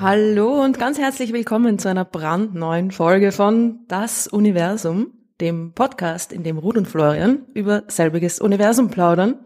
[0.00, 5.12] Hallo und ganz herzlich willkommen zu einer brandneuen Folge von Das Universum,
[5.42, 9.40] dem Podcast, in dem Ruth und Florian über selbiges Universum plaudern.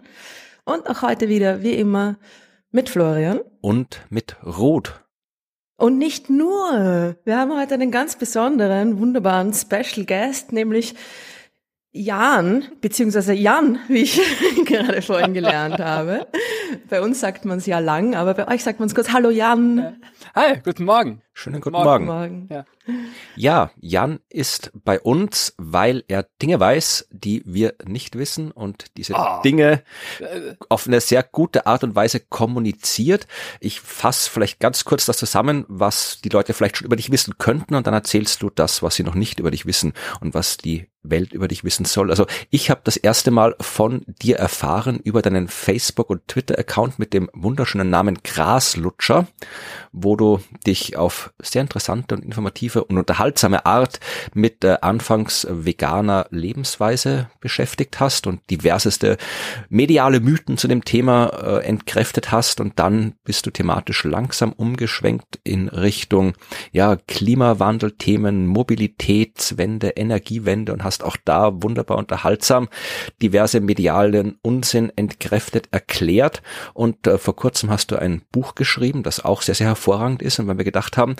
[0.64, 2.16] Und auch heute wieder, wie immer,
[2.70, 3.40] mit Florian.
[3.60, 5.00] Und mit Ruth.
[5.78, 7.14] Und nicht nur.
[7.24, 10.96] Wir haben heute einen ganz besonderen, wunderbaren Special Guest, nämlich
[11.92, 14.20] Jan, beziehungsweise Jan, wie ich
[14.66, 16.26] gerade vorhin gelernt habe.
[16.90, 19.10] Bei uns sagt man es ja lang, aber bei euch sagt man es kurz.
[19.10, 19.96] Hallo Jan.
[20.34, 21.22] Hi, guten Morgen.
[21.32, 22.04] Schönen guten Morgen.
[22.04, 22.48] Morgen.
[22.50, 22.64] Ja.
[23.36, 29.14] ja, Jan ist bei uns, weil er Dinge weiß, die wir nicht wissen und diese
[29.14, 29.40] oh.
[29.42, 29.82] Dinge
[30.68, 33.26] auf eine sehr gute Art und Weise kommuniziert.
[33.60, 37.38] Ich fasse vielleicht ganz kurz das zusammen, was die Leute vielleicht schon über dich wissen
[37.38, 40.58] könnten und dann erzählst du das, was sie noch nicht über dich wissen und was
[40.58, 42.10] die Welt über dich wissen soll.
[42.10, 47.12] Also ich habe das erste Mal von dir erfahren über deinen Facebook- und Twitter-Account mit
[47.12, 49.26] dem wunderschönen Namen Graslutscher,
[49.92, 54.00] wo du dich auf sehr interessante und informative und unterhaltsame Art
[54.34, 59.16] mit äh, anfangs veganer Lebensweise beschäftigt hast und diverseste
[59.68, 65.40] mediale Mythen zu dem Thema äh, entkräftet hast und dann bist du thematisch langsam umgeschwenkt
[65.44, 66.34] in Richtung
[66.72, 72.68] ja Klimawandelthemen, Mobilitätswende, Energiewende und hast auch da wunderbar unterhaltsam
[73.22, 76.42] diverse medialen Unsinn entkräftet erklärt
[76.74, 80.38] und äh, vor kurzem hast du ein Buch geschrieben, das auch sehr sehr hervorragend ist
[80.38, 81.16] und weil wir gedacht haben,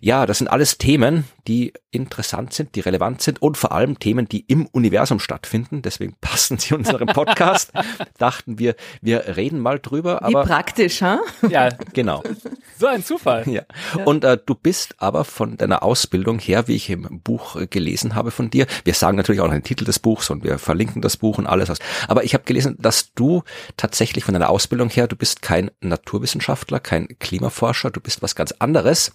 [0.00, 4.28] ja, das sind alles Themen, die interessant sind, die relevant sind und vor allem Themen,
[4.28, 5.82] die im Universum stattfinden.
[5.82, 7.72] Deswegen passen sie unserem Podcast.
[8.18, 10.22] Dachten wir, wir reden mal drüber.
[10.22, 11.20] Aber Wie praktisch, ha?
[11.48, 12.22] Ja, genau.
[12.78, 13.46] So ein Zufall.
[13.48, 13.62] Ja.
[14.06, 18.16] Und äh, du bist aber von deiner Ausbildung her, wie ich im Buch äh, gelesen
[18.16, 21.02] habe von dir, wir sagen natürlich auch noch den Titel des Buchs und wir verlinken
[21.02, 21.68] das Buch und alles.
[21.68, 21.78] Was,
[22.08, 23.42] aber ich habe gelesen, dass du
[23.76, 28.52] tatsächlich von deiner Ausbildung her, du bist kein Naturwissenschaftler, kein Klimaforscher, du bist was ganz
[28.52, 29.12] anderes.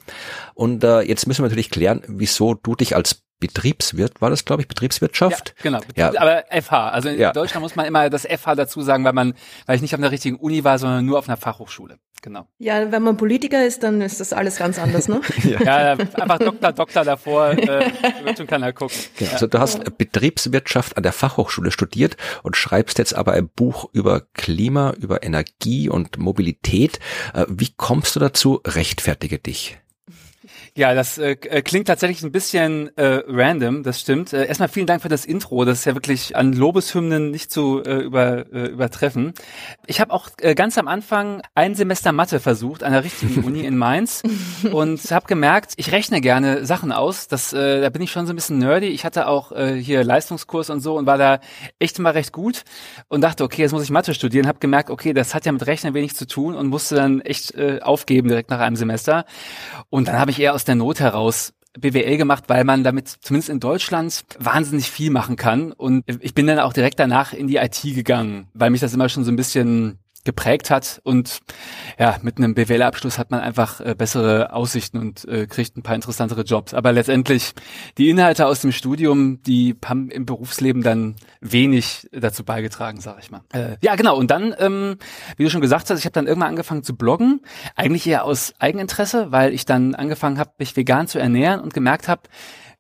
[0.53, 4.63] Und äh, jetzt müssen wir natürlich klären, wieso du dich als Betriebswirt, war das glaube
[4.63, 5.53] ich, Betriebswirtschaft?
[5.57, 6.12] Ja, genau, ja.
[6.19, 6.90] aber FH.
[6.90, 7.31] Also in ja.
[7.34, 9.34] Deutschland muss man immer das FH dazu sagen, weil man,
[9.66, 12.00] weil ich nicht auf einer richtigen Uni war, sondern nur auf einer Fachhochschule.
[12.22, 12.47] Genau.
[12.57, 15.22] Ja, wenn man Politiker ist, dann ist das alles ganz anders, ne?
[15.44, 15.61] ja.
[15.61, 17.91] ja, einfach Doktor, Doktor davor, äh,
[18.23, 18.97] wird schon keiner gucken.
[19.17, 19.31] Genau.
[19.31, 24.22] Also du hast Betriebswirtschaft an der Fachhochschule studiert und schreibst jetzt aber ein Buch über
[24.33, 27.00] Klima, über Energie und Mobilität.
[27.33, 28.61] Äh, wie kommst du dazu?
[28.66, 29.78] Rechtfertige dich.
[30.78, 34.32] Ja, das äh, äh, klingt tatsächlich ein bisschen äh, random, das stimmt.
[34.32, 37.82] Äh, erstmal vielen Dank für das Intro, das ist ja wirklich an Lobeshymnen nicht zu
[37.84, 39.34] äh, über, äh, übertreffen.
[39.88, 43.62] Ich habe auch äh, ganz am Anfang ein Semester Mathe versucht an der richtigen Uni
[43.62, 44.22] in Mainz
[44.72, 47.28] und habe gemerkt, ich rechne gerne Sachen aus.
[47.28, 48.90] Das, äh, da bin ich schon so ein bisschen nerdy.
[48.90, 51.40] Ich hatte auch äh, hier Leistungskurs und so und war da
[51.80, 52.66] echt mal recht gut
[53.08, 54.46] und dachte, okay, jetzt muss ich Mathe studieren.
[54.46, 57.56] Habe gemerkt, okay, das hat ja mit Rechnen wenig zu tun und musste dann echt
[57.56, 59.26] äh, aufgeben direkt nach einem Semester.
[59.90, 63.50] Und dann habe ich eher aus der Not heraus BWL gemacht, weil man damit zumindest
[63.50, 65.72] in Deutschland wahnsinnig viel machen kann.
[65.72, 69.09] Und ich bin dann auch direkt danach in die IT gegangen, weil mich das immer
[69.09, 71.40] schon so ein bisschen geprägt hat und
[71.98, 75.96] ja, mit einem BWL-Abschluss hat man einfach äh, bessere Aussichten und äh, kriegt ein paar
[75.96, 76.74] interessantere Jobs.
[76.74, 77.54] Aber letztendlich
[77.98, 83.32] die Inhalte aus dem Studium, die haben im Berufsleben dann wenig dazu beigetragen, sag ich
[83.32, 83.42] mal.
[83.54, 84.18] Äh, ja, genau.
[84.18, 84.98] Und dann, ähm,
[85.38, 87.40] wie du schon gesagt hast, ich habe dann irgendwann angefangen zu bloggen,
[87.78, 92.09] eigentlich eher aus Eigeninteresse, weil ich dann angefangen habe, mich vegan zu ernähren und gemerkt
[92.09, 92.24] habe,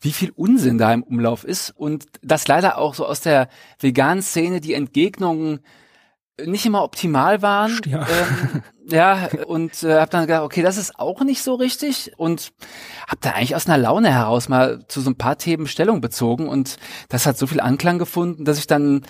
[0.01, 3.47] wie viel Unsinn da im Umlauf ist und dass leider auch so aus der
[3.79, 5.61] veganen Szene die Entgegnungen
[6.45, 7.79] nicht immer optimal waren.
[7.85, 12.11] Ja, ähm, ja und äh, habe dann gedacht, okay, das ist auch nicht so richtig
[12.17, 12.51] und
[13.07, 16.47] habe da eigentlich aus einer Laune heraus mal zu so ein paar Themen Stellung bezogen
[16.47, 16.77] und
[17.09, 19.03] das hat so viel Anklang gefunden, dass ich dann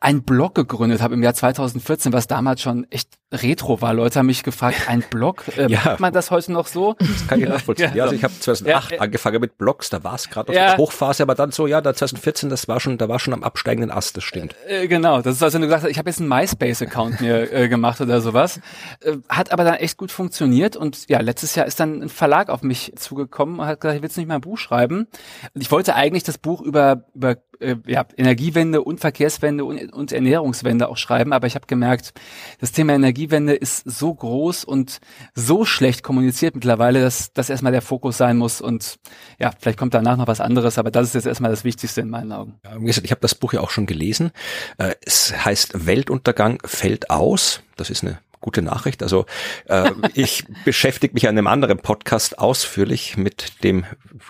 [0.00, 3.92] einen Blog gegründet habe im Jahr 2014, was damals schon echt retro war.
[3.94, 5.80] Leute haben mich gefragt, ein Blog, äh, ja.
[5.84, 6.94] macht man das heute noch so?
[6.98, 7.90] Das kann ich nachvollziehen.
[7.90, 10.70] Ja, ja also ich habe 2008 ja, angefangen mit Blogs, da war es gerade ja.
[10.70, 13.42] der Hochphase, aber dann so, ja, da 2014, das war schon, da war schon am
[13.42, 14.54] absteigenden Ast, das stimmt.
[14.66, 17.52] Äh, genau, das ist also, wenn du gesagt hast, ich habe jetzt einen MySpace-Account mir
[17.52, 18.60] äh, gemacht oder sowas.
[19.00, 22.48] Äh, hat aber dann echt gut funktioniert und ja, letztes Jahr ist dann ein Verlag
[22.48, 25.06] auf mich zugekommen und hat gesagt, ich will jetzt nicht mal ein Buch schreiben.
[25.54, 30.12] Und ich wollte eigentlich das Buch über, über äh, ja, Energiewende und Verkehrswende und, und
[30.12, 32.12] Ernährungswende auch schreiben, aber ich habe gemerkt,
[32.60, 34.98] das Thema Energiewende ist so groß und
[35.34, 38.98] so schlecht kommuniziert mittlerweile, dass das erstmal der Fokus sein muss und
[39.38, 42.10] ja, vielleicht kommt danach noch was anderes, aber das ist jetzt erstmal das Wichtigste in
[42.10, 42.58] meinen Augen.
[42.64, 44.30] Ja, wie gesagt, ich habe das Buch ja auch schon gelesen.
[44.78, 47.62] Äh, es heißt Weltuntergang fällt aus.
[47.76, 49.02] Das ist eine gute Nachricht.
[49.02, 49.26] Also
[49.66, 53.84] äh, ich beschäftige mich an einem anderen Podcast ausführlich mit dem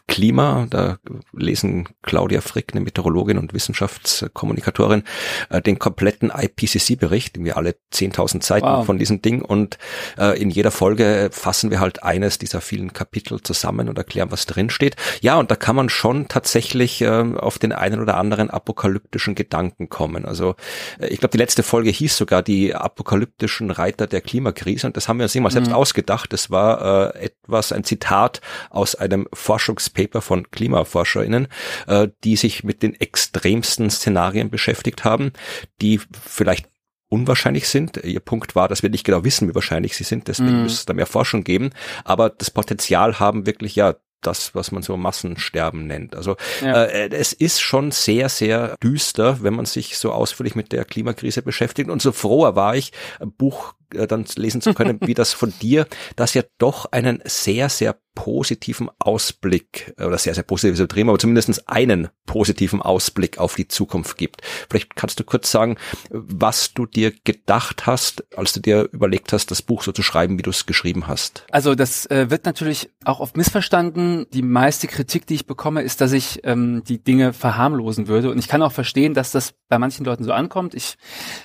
[0.06, 0.66] Klima.
[0.70, 0.98] Da
[1.32, 5.04] lesen Claudia Frick, eine Meteorologin und Wissenschaftskommunikatorin,
[5.50, 8.84] äh, den kompletten IPCC-Bericht, wir alle 10.000 Seiten wow.
[8.84, 9.78] von diesem Ding und
[10.18, 14.46] äh, in jeder Folge fassen wir halt eines dieser vielen Kapitel zusammen und erklären, was
[14.46, 14.96] drin steht.
[15.20, 19.88] Ja, und da kann man schon tatsächlich äh, auf den einen oder anderen apokalyptischen Gedanken
[19.88, 20.24] kommen.
[20.24, 20.56] Also
[20.98, 25.08] äh, ich glaube, die letzte Folge hieß sogar die apokalyptischen Reiter der Klimakrise und das
[25.08, 25.74] haben wir uns immer selbst mhm.
[25.74, 26.32] ausgedacht.
[26.32, 28.40] Das war äh, etwas, ein Zitat
[28.70, 31.48] aus einem Forschungspaper von KlimaforscherInnen,
[31.86, 35.32] äh, die sich mit den extremsten Szenarien beschäftigt haben,
[35.80, 36.68] die vielleicht
[37.08, 37.96] unwahrscheinlich sind.
[38.04, 40.62] Ihr Punkt war, dass wir nicht genau wissen, wie wahrscheinlich sie sind, deswegen mm.
[40.64, 41.70] muss es da mehr Forschung geben.
[42.04, 46.16] Aber das Potenzial haben wirklich ja das, was man so Massensterben nennt.
[46.16, 46.84] Also ja.
[46.84, 51.40] äh, es ist schon sehr, sehr düster, wenn man sich so ausführlich mit der Klimakrise
[51.40, 51.88] beschäftigt.
[51.88, 55.52] Und so froher war ich, ein Buch äh, dann lesen zu können, wie das von
[55.60, 55.86] dir,
[56.16, 61.18] das ja doch einen sehr, sehr positiven Ausblick, äh, oder sehr, sehr positives übertrieben, aber
[61.18, 64.42] zumindest einen positiven Ausblick auf die Zukunft gibt.
[64.68, 65.76] Vielleicht kannst du kurz sagen,
[66.10, 70.38] was du dir gedacht hast, als du dir überlegt hast, das Buch so zu schreiben,
[70.38, 71.44] wie du es geschrieben hast.
[71.50, 74.26] Also das äh, wird natürlich auch oft missverstanden.
[74.32, 78.30] Die meiste Kritik, die ich bekomme, ist, dass ich ähm, die Dinge verharmlosen würde.
[78.30, 80.74] Und ich kann auch verstehen, dass das bei manchen Leuten so ankommt.
[80.74, 80.96] Ich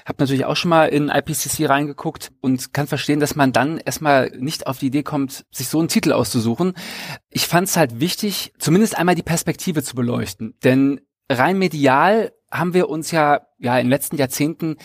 [0.06, 4.32] habe natürlich auch schon mal in IPCC reingeguckt und kann verstehen, dass man dann erstmal
[4.38, 6.53] nicht auf die Idee kommt, sich so einen Titel auszusuchen.
[7.30, 10.56] Ich fand es halt wichtig, zumindest einmal die Perspektive zu beleuchten.
[10.64, 14.78] Denn rein medial haben wir uns ja, ja in den letzten Jahrzehnten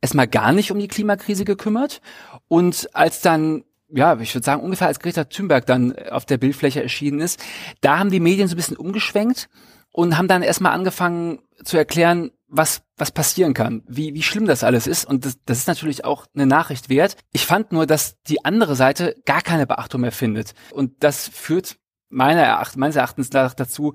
[0.00, 2.00] erstmal gar nicht um die Klimakrise gekümmert.
[2.48, 6.82] Und als dann ja, ich würde sagen, ungefähr als Greta Thunberg dann auf der Bildfläche
[6.82, 7.40] erschienen ist,
[7.80, 9.48] da haben die Medien so ein bisschen umgeschwenkt
[9.92, 14.64] und haben dann erstmal angefangen zu erklären, was, was passieren kann, wie, wie schlimm das
[14.64, 15.04] alles ist.
[15.04, 17.16] Und das, das ist natürlich auch eine Nachricht wert.
[17.32, 20.54] Ich fand nur, dass die andere Seite gar keine Beachtung mehr findet.
[20.70, 21.76] Und das führt
[22.08, 23.94] meiner Eracht, meines Erachtens dazu,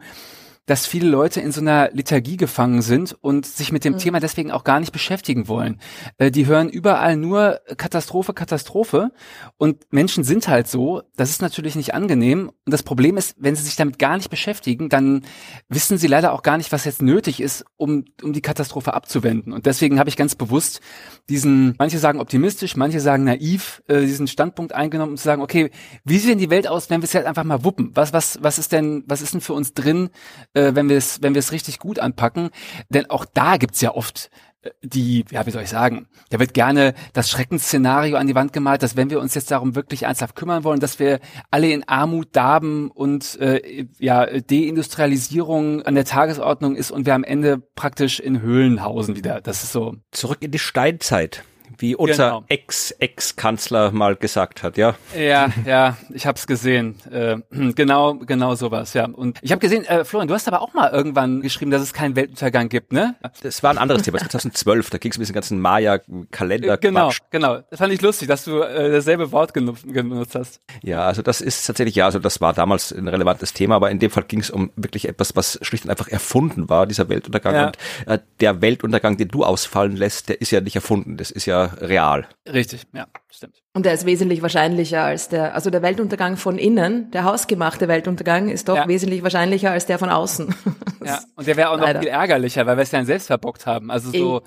[0.69, 3.97] dass viele Leute in so einer Liturgie gefangen sind und sich mit dem mhm.
[3.97, 5.79] Thema deswegen auch gar nicht beschäftigen wollen.
[6.17, 9.11] Äh, die hören überall nur Katastrophe, Katastrophe
[9.57, 11.01] und Menschen sind halt so.
[11.15, 12.49] Das ist natürlich nicht angenehm.
[12.65, 15.23] Und das Problem ist, wenn sie sich damit gar nicht beschäftigen, dann
[15.69, 19.53] wissen sie leider auch gar nicht, was jetzt nötig ist, um, um die Katastrophe abzuwenden.
[19.53, 20.81] Und deswegen habe ich ganz bewusst
[21.29, 25.71] diesen, manche sagen optimistisch, manche sagen naiv, äh, diesen Standpunkt eingenommen, um zu sagen, okay,
[26.05, 27.91] wie sieht denn die Welt aus, wenn wir es halt einfach mal wuppen?
[27.95, 30.09] Was, was, was ist denn, was ist denn für uns drin?
[30.53, 32.49] äh, wenn wir es wenn wir es richtig gut anpacken.
[32.89, 34.29] Denn auch da gibt's ja oft
[34.61, 38.53] äh, die, ja, wie soll ich sagen, da wird gerne das Schreckensszenario an die Wand
[38.53, 41.19] gemalt, dass wenn wir uns jetzt darum wirklich ernsthaft kümmern wollen, dass wir
[41.49, 47.23] alle in Armut darben und äh, ja, Deindustrialisierung an der Tagesordnung ist und wir am
[47.23, 49.41] Ende praktisch in Höhlen hausen wieder.
[49.41, 49.95] Das ist so.
[50.11, 51.43] Zurück in die Steinzeit
[51.79, 52.43] wie unser genau.
[52.47, 54.95] Ex-Ex-Kanzler mal gesagt hat, ja?
[55.17, 56.95] Ja, ja, ich habe es gesehen.
[57.11, 57.37] Äh,
[57.73, 59.05] genau, genau sowas, ja.
[59.05, 61.93] Und ich habe gesehen, äh, Florian, du hast aber auch mal irgendwann geschrieben, dass es
[61.93, 63.15] keinen Weltuntergang gibt, ne?
[63.41, 66.77] Das war ein anderes Thema, 2012, da ging es um diesen ganzen Maya-Kalender.
[66.77, 67.59] Genau, genau.
[67.69, 70.61] Das fand ich lustig, dass du äh, dasselbe Wort genutzt hast.
[70.83, 73.99] Ja, also das ist tatsächlich, ja, also das war damals ein relevantes Thema, aber in
[73.99, 77.55] dem Fall ging es um wirklich etwas, was schlicht und einfach erfunden war, dieser Weltuntergang.
[77.55, 77.65] Ja.
[77.67, 77.77] Und
[78.07, 81.68] äh, der Weltuntergang, den du ausfallen lässt, der ist ja nicht erfunden, das ist ja
[81.79, 82.27] real.
[82.51, 83.61] Richtig, ja, stimmt.
[83.73, 88.49] Und der ist wesentlich wahrscheinlicher als der, also der Weltuntergang von innen, der hausgemachte Weltuntergang
[88.49, 88.87] ist doch ja.
[88.87, 90.53] wesentlich wahrscheinlicher als der von außen.
[91.05, 91.93] ja, und der wäre auch Leider.
[91.95, 93.91] noch viel ärgerlicher, weil wir es ja selbst verbockt haben.
[93.91, 94.41] Also so, e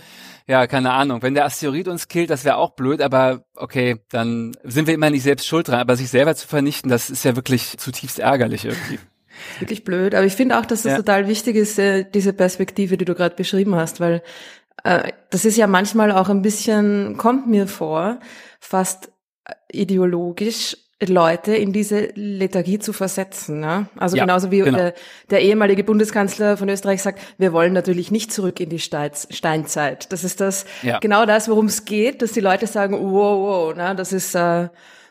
[0.53, 1.23] ja, keine Ahnung.
[1.23, 5.11] Wenn der Asteroid uns killt, das wäre auch blöd, aber okay, dann sind wir immer
[5.11, 5.81] nicht selbst schuld dran.
[5.81, 8.99] Aber sich selber zu vernichten, das ist ja wirklich zutiefst ärgerlich irgendwie.
[9.59, 10.15] Wirklich blöd.
[10.15, 10.97] Aber ich finde auch, dass es ja.
[10.97, 14.23] total wichtig ist, äh, diese Perspektive, die du gerade beschrieben hast, weil
[14.83, 18.19] das ist ja manchmal auch ein bisschen, kommt mir vor,
[18.61, 19.13] fast
[19.71, 20.77] ideologisch
[21.09, 23.61] Leute in diese Lethargie zu versetzen.
[23.61, 23.87] Ne?
[23.97, 24.79] Also ja, genauso wie genau.
[24.79, 24.95] der,
[25.31, 30.13] der, ehemalige Bundeskanzler von Österreich sagt, wir wollen natürlich nicht zurück in die Steinzeit.
[30.13, 30.99] Das ist das ja.
[31.01, 33.95] genau das, worum es geht, dass die Leute sagen, wow, wow, ne?
[33.97, 34.69] das ist äh,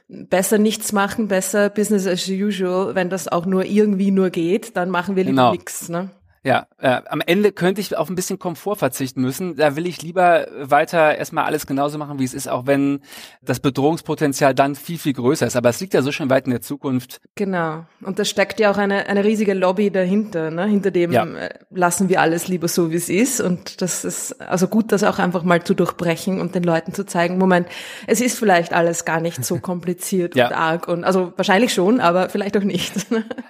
[0.07, 2.95] besser nichts machen, besser Business as usual.
[2.95, 5.51] Wenn das auch nur irgendwie nur geht, dann machen wir lieber genau.
[5.51, 5.89] nichts.
[5.89, 6.09] Ne?
[6.43, 9.57] Ja, äh, am Ende könnte ich auf ein bisschen Komfort verzichten müssen.
[9.57, 13.01] Da will ich lieber weiter erstmal alles genauso machen, wie es ist, auch wenn
[13.43, 15.55] das Bedrohungspotenzial dann viel, viel größer ist.
[15.55, 17.21] Aber es liegt ja so schon weit in der Zukunft.
[17.35, 17.85] Genau.
[18.01, 20.65] Und da steckt ja auch eine, eine riesige Lobby dahinter, ne?
[20.65, 21.25] hinter dem ja.
[21.25, 23.39] Äh, lassen wir alles lieber so, wie es ist.
[23.39, 27.05] Und das ist also gut, das auch einfach mal zu durchbrechen und den Leuten zu
[27.05, 27.67] zeigen, Moment,
[28.07, 30.47] es ist vielleicht alles gar nicht so kompliziert ja.
[30.47, 30.87] und arg.
[30.87, 32.93] Und also wahrscheinlich schon, aber vielleicht auch nicht.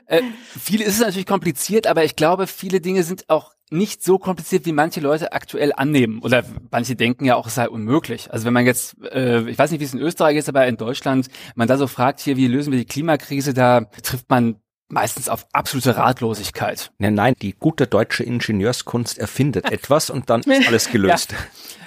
[0.07, 0.21] äh,
[0.59, 4.65] viel ist es natürlich kompliziert, aber ich glaube, viele Dinge sind auch nicht so kompliziert,
[4.65, 6.19] wie manche Leute aktuell annehmen.
[6.19, 8.31] Oder manche denken ja auch, es sei unmöglich.
[8.31, 10.75] Also wenn man jetzt, äh, ich weiß nicht, wie es in Österreich ist, aber in
[10.75, 14.57] Deutschland, man da so fragt, hier, wie lösen wir die Klimakrise, da trifft man
[14.91, 16.91] meistens auf absolute Ratlosigkeit.
[16.97, 21.31] Nein, nein, die gute deutsche Ingenieurskunst erfindet etwas und dann ist alles gelöst.
[21.31, 21.37] Ja.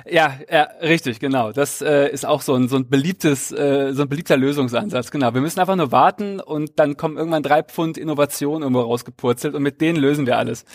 [0.06, 1.52] Ja, ja, richtig, genau.
[1.52, 5.10] Das äh, ist auch so ein so ein beliebtes, äh, so ein beliebter Lösungsansatz.
[5.10, 5.32] Genau.
[5.32, 9.62] Wir müssen einfach nur warten und dann kommen irgendwann drei Pfund Innovation irgendwo rausgepurzelt und
[9.62, 10.66] mit denen lösen wir alles.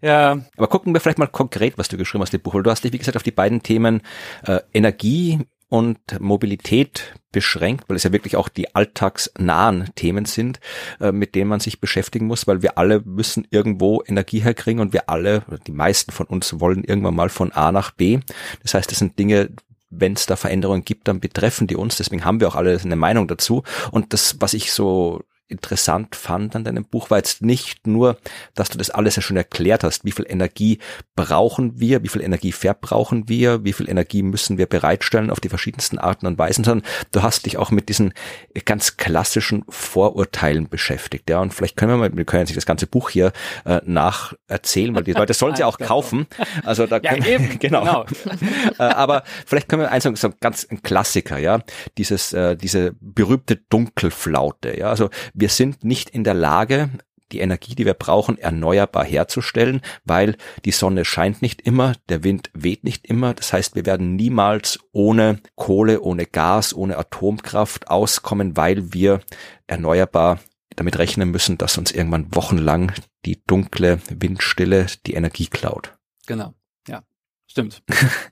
[0.00, 0.40] Ja.
[0.56, 2.60] Aber gucken wir vielleicht mal konkret, was du geschrieben hast, im Buch.
[2.60, 4.02] Du hast dich, wie gesagt, auf die beiden Themen
[4.46, 5.38] äh, Energie
[5.72, 10.60] und Mobilität beschränkt, weil es ja wirklich auch die alltagsnahen Themen sind,
[11.00, 14.92] äh, mit denen man sich beschäftigen muss, weil wir alle müssen irgendwo Energie herkriegen und
[14.92, 18.20] wir alle, die meisten von uns wollen irgendwann mal von A nach B.
[18.62, 19.48] Das heißt, das sind Dinge,
[19.88, 21.96] wenn es da Veränderungen gibt, dann betreffen die uns.
[21.96, 23.62] Deswegen haben wir auch alle eine Meinung dazu.
[23.92, 28.16] Und das, was ich so interessant fand an deinem Buch, war jetzt nicht nur,
[28.54, 30.78] dass du das alles ja schon erklärt hast, wie viel Energie
[31.14, 35.48] brauchen wir, wie viel Energie verbrauchen wir, wie viel Energie müssen wir bereitstellen auf die
[35.48, 38.14] verschiedensten Arten und Weisen, sondern du hast dich auch mit diesen
[38.64, 41.28] ganz klassischen Vorurteilen beschäftigt.
[41.30, 43.32] Ja, und vielleicht können wir mal, wir können sich das ganze Buch hier
[43.64, 46.26] äh, nacherzählen, weil die Leute sollen sie auch kaufen.
[46.64, 47.82] Also da können, ja, eben, genau.
[47.82, 48.06] genau.
[48.78, 51.60] äh, aber vielleicht können wir eins sagen, so ganz ein Klassiker, ja,
[51.98, 55.10] dieses, äh, diese berühmte Dunkelflaute, ja, also
[55.42, 56.88] wir sind nicht in der Lage,
[57.32, 62.50] die Energie, die wir brauchen, erneuerbar herzustellen, weil die Sonne scheint nicht immer, der Wind
[62.54, 63.34] weht nicht immer.
[63.34, 69.20] Das heißt, wir werden niemals ohne Kohle, ohne Gas, ohne Atomkraft auskommen, weil wir
[69.66, 70.38] erneuerbar
[70.76, 72.92] damit rechnen müssen, dass uns irgendwann wochenlang
[73.24, 75.98] die dunkle Windstille die Energie klaut.
[76.28, 76.54] Genau.
[77.52, 77.82] Stimmt.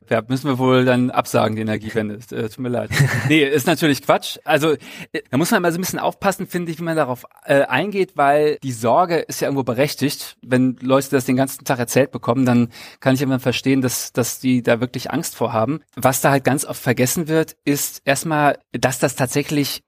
[0.08, 2.14] ja, müssen wir wohl dann absagen, die Energiewende.
[2.34, 2.88] Äh, tut mir leid.
[3.28, 4.38] Nee, ist natürlich Quatsch.
[4.44, 4.70] Also
[5.12, 7.64] äh, da muss man mal so ein bisschen aufpassen, finde ich, wie man darauf äh,
[7.64, 10.38] eingeht, weil die Sorge ist ja irgendwo berechtigt.
[10.40, 14.40] Wenn Leute das den ganzen Tag erzählt bekommen, dann kann ich immer verstehen, dass, dass
[14.40, 15.80] die da wirklich Angst vor haben.
[15.96, 19.82] Was da halt ganz oft vergessen wird, ist erstmal, dass das tatsächlich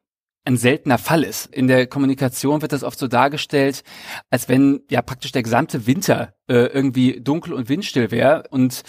[0.45, 1.47] ein seltener Fall ist.
[1.47, 3.83] In der Kommunikation wird das oft so dargestellt,
[4.31, 8.45] als wenn ja praktisch der gesamte Winter äh, irgendwie dunkel und windstill wäre.
[8.51, 8.83] Und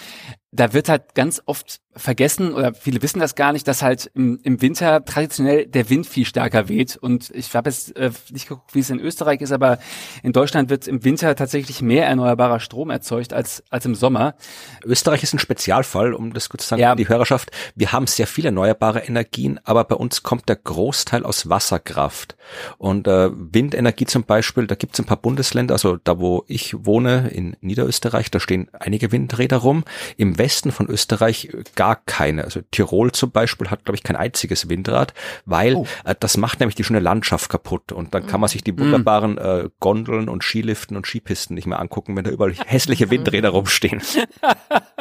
[0.52, 4.40] da wird halt ganz oft vergessen oder viele wissen das gar nicht, dass halt im,
[4.44, 6.96] im Winter traditionell der Wind viel stärker weht.
[6.96, 9.80] Und ich habe jetzt äh, nicht geguckt, wie es in Österreich ist, aber
[10.22, 14.36] in Deutschland wird im Winter tatsächlich mehr erneuerbarer Strom erzeugt als, als im Sommer.
[14.84, 16.96] Österreich ist ein Spezialfall, um das kurz zu sagen, ja.
[16.96, 17.52] die Hörerschaft.
[17.76, 22.36] Wir haben sehr viele erneuerbare Energien, aber bei uns kommt der Großteil aus Wasserkraft.
[22.78, 26.76] Und äh, Windenergie zum Beispiel, da gibt es ein paar Bundesländer, also da wo ich
[26.86, 29.84] wohne, in Niederösterreich, da stehen einige Windräder rum.
[30.18, 32.44] Im Westen von Österreich gar keine.
[32.44, 35.14] Also Tirol zum Beispiel hat, glaube ich, kein einziges Windrad,
[35.46, 35.88] weil oh.
[36.06, 37.92] äh, das macht nämlich die schöne Landschaft kaputt.
[37.92, 41.80] Und dann kann man sich die wunderbaren äh, Gondeln und Skiliften und Skipisten nicht mehr
[41.80, 44.02] angucken, wenn da überall hässliche Windräder rumstehen.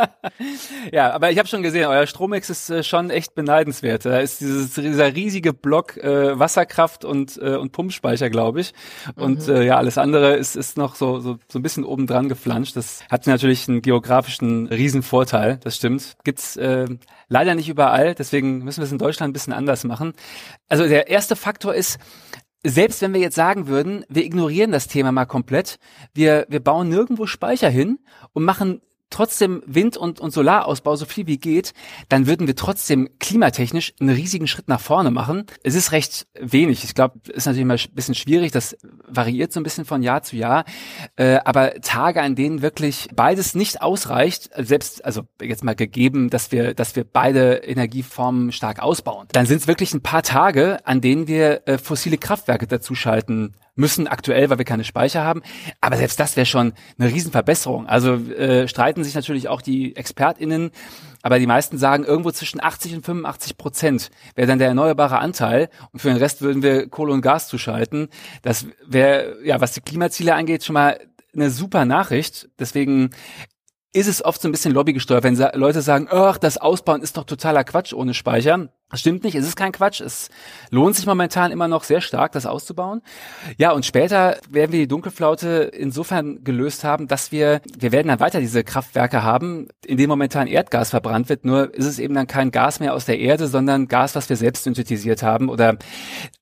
[0.93, 4.05] ja, aber ich habe schon gesehen, euer Strommix ist äh, schon echt beneidenswert.
[4.05, 8.73] Da ist dieses, dieser riesige Block äh, Wasserkraft und, äh, und Pumpspeicher, glaube ich.
[9.17, 9.55] Und mhm.
[9.55, 12.77] äh, ja, alles andere ist, ist noch so, so, so ein bisschen obendran geflanscht.
[12.77, 16.17] Das hat natürlich einen geografischen Riesenvorteil, das stimmt.
[16.25, 16.87] Gibt's äh,
[17.29, 20.13] leider nicht überall, deswegen müssen wir es in Deutschland ein bisschen anders machen.
[20.69, 21.99] Also der erste Faktor ist,
[22.65, 25.79] selbst wenn wir jetzt sagen würden, wir ignorieren das Thema mal komplett,
[26.15, 27.99] wir, wir bauen nirgendwo Speicher hin
[28.33, 28.81] und machen
[29.13, 31.73] trotzdem Wind- und, und Solarausbau so viel wie geht,
[32.09, 35.47] dann würden wir trotzdem klimatechnisch einen riesigen Schritt nach vorne machen.
[35.63, 36.85] Es ist recht wenig.
[36.85, 38.53] Ich glaube, ist natürlich mal ein bisschen schwierig.
[38.53, 38.77] Das
[39.07, 40.65] variiert so ein bisschen von Jahr zu Jahr.
[41.17, 46.53] Äh, aber Tage, an denen wirklich beides nicht ausreicht, selbst, also jetzt mal gegeben, dass
[46.53, 51.01] wir, dass wir beide Energieformen stark ausbauen, dann sind es wirklich ein paar Tage, an
[51.01, 55.43] denen wir äh, fossile Kraftwerke dazuschalten müssen aktuell, weil wir keine Speicher haben.
[55.81, 57.87] Aber selbst das wäre schon eine Riesenverbesserung.
[57.87, 60.71] Also äh, streiten sich natürlich auch die ExpertInnen,
[61.23, 65.71] aber die meisten sagen, irgendwo zwischen 80 und 85 Prozent wäre dann der erneuerbare Anteil
[65.93, 68.09] und für den Rest würden wir Kohle und Gas zuschalten.
[68.43, 70.99] Das wäre, ja, was die Klimaziele angeht, schon mal
[71.35, 72.51] eine super Nachricht.
[72.59, 73.11] Deswegen
[73.93, 77.25] ist es oft so ein bisschen lobbygesteuert, wenn Leute sagen, ach, das Ausbauen ist doch
[77.25, 78.69] totaler Quatsch ohne Speicher.
[78.95, 80.03] Stimmt nicht, es ist kein Quatsch.
[80.03, 80.29] Es
[80.71, 83.01] lohnt sich momentan immer noch sehr stark, das auszubauen.
[83.57, 88.21] Ja, und später werden wir die Dunkelflaute insofern gelöst haben, dass wir, wir werden dann
[88.21, 91.47] weiter diese Kraftwerke haben, in denen momentan Erdgas verbrannt wird.
[91.47, 94.37] Nur ist es eben dann kein Gas mehr aus der Erde, sondern Gas, was wir
[94.37, 95.49] selbst synthetisiert haben.
[95.49, 95.79] Oder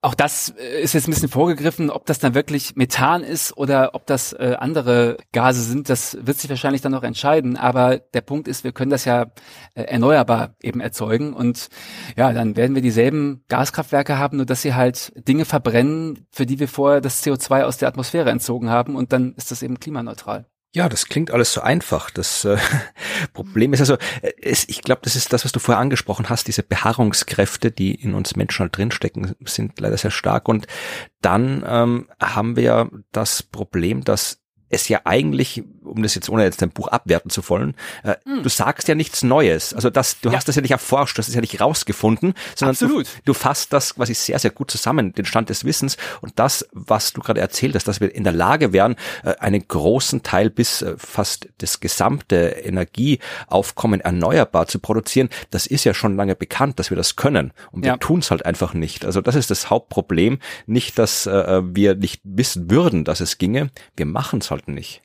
[0.00, 0.48] auch das
[0.82, 4.56] ist jetzt ein bisschen vorgegriffen, ob das dann wirklich Methan ist oder ob das äh,
[4.58, 5.88] andere Gase sind.
[5.88, 7.56] Das wird sich wahrscheinlich dann noch entscheiden.
[7.56, 9.26] Aber der Punkt ist, wir können das ja
[9.74, 11.32] äh, erneuerbar eben erzeugen.
[11.32, 11.68] Und
[12.16, 16.58] ja, dann werden wir dieselben Gaskraftwerke haben, nur dass sie halt Dinge verbrennen, für die
[16.58, 20.46] wir vorher das CO2 aus der Atmosphäre entzogen haben und dann ist das eben klimaneutral.
[20.72, 22.10] Ja, das klingt alles so einfach.
[22.10, 22.56] Das äh,
[23.34, 26.46] Problem ist also, äh, es, ich glaube, das ist das, was du vorher angesprochen hast,
[26.46, 30.48] diese Beharrungskräfte, die in uns Menschen halt drinstecken, sind leider sehr stark.
[30.48, 30.66] Und
[31.20, 34.39] dann ähm, haben wir das Problem, dass
[34.70, 37.74] es ja eigentlich, um das jetzt ohne jetzt dein Buch abwerten zu wollen,
[38.04, 38.42] äh, mm.
[38.42, 39.74] du sagst ja nichts Neues.
[39.74, 40.36] Also das, du ja.
[40.36, 43.06] hast das ja nicht erforscht, das ist ja nicht rausgefunden, sondern Absolut.
[43.06, 46.66] Du, du fasst das quasi sehr, sehr gut zusammen, den Stand des Wissens und das,
[46.72, 50.50] was du gerade erzählt hast, dass wir in der Lage wären, äh, einen großen Teil
[50.50, 56.78] bis äh, fast das gesamte Energieaufkommen erneuerbar zu produzieren, das ist ja schon lange bekannt,
[56.78, 57.96] dass wir das können und wir ja.
[57.96, 59.04] tun es halt einfach nicht.
[59.04, 63.70] Also das ist das Hauptproblem, nicht, dass äh, wir nicht wissen würden, dass es ginge,
[63.96, 65.02] wir machen es halt sollten nicht.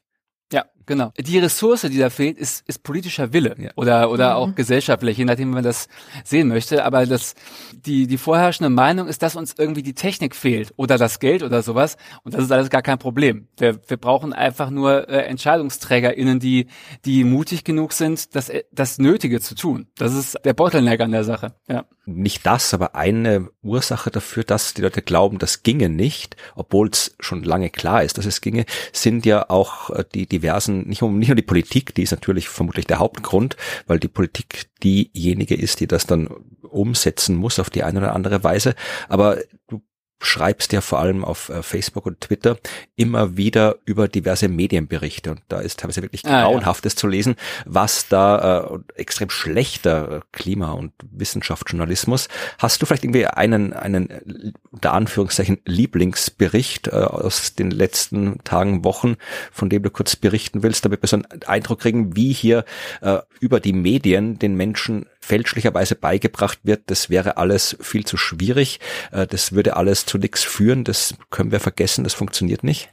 [0.52, 1.12] Ja, genau.
[1.18, 3.72] Die Ressource, die da fehlt, ist, ist politischer Wille ja.
[3.76, 4.36] oder, oder mhm.
[4.36, 5.88] auch gesellschaftlich, je nachdem, wie man das
[6.24, 6.86] sehen möchte.
[6.86, 7.36] Aber das,
[7.74, 11.62] die, die vorherrschende Meinung ist, dass uns irgendwie die Technik fehlt oder das Geld oder
[11.62, 11.98] sowas.
[12.24, 13.48] Und das ist alles gar kein Problem.
[13.58, 16.68] Wir, wir brauchen einfach nur äh, EntscheidungsträgerInnen, die,
[17.06, 19.88] die mutig genug sind, das, das Nötige zu tun.
[19.98, 21.54] Das ist der Bottleneck an der Sache.
[21.68, 26.90] Ja nicht das, aber eine Ursache dafür, dass die Leute glauben, das ginge nicht, obwohl
[26.90, 31.02] es schon lange klar ist, dass es ginge, sind ja auch äh, die diversen, nicht
[31.02, 35.56] nur, nicht nur die Politik, die ist natürlich vermutlich der Hauptgrund, weil die Politik diejenige
[35.56, 36.28] ist, die das dann
[36.62, 38.76] umsetzen muss auf die eine oder andere Weise.
[39.08, 39.82] Aber du
[40.26, 42.58] schreibst ja vor allem auf äh, Facebook und Twitter
[42.96, 47.00] immer wieder über diverse Medienberichte und da ist teilweise wirklich grauenhaftes ah, ja.
[47.00, 52.28] zu lesen, was da äh, extrem schlechter Klima- und Wissenschaftsjournalismus.
[52.58, 59.16] Hast du vielleicht irgendwie einen, einen unter Anführungszeichen Lieblingsbericht äh, aus den letzten Tagen, Wochen,
[59.52, 62.66] von dem du kurz berichten willst, damit wir so einen Eindruck kriegen, wie hier
[63.02, 68.80] äh, über die Medien den Menschen fälschlicherweise beigebracht wird, das wäre alles viel zu schwierig,
[69.12, 72.90] äh, das würde alles zu nichts führen, das können wir vergessen, das funktioniert nicht.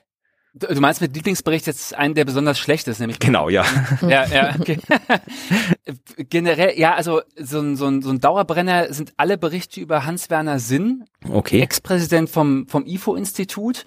[0.54, 3.18] Du meinst mit Lieblingsbericht jetzt einen, der besonders schlecht ist, nämlich?
[3.18, 3.64] Genau, ja.
[4.02, 4.78] ja, ja, okay.
[6.28, 10.58] Generell, ja, also so ein, so, ein, so ein Dauerbrenner sind alle Berichte über Hans-Werner
[10.58, 11.62] Sinn, okay.
[11.62, 13.86] Ex-Präsident vom, vom IFO-Institut,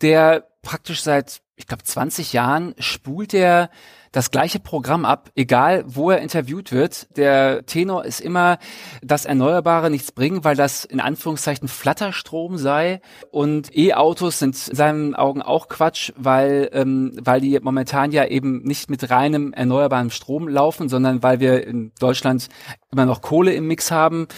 [0.00, 3.70] der praktisch seit, ich glaube, 20 Jahren spult der
[4.16, 7.14] das gleiche Programm ab, egal wo er interviewt wird.
[7.18, 8.56] Der Tenor ist immer,
[9.02, 13.02] dass Erneuerbare nichts bringen, weil das in Anführungszeichen Flatterstrom sei.
[13.30, 18.62] Und E-Autos sind in seinen Augen auch Quatsch, weil, ähm, weil die momentan ja eben
[18.62, 22.48] nicht mit reinem erneuerbaren Strom laufen, sondern weil wir in Deutschland
[22.90, 24.28] immer noch Kohle im Mix haben.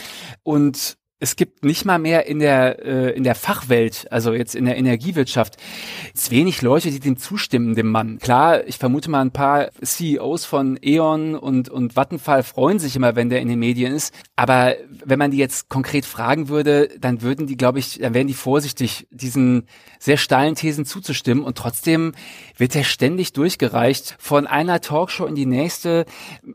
[0.42, 4.66] Und es gibt nicht mal mehr in der äh, in der Fachwelt, also jetzt in
[4.66, 5.56] der Energiewirtschaft,
[6.14, 8.18] ist wenig Leute, die dem zustimmen, dem Mann.
[8.18, 13.16] Klar, ich vermute mal ein paar CEOs von E.ON und und Vattenfall freuen sich immer,
[13.16, 14.14] wenn der in den Medien ist.
[14.36, 18.28] Aber wenn man die jetzt konkret fragen würde, dann würden die, glaube ich, dann wären
[18.28, 19.66] die vorsichtig, diesen
[19.98, 21.42] sehr steilen Thesen zuzustimmen.
[21.42, 22.12] Und trotzdem
[22.56, 26.06] wird er ständig durchgereicht von einer Talkshow in die nächste.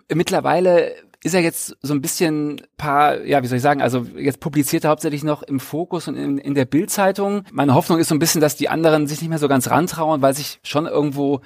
[0.08, 4.40] Mittlerweile ist er jetzt so ein bisschen paar, ja, wie soll ich sagen, also jetzt
[4.40, 7.44] publiziert er hauptsächlich noch im Fokus und in, in der Bildzeitung.
[7.52, 10.22] Meine Hoffnung ist so ein bisschen, dass die anderen sich nicht mehr so ganz rantrauen,
[10.22, 11.42] weil sich schon irgendwo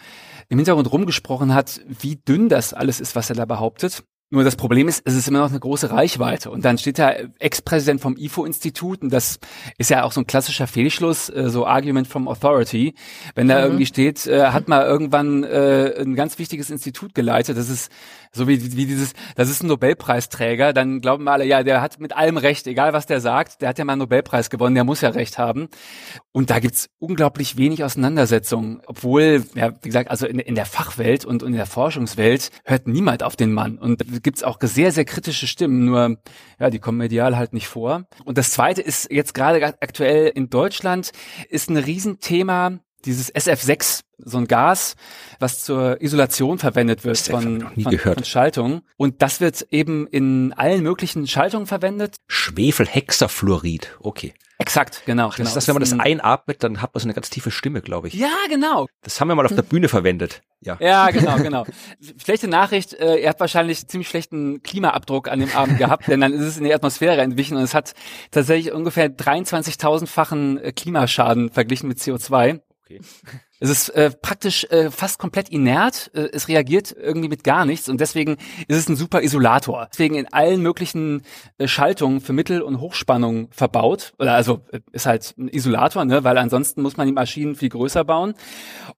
[0.49, 4.03] im Hintergrund rumgesprochen hat, wie dünn das alles ist, was er da behauptet.
[4.29, 6.51] Nur das Problem ist, es ist immer noch eine große Reichweite.
[6.51, 9.39] Und dann steht da Ex-Präsident vom IFO-Institut und das
[9.77, 12.93] ist ja auch so ein klassischer Fehlschluss, äh, so Argument from Authority.
[13.35, 13.63] Wenn da mhm.
[13.63, 17.89] irgendwie steht, äh, hat mal irgendwann äh, ein ganz wichtiges Institut geleitet, das ist
[18.33, 21.99] so wie, wie dieses, das ist ein Nobelpreisträger, dann glauben wir alle, ja, der hat
[21.99, 24.83] mit allem Recht, egal was der sagt, der hat ja mal einen Nobelpreis gewonnen, der
[24.83, 25.69] muss ja Recht haben.
[26.31, 31.25] Und da gibt's unglaublich wenig Auseinandersetzungen, obwohl, ja, wie gesagt, also in, in der Fachwelt
[31.25, 33.77] und, in der Forschungswelt hört niemand auf den Mann.
[33.77, 36.17] Und gibt's auch sehr, sehr kritische Stimmen, nur,
[36.59, 38.05] ja, die kommen medial halt nicht vor.
[38.25, 41.11] Und das zweite ist jetzt gerade aktuell in Deutschland,
[41.49, 44.95] ist ein Riesenthema, dieses SF6, so ein Gas,
[45.39, 48.81] was zur Isolation verwendet wird von, von, von, Schaltungen.
[48.97, 52.17] Und das wird eben in allen möglichen Schaltungen verwendet.
[52.27, 54.33] Schwefelhexafluorid, okay.
[54.59, 55.27] Exakt, genau.
[55.27, 55.47] Das genau.
[55.49, 58.07] ist das, wenn man das einatmet, dann hat man so eine ganz tiefe Stimme, glaube
[58.07, 58.15] ich.
[58.15, 58.87] Ja, genau.
[59.03, 60.41] Das haben wir mal auf der Bühne verwendet.
[60.61, 61.65] Ja, ja genau, genau.
[62.23, 66.33] Schlechte Nachricht, äh, er hat wahrscheinlich ziemlich schlechten Klimaabdruck an dem Abend gehabt, denn dann
[66.33, 67.93] ist es in die Atmosphäre entwichen und es hat
[68.31, 72.59] tatsächlich ungefähr 23.000-fachen äh, Klimaschaden verglichen mit CO2.
[72.89, 73.01] Okay.
[73.59, 76.11] Es ist äh, praktisch äh, fast komplett inert.
[76.13, 79.87] Äh, es reagiert irgendwie mit gar nichts und deswegen ist es ein super Isolator.
[79.91, 81.23] Deswegen in allen möglichen
[81.57, 84.13] äh, Schaltungen für Mittel- und Hochspannung verbaut.
[84.19, 86.23] Oder also äh, ist halt ein Isolator, ne?
[86.23, 88.35] weil ansonsten muss man die Maschinen viel größer bauen.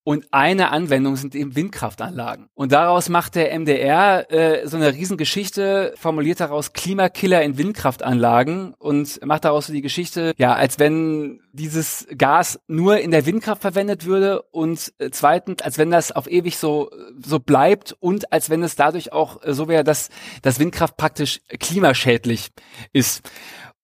[0.04, 2.50] Und eine Anwendung sind eben Windkraftanlagen.
[2.54, 9.26] Und daraus macht der MDR äh, so eine Riesengeschichte, formuliert daraus Klimakiller in Windkraftanlagen und
[9.26, 14.06] macht daraus so die Geschichte, ja, als wenn dieses Gas nur in der Windkraft verwendet
[14.06, 16.92] würde und äh, zweitens, als wenn das auf ewig so
[17.24, 20.10] so bleibt und als wenn es dadurch auch äh, so wäre, dass
[20.42, 22.52] das Windkraft praktisch klimaschädlich
[22.94, 23.22] ist.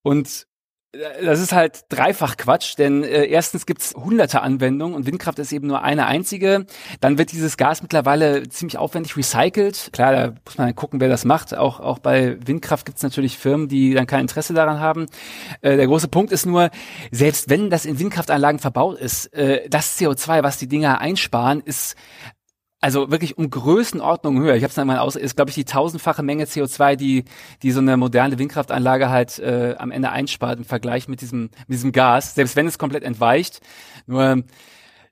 [0.02, 0.48] Und
[1.24, 5.68] das ist halt dreifach Quatsch, denn äh, erstens gibt's hunderte Anwendungen und Windkraft ist eben
[5.68, 6.66] nur eine einzige.
[7.02, 9.90] Dann wird dieses Gas mittlerweile ziemlich aufwendig recycelt.
[9.94, 11.56] Klar, da muss man gucken, wer das macht.
[11.56, 15.08] Auch, auch bei Windkraft gibt's natürlich Firmen, die dann kein Interesse daran haben.
[15.62, 16.70] Äh, der große Punkt ist nur,
[17.12, 21.96] selbst wenn das in Windkraftanlagen verbaut ist, äh, das CO2, was die Dinger einsparen, ist
[22.82, 24.56] also wirklich um Größenordnung höher.
[24.56, 27.24] Ich habe es einmal aus, ist glaube ich die tausendfache Menge CO2, die
[27.64, 31.78] die so eine moderne Windkraftanlage halt äh, am Ende einspart im Vergleich mit diesem mit
[31.78, 33.62] diesem Gas, selbst wenn es komplett entweicht.
[34.06, 34.44] Nur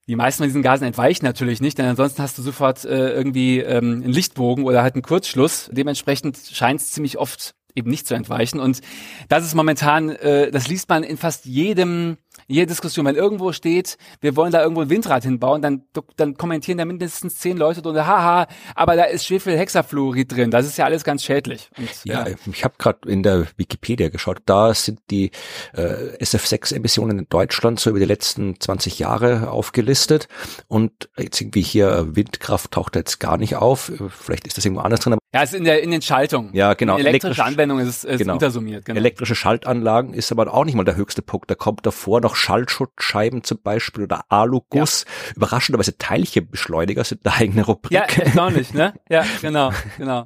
[0.07, 3.59] die meisten von diesen Gasen entweichen natürlich nicht, denn ansonsten hast du sofort äh, irgendwie
[3.59, 5.69] ähm, einen Lichtbogen oder halt einen Kurzschluss.
[5.71, 8.59] Dementsprechend scheint es ziemlich oft eben nicht zu entweichen.
[8.59, 8.81] Und
[9.29, 12.17] das ist momentan, äh, das liest man in fast jedem
[12.47, 15.83] jede Diskussion, wenn irgendwo steht, wir wollen da irgendwo ein Windrad hinbauen, dann,
[16.15, 20.77] dann kommentieren da mindestens zehn Leute drunter, haha, aber da ist Schwefelhexafluorid drin, das ist
[20.77, 21.69] ja alles ganz schädlich.
[21.77, 25.31] Und, ja, ja, ich habe gerade in der Wikipedia geschaut, da sind die
[25.73, 30.27] äh, SF6-Emissionen in Deutschland so über die letzten 20 Jahre aufgelistet
[30.67, 34.99] und jetzt irgendwie hier Windkraft taucht jetzt gar nicht auf, vielleicht ist das irgendwo anders
[34.99, 35.17] drin.
[35.33, 36.53] Ja, es ist in, der, in den Schaltungen.
[36.53, 36.97] Ja, genau.
[36.97, 38.33] In elektrische Anwendung ist ist genau.
[38.33, 38.85] untersummiert.
[38.85, 38.97] Genau.
[38.97, 43.43] Elektrische Schaltanlagen ist aber auch nicht mal der höchste Punkt, da kommt davor noch Schallschutzscheiben
[43.43, 45.05] zum Beispiel oder Aluguss.
[45.05, 45.35] Ja.
[45.35, 47.91] Überraschenderweise Teilchenbeschleuniger sind eine eigene Rubrik.
[47.91, 48.93] Ja, erstaunlich, ne?
[49.09, 50.25] Ja, genau, genau.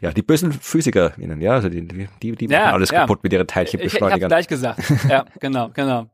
[0.00, 3.00] ja, die bösen PhysikerInnen, ja, also die, die, die, ja, machen alles ja.
[3.00, 4.18] kaputt mit ihren Teilchenbeschleunigern.
[4.18, 4.80] Ich, ich gleich gesagt.
[5.08, 6.06] Ja, genau, genau.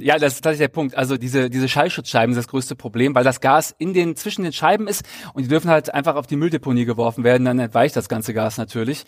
[0.00, 0.96] Ja, das ist tatsächlich der Punkt.
[0.96, 4.52] Also diese, diese Schallschutzscheiben sind das größte Problem, weil das Gas in den, zwischen den
[4.54, 5.02] Scheiben ist
[5.34, 8.56] und die dürfen halt einfach auf die Mülldeponie geworfen werden, dann entweicht das ganze Gas
[8.56, 9.04] natürlich.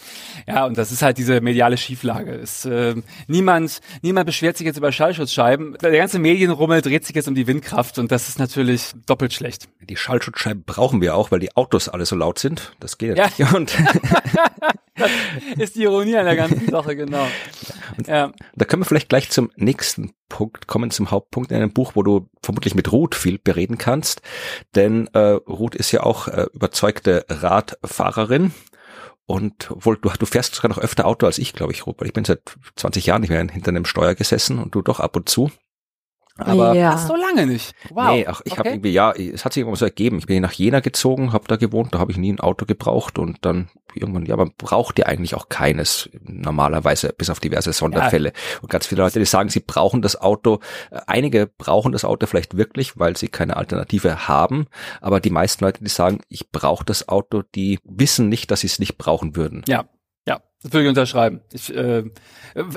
[0.47, 2.33] Ja, und das ist halt diese mediale Schieflage.
[2.35, 2.97] Es, äh,
[3.29, 5.79] niemand, niemand beschwert sich jetzt über Schallschutzscheiben.
[5.81, 9.69] Der ganze Medienrummel dreht sich jetzt um die Windkraft und das ist natürlich doppelt schlecht.
[9.81, 12.73] Die Schallschutzscheiben brauchen wir auch, weil die Autos alle so laut sind.
[12.81, 13.53] Das geht ja, ja.
[13.53, 13.75] Und
[14.97, 15.11] das
[15.59, 17.27] ist die Ironie an der ganzen Sache, genau.
[17.97, 18.33] Und ja.
[18.55, 22.03] Da können wir vielleicht gleich zum nächsten Punkt kommen, zum Hauptpunkt in einem Buch, wo
[22.03, 24.23] du vermutlich mit Ruth viel bereden kannst.
[24.75, 28.53] Denn äh, Ruth ist ja auch äh, überzeugte Radfahrerin.
[29.27, 32.09] Und wohl, du, du fährst sogar noch öfter Auto als ich, glaube ich, Ruth, weil
[32.09, 35.17] ich bin seit 20 Jahren nicht mehr hinter einem Steuer gesessen und du doch ab
[35.17, 35.51] und zu.
[36.37, 36.99] Aber ja.
[36.99, 37.75] so lange nicht.
[37.91, 38.09] Wow.
[38.09, 38.59] Nee, ach, ich okay.
[38.59, 40.19] habe irgendwie, ja, es hat sich irgendwann so ergeben.
[40.19, 43.21] Ich bin nach Jena gezogen, habe da gewohnt, da habe ich nie ein Auto gebraucht
[43.21, 48.31] und dann irgendwann, ja, man braucht ja eigentlich auch keines normalerweise, bis auf diverse Sonderfälle.
[48.31, 48.61] Ja.
[48.63, 50.59] Und ganz viele Leute, die sagen, sie brauchen das Auto.
[50.91, 54.67] Äh, einige brauchen das Auto vielleicht wirklich, weil sie keine Alternative haben.
[55.01, 58.67] Aber die meisten Leute, die sagen, ich brauche das Auto, die wissen nicht, dass sie
[58.67, 59.63] es nicht brauchen würden.
[59.69, 59.85] Ja,
[60.65, 61.43] das würde ich unterschreiben.
[61.53, 62.05] Ich, äh,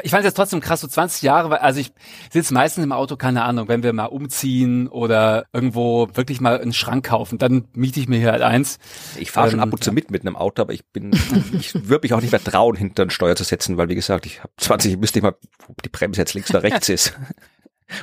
[0.03, 1.93] ich fand es jetzt trotzdem krass, so 20 Jahre, weil, also ich
[2.29, 6.73] sitze meistens im Auto, keine Ahnung, wenn wir mal umziehen oder irgendwo wirklich mal einen
[6.73, 8.77] Schrank kaufen, dann miete ich mir hier halt eins.
[9.17, 11.11] Ich fahre ähm, schon ab und zu mit mit einem Auto, aber ich bin,
[11.57, 14.25] ich würde mich auch nicht mehr trauen, hinter den Steuer zu setzen, weil wie gesagt,
[14.25, 15.35] ich habe 20, ich müsste nicht mal,
[15.69, 17.17] ob die Bremse jetzt links oder rechts ist.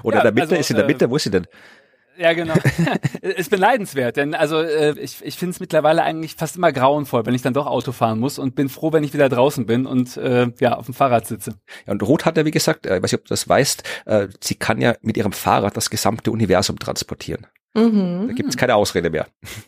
[0.03, 1.47] Oder ja, in der Mitte, also, ist in der Mitte, wo ist sie denn?
[2.17, 2.55] Ja, genau.
[3.23, 7.35] ist beneidenswert, denn also äh, ich, ich finde es mittlerweile eigentlich fast immer grauenvoll, wenn
[7.35, 10.17] ich dann doch Auto fahren muss und bin froh, wenn ich wieder draußen bin und
[10.17, 11.55] äh, ja auf dem Fahrrad sitze.
[11.87, 13.83] Ja, und Ruth hat ja, wie gesagt, äh, ich weiß nicht, ob du das weißt,
[14.07, 17.47] äh, sie kann ja mit ihrem Fahrrad das gesamte Universum transportieren.
[17.77, 18.29] Mhm.
[18.29, 19.27] Da gibt es keine Ausrede mehr.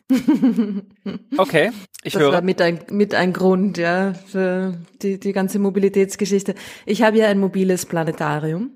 [1.37, 1.73] okay,
[2.05, 2.33] ich das höre.
[2.33, 6.55] war mit ein, mit ein Grund, ja, für die, die ganze Mobilitätsgeschichte.
[6.85, 8.76] Ich habe ja ein mobiles Planetarium.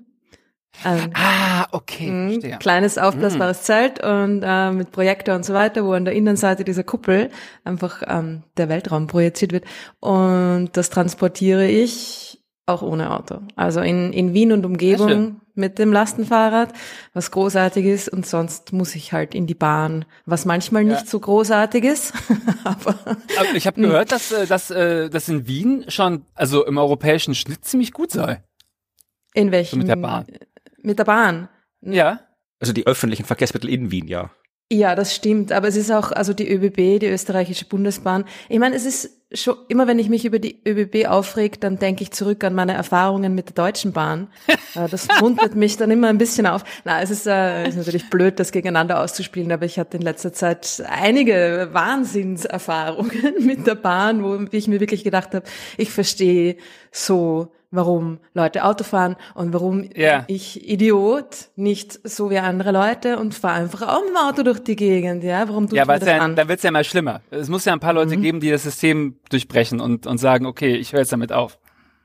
[0.83, 2.09] Ähm, ah, okay.
[2.09, 3.63] Mh, kleines aufblasbares mhm.
[3.63, 7.29] Zelt und äh, mit Projektor und so weiter, wo an der Innenseite dieser Kuppel
[7.63, 9.65] einfach ähm, der Weltraum projiziert wird.
[9.99, 13.39] Und das transportiere ich auch ohne Auto.
[13.55, 16.73] Also in, in Wien und Umgebung mit dem Lastenfahrrad,
[17.13, 18.09] was großartig ist.
[18.09, 21.05] Und sonst muss ich halt in die Bahn, was manchmal nicht ja.
[21.05, 22.13] so großartig ist.
[22.63, 26.77] aber, aber ich habe gehört, dass, äh, dass, äh, dass in Wien schon, also im
[26.77, 28.43] europäischen Schnitt ziemlich gut sei.
[29.33, 29.71] In welchem?
[29.71, 30.25] So mit der Bahn.
[30.83, 31.49] Mit der Bahn.
[31.81, 32.21] Ja.
[32.59, 34.31] Also die öffentlichen Verkehrsmittel in Wien, ja.
[34.71, 35.51] Ja, das stimmt.
[35.51, 38.23] Aber es ist auch, also die ÖBB, die österreichische Bundesbahn.
[38.47, 42.03] Ich meine, es ist schon, immer wenn ich mich über die ÖBB aufreg, dann denke
[42.03, 44.29] ich zurück an meine Erfahrungen mit der Deutschen Bahn.
[44.73, 46.63] Äh, das muntert mich dann immer ein bisschen auf.
[46.85, 50.31] Na, es ist, äh, ist natürlich blöd, das gegeneinander auszuspielen, aber ich hatte in letzter
[50.31, 56.55] Zeit einige Wahnsinnserfahrungen mit der Bahn, wo ich mir wirklich gedacht habe, ich verstehe
[56.89, 60.25] so warum Leute Auto fahren und warum yeah.
[60.27, 64.59] ich Idiot nicht so wie andere Leute und fahre einfach auch mit dem Auto durch
[64.59, 65.47] die Gegend, ja?
[65.47, 66.35] Warum tut ja, das ja, an?
[66.35, 67.21] Dann wird's ja mal schlimmer.
[67.31, 68.21] Es muss ja ein paar Leute mhm.
[68.21, 71.57] geben, die das System durchbrechen und, und sagen, okay, ich höre jetzt damit auf.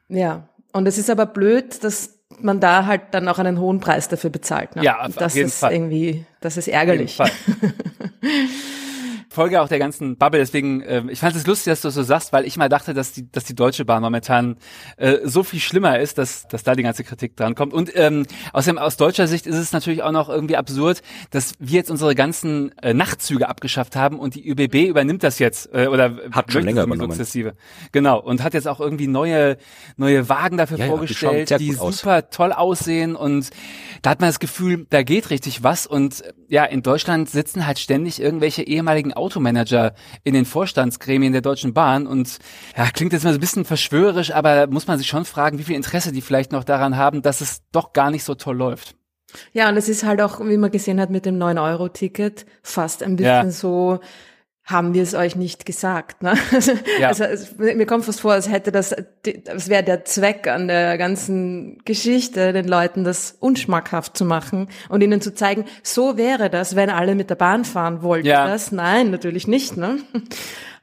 [0.09, 4.09] Ja, und es ist aber blöd, dass man da halt dann auch einen hohen Preis
[4.09, 4.77] dafür bezahlt.
[4.77, 4.85] Ne?
[4.85, 5.73] Ja, auf, das auf jeden ist Fall.
[5.73, 7.19] irgendwie, das ist ärgerlich.
[9.37, 10.41] Folge auch der ganzen Bubble.
[10.41, 12.95] Deswegen, äh, ich fand es lustig, dass du das so sagst, weil ich mal dachte,
[12.95, 14.57] dass die, dass die Deutsche Bahn momentan
[14.97, 17.75] äh, so viel schlimmer ist, dass, dass da die ganze Kritik dran kommt.
[17.75, 21.77] Und ähm, außerdem aus deutscher Sicht ist es natürlich auch noch irgendwie absurd, dass wir
[21.77, 26.17] jetzt unsere ganzen äh, Nachtzüge abgeschafft haben und die ÖBB übernimmt das jetzt äh, oder
[26.33, 27.13] Hat schon länger übernommen.
[27.13, 27.53] Sukzessive.
[27.93, 29.59] Genau und hat jetzt auch irgendwie neue
[29.97, 31.99] neue Wagen dafür Ja, ja, die vorgestellt, die, gut aus.
[31.99, 33.51] super toll aussehen und
[34.03, 37.79] da hat man das Gefühl, da geht richtig was und ja, in Deutschland sitzen halt
[37.79, 39.93] ständig irgendwelche ehemaligen Automanager
[40.25, 42.39] in den Vorstandsgremien der Deutschen Bahn und
[42.77, 45.65] ja, klingt jetzt mal so ein bisschen verschwörerisch, aber muss man sich schon fragen, wie
[45.65, 48.95] viel Interesse die vielleicht noch daran haben, dass es doch gar nicht so toll läuft.
[49.53, 53.17] Ja, und es ist halt auch, wie man gesehen hat, mit dem 9-Euro-Ticket fast ein
[53.17, 53.51] bisschen Ja.
[53.51, 53.99] so,
[54.67, 56.23] haben wir es euch nicht gesagt.
[56.23, 56.35] Ne?
[56.53, 57.09] Also, Ja.
[57.09, 58.95] also es, mir kommt fast vor, als hätte das,
[59.45, 65.03] das wäre der Zweck an der ganzen Geschichte, den Leuten das unschmackhaft zu machen und
[65.03, 68.27] ihnen zu zeigen, so wäre das, wenn alle mit der Bahn fahren wollten.
[68.27, 68.47] Ja.
[68.49, 68.73] Das?
[68.73, 69.77] Nein, natürlich nicht.
[69.77, 69.99] Ne?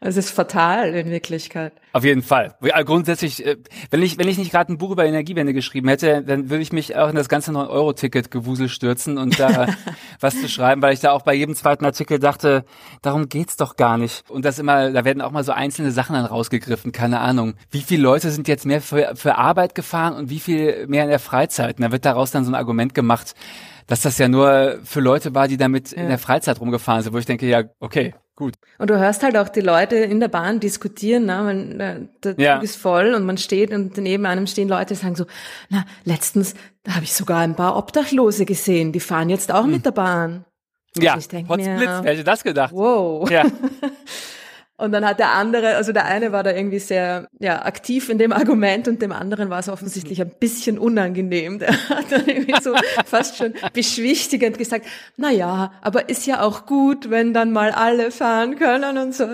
[0.06, 1.72] Es ist fatal in Wirklichkeit.
[1.94, 2.56] Auf jeden Fall.
[2.62, 3.56] Ja, grundsätzlich, äh,
[3.90, 6.74] wenn ich, wenn ich nicht gerade ein Buch über Energiewende geschrieben hätte, dann würde ich
[6.74, 9.68] mich auch in das ganze 9-Euro-Ticket-Gewusel stürzen und da
[10.20, 12.66] was zu schreiben, weil ich da auch bei jedem zweiten Artikel dachte,
[13.02, 14.30] darum geht's doch gar nicht.
[14.30, 17.54] Und das immer, da werden auch mal so einzelne Sachen dann rausgegriffen, keine Ahnung.
[17.72, 21.10] Wie viele Leute sind jetzt mehr für, für Arbeit gefahren und wie viel mehr in
[21.10, 21.78] der Freizeit?
[21.78, 23.36] Und da wird daraus dann so ein Argument gemacht,
[23.88, 27.18] dass das ja nur für Leute war, die damit in der Freizeit rumgefahren sind, wo
[27.18, 28.56] ich denke, ja, okay, gut.
[28.80, 32.08] Und du hörst halt auch die Leute in der Bahn diskutieren, ne?
[32.24, 32.56] äh, der Ja.
[32.56, 35.26] Zug ist voll und man steht und neben einem stehen Leute, die sagen so,
[35.70, 39.86] na, letztens, da habe ich sogar ein paar Obdachlose gesehen, die fahren jetzt auch mit
[39.86, 40.46] der Bahn.
[40.98, 42.72] Ja, ich denk mir- wer hätte das gedacht?
[42.74, 43.30] Wow.
[43.30, 43.44] Ja.
[44.76, 48.18] Und dann hat der andere, also der eine war da irgendwie sehr ja, aktiv in
[48.18, 51.60] dem Argument und dem anderen war es offensichtlich ein bisschen unangenehm.
[51.60, 52.74] Der hat dann irgendwie so
[53.06, 58.10] fast schon beschwichtigend gesagt, na ja, aber ist ja auch gut, wenn dann mal alle
[58.10, 59.28] fahren können und so.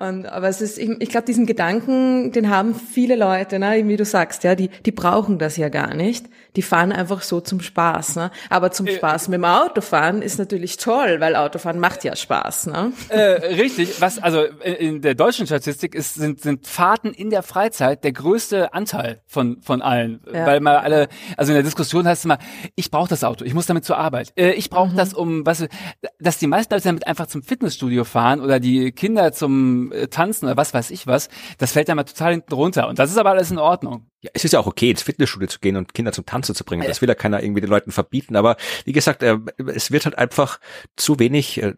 [0.00, 3.96] Und, aber es ist, ich, ich glaube, diesen Gedanken, den haben viele Leute, ne, wie
[3.96, 6.26] du sagst, ja, die, die brauchen das ja gar nicht.
[6.56, 8.16] Die fahren einfach so zum Spaß.
[8.16, 8.30] Ne?
[8.48, 12.66] Aber zum Spaß mit dem Autofahren ist natürlich toll, weil Autofahren macht ja Spaß.
[12.66, 12.92] Ne?
[13.08, 13.20] Äh,
[13.54, 18.12] richtig, was also in der deutschen Statistik ist, sind, sind Fahrten in der Freizeit der
[18.12, 20.20] größte Anteil von, von allen.
[20.32, 20.46] Ja.
[20.46, 22.38] Weil mal alle, also in der Diskussion heißt es immer,
[22.76, 24.32] ich brauche das Auto, ich muss damit zur Arbeit.
[24.36, 24.74] Äh, ich Mhm.
[24.74, 25.66] brauche das, um was
[26.18, 30.46] dass die meisten Leute damit einfach zum Fitnessstudio fahren oder die Kinder zum äh, Tanzen
[30.46, 32.88] oder was weiß ich was, das fällt dann mal total hinten runter.
[32.88, 34.09] Und das ist aber alles in Ordnung.
[34.22, 36.64] Ja, es ist ja auch okay, ins Fitnessstudio zu gehen und Kinder zum Tanzen zu
[36.64, 36.86] bringen.
[36.86, 38.36] Das will ja keiner irgendwie den Leuten verbieten.
[38.36, 40.60] Aber wie gesagt, äh, es wird halt einfach
[40.96, 41.74] zu wenig äh,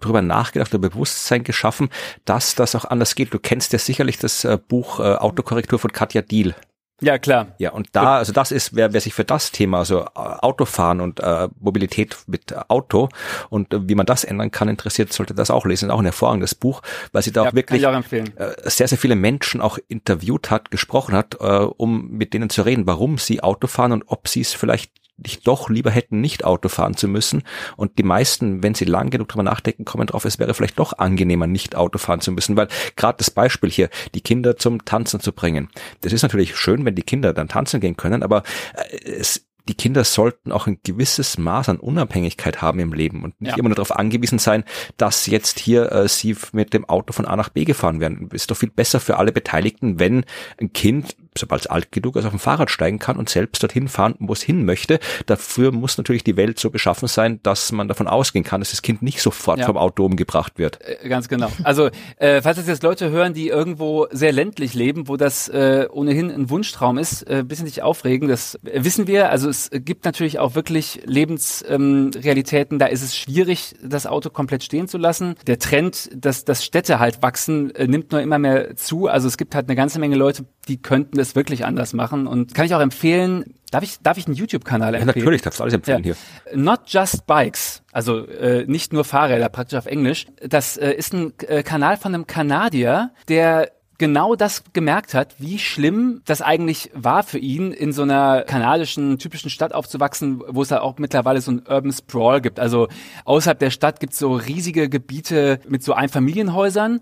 [0.00, 1.90] darüber nachgedacht oder Bewusstsein geschaffen,
[2.24, 3.34] dass das auch anders geht.
[3.34, 6.54] Du kennst ja sicherlich das äh, Buch Autokorrektur von Katja Diel.
[7.00, 7.54] Ja, klar.
[7.58, 11.20] Ja, und da, also das ist, wer, wer sich für das Thema, also Autofahren und
[11.20, 13.08] äh, Mobilität mit Auto
[13.50, 15.88] und äh, wie man das ändern kann, interessiert, sollte das auch lesen.
[15.88, 16.82] Ist Auch ein hervorragendes Buch,
[17.12, 18.24] weil sie da Ja, auch wirklich auch äh,
[18.64, 22.86] sehr, sehr viele Menschen auch interviewt hat, gesprochen hat, äh, um mit denen zu reden,
[22.86, 26.68] warum sie Auto fahren und ob sie es vielleicht nicht doch lieber hätten, nicht Auto
[26.68, 27.42] fahren zu müssen.
[27.76, 30.98] Und die meisten, wenn sie lang genug drüber nachdenken, kommen drauf, es wäre vielleicht doch
[30.98, 35.20] angenehmer, nicht Auto fahren zu müssen, weil gerade das Beispiel hier, die Kinder zum Tanzen
[35.20, 35.68] zu bringen.
[36.00, 38.42] Das ist natürlich schön, wenn die Kinder dann tanzen gehen können, aber
[38.74, 43.40] äh, es die Kinder sollten auch ein gewisses Maß an Unabhängigkeit haben im Leben und
[43.40, 43.58] nicht Ja.
[43.58, 44.64] immer nur darauf angewiesen sein,
[44.96, 48.30] dass jetzt hier äh, sie mit dem Auto von A nach B gefahren werden.
[48.32, 50.24] Ist doch viel besser für alle Beteiligten, wenn
[50.58, 53.88] ein Kind, sobald es alt genug ist, auf dem Fahrrad steigen kann und selbst dorthin
[53.88, 54.98] fahren, wo es hin möchte.
[55.26, 58.82] Dafür muss natürlich die Welt so beschaffen sein, dass man davon ausgehen kann, dass das
[58.82, 59.66] Kind nicht sofort Ja.
[59.66, 60.78] vom Auto umgebracht wird.
[60.82, 61.48] Äh, Ganz genau.
[61.64, 65.86] Also, äh, falls das jetzt Leute hören, die irgendwo sehr ländlich leben, wo das äh,
[65.90, 69.30] ohnehin ein Wunschtraum ist, äh, bisschen sich aufregen, das äh, wissen wir.
[69.30, 74.62] Also es gibt natürlich auch wirklich Lebensrealitäten, ähm, da ist es schwierig, das Auto komplett
[74.64, 75.34] stehen zu lassen.
[75.46, 79.06] Der Trend, dass, dass Städte halt wachsen, äh, nimmt nur immer mehr zu.
[79.08, 82.26] Also es gibt halt eine ganze Menge Leute, die könnten es wirklich anders machen.
[82.26, 85.18] Und kann ich auch empfehlen, darf ich, darf ich einen YouTube-Kanal Ja, empfehlen?
[85.18, 86.14] natürlich, darfst du alles empfehlen Ja.
[86.52, 86.58] hier.
[86.58, 90.26] Not Just Bikes, also äh, nicht nur Fahrräder, praktisch auf Englisch.
[90.46, 95.58] Das äh, ist ein äh, Kanal von einem Kanadier, der genau das gemerkt hat, wie
[95.58, 100.68] schlimm das eigentlich war für ihn, in so einer kanadischen, typischen Stadt aufzuwachsen, wo es
[100.68, 102.60] da auch mittlerweile so ein Urban Sprawl gibt.
[102.60, 102.86] Also
[103.24, 107.00] außerhalb der Stadt gibt es so riesige Gebiete mit so Einfamilienhäusern,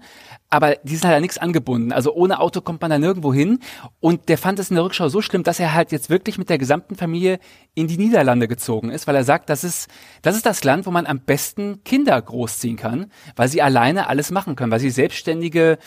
[0.49, 1.93] aber die sind halt an nichts angebunden.
[1.93, 3.59] Also ohne Auto kommt man da nirgendwo hin.
[4.01, 6.49] Und der fand es in der Rückschau so schlimm, dass er halt jetzt wirklich mit
[6.49, 7.41] der gesamten Familie
[7.75, 9.89] in die Niederlande gezogen ist, weil er sagt, das ist,
[10.23, 14.31] das ist das Land, wo man am besten Kinder großziehen kann, weil sie alleine alles
[14.31, 15.79] machen können, weil sie selbstständige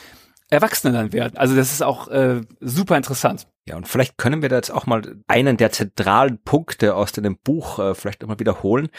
[0.50, 1.38] Erwachsene dann werden.
[1.38, 3.48] Also das ist auch äh, super interessant.
[3.68, 7.38] Ja, und vielleicht können wir da jetzt auch mal einen der zentralen Punkte aus dem
[7.38, 8.90] Buch äh, vielleicht nochmal wiederholen,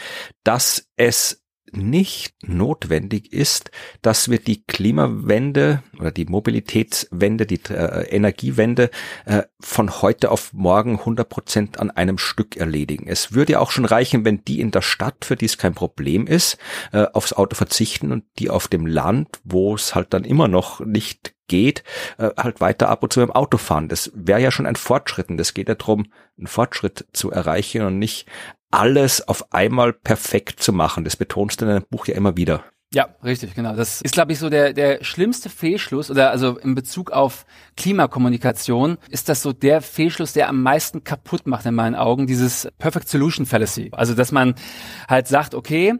[0.43, 1.41] dass es
[1.73, 8.89] nicht notwendig ist, dass wir die Klimawende oder die Mobilitätswende, die äh, Energiewende
[9.25, 13.07] äh, von heute auf morgen 100 Prozent an einem Stück erledigen.
[13.07, 15.73] Es würde ja auch schon reichen, wenn die in der Stadt, für die es kein
[15.73, 16.57] Problem ist,
[16.91, 20.81] äh, aufs Auto verzichten und die auf dem Land, wo es halt dann immer noch
[20.81, 21.83] nicht geht,
[22.17, 23.89] äh, halt weiter ab und zu im Auto fahren.
[23.89, 27.83] Das wäre ja schon ein Fortschritt und es geht ja darum, einen Fortschritt zu erreichen
[27.83, 28.25] und nicht
[28.71, 31.03] alles auf einmal perfekt zu machen.
[31.03, 32.63] Das betonst du in deinem Buch ja immer wieder.
[32.93, 33.73] Ja, richtig, genau.
[33.73, 37.45] Das ist, glaube ich, so der, der schlimmste Fehlschluss oder also in Bezug auf
[37.77, 42.67] Klimakommunikation ist das so der Fehlschluss, der am meisten kaputt macht in meinen Augen, dieses
[42.79, 43.91] Perfect Solution Fallacy.
[43.93, 44.55] Also, dass man
[45.07, 45.95] halt sagt, okay,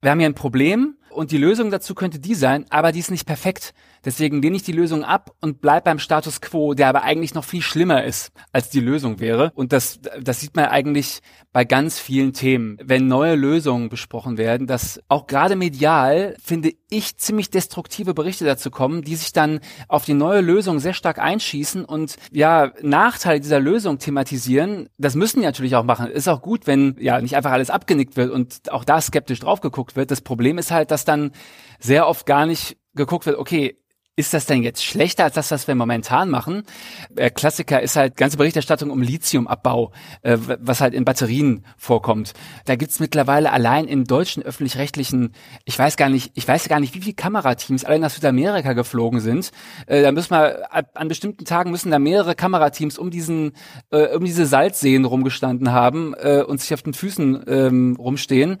[0.00, 3.10] wir haben hier ein Problem und die Lösung dazu könnte die sein, aber die ist
[3.10, 3.74] nicht perfekt.
[4.04, 7.44] Deswegen lehne ich die Lösung ab und bleib beim Status quo, der aber eigentlich noch
[7.44, 9.52] viel schlimmer ist, als die Lösung wäre.
[9.54, 11.20] Und das, das sieht man eigentlich
[11.52, 12.78] bei ganz vielen Themen.
[12.82, 18.70] Wenn neue Lösungen besprochen werden, dass auch gerade medial, finde ich, ziemlich destruktive Berichte dazu
[18.70, 23.60] kommen, die sich dann auf die neue Lösung sehr stark einschießen und ja, Nachteile dieser
[23.60, 24.88] Lösung thematisieren.
[24.98, 26.10] Das müssen die natürlich auch machen.
[26.10, 29.60] Ist auch gut, wenn ja nicht einfach alles abgenickt wird und auch da skeptisch drauf
[29.60, 30.10] geguckt wird.
[30.10, 31.32] Das Problem ist halt, dass dann
[31.78, 33.78] sehr oft gar nicht geguckt wird, okay,
[34.18, 36.64] ist das denn jetzt schlechter als das, was wir momentan machen?
[37.08, 42.32] Der Klassiker ist halt ganze Berichterstattung um Lithiumabbau, äh, was halt in Batterien vorkommt.
[42.64, 46.96] Da gibt's mittlerweile allein in deutschen öffentlich-rechtlichen, ich weiß gar nicht, ich weiß gar nicht,
[46.96, 49.52] wie viele Kamerateams alle nach Südamerika geflogen sind.
[49.86, 53.52] Äh, da müssen wir an bestimmten Tagen müssen da mehrere Kamerateams um diesen,
[53.92, 58.58] äh, um diese Salzseen rumgestanden haben äh, und sich auf den Füßen ähm, rumstehen,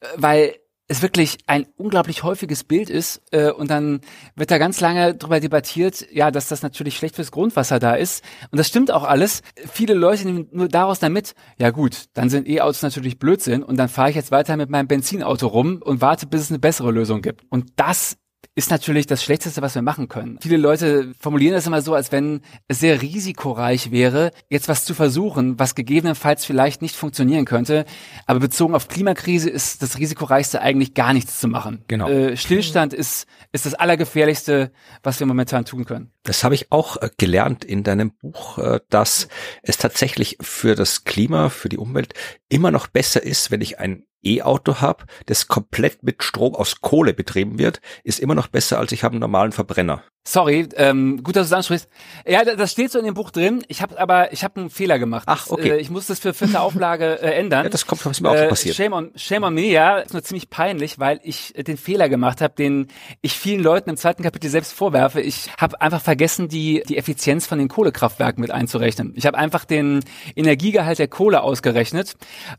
[0.00, 0.54] äh, weil
[0.90, 4.00] es wirklich ein unglaublich häufiges Bild ist äh, und dann
[4.34, 8.24] wird da ganz lange drüber debattiert, ja, dass das natürlich schlecht fürs Grundwasser da ist
[8.50, 9.42] und das stimmt auch alles.
[9.72, 13.88] Viele Leute nehmen nur daraus damit, ja gut, dann sind E-Autos natürlich Blödsinn und dann
[13.88, 17.22] fahre ich jetzt weiter mit meinem Benzinauto rum und warte, bis es eine bessere Lösung
[17.22, 17.44] gibt.
[17.50, 18.16] Und das
[18.54, 20.38] ist natürlich das Schlechteste, was wir machen können.
[20.40, 24.92] Viele Leute formulieren das immer so, als wenn es sehr risikoreich wäre, jetzt was zu
[24.92, 27.84] versuchen, was gegebenenfalls vielleicht nicht funktionieren könnte.
[28.26, 31.84] Aber bezogen auf Klimakrise ist das risikoreichste eigentlich gar nichts zu machen.
[31.88, 32.08] Genau.
[32.08, 34.72] Äh, Stillstand ist, ist das Allergefährlichste,
[35.02, 36.12] was wir momentan tun können.
[36.24, 39.28] Das habe ich auch äh, gelernt in deinem Buch, äh, dass
[39.62, 42.14] es tatsächlich für das Klima, für die Umwelt
[42.48, 47.14] immer noch besser ist, wenn ich ein E-Auto habe, das komplett mit Strom aus Kohle
[47.14, 50.02] betrieben wird, ist immer noch besser, als ich habe einen normalen Verbrenner.
[50.30, 51.88] Sorry, ähm, gut, dass du es ansprichst.
[52.24, 53.64] Ja, das steht so in dem Buch drin.
[53.66, 55.24] Ich habe aber, ich habe einen Fehler gemacht.
[55.26, 55.70] Ach, okay.
[55.70, 57.64] Äh, ich muss das für vierte Auflage äh, ändern.
[57.64, 58.76] Ja, das kommt, das ist mir auch äh, passiert.
[58.76, 62.08] Shame on, shame on me, ja, ist nur ziemlich peinlich, weil ich äh, den Fehler
[62.08, 62.86] gemacht habe, den
[63.22, 65.20] ich vielen Leuten im zweiten Kapitel selbst vorwerfe.
[65.20, 69.14] Ich habe einfach vergessen, die die Effizienz von den Kohlekraftwerken mit einzurechnen.
[69.16, 69.98] Ich habe einfach den
[70.36, 72.14] Energiegehalt der Kohle ausgerechnet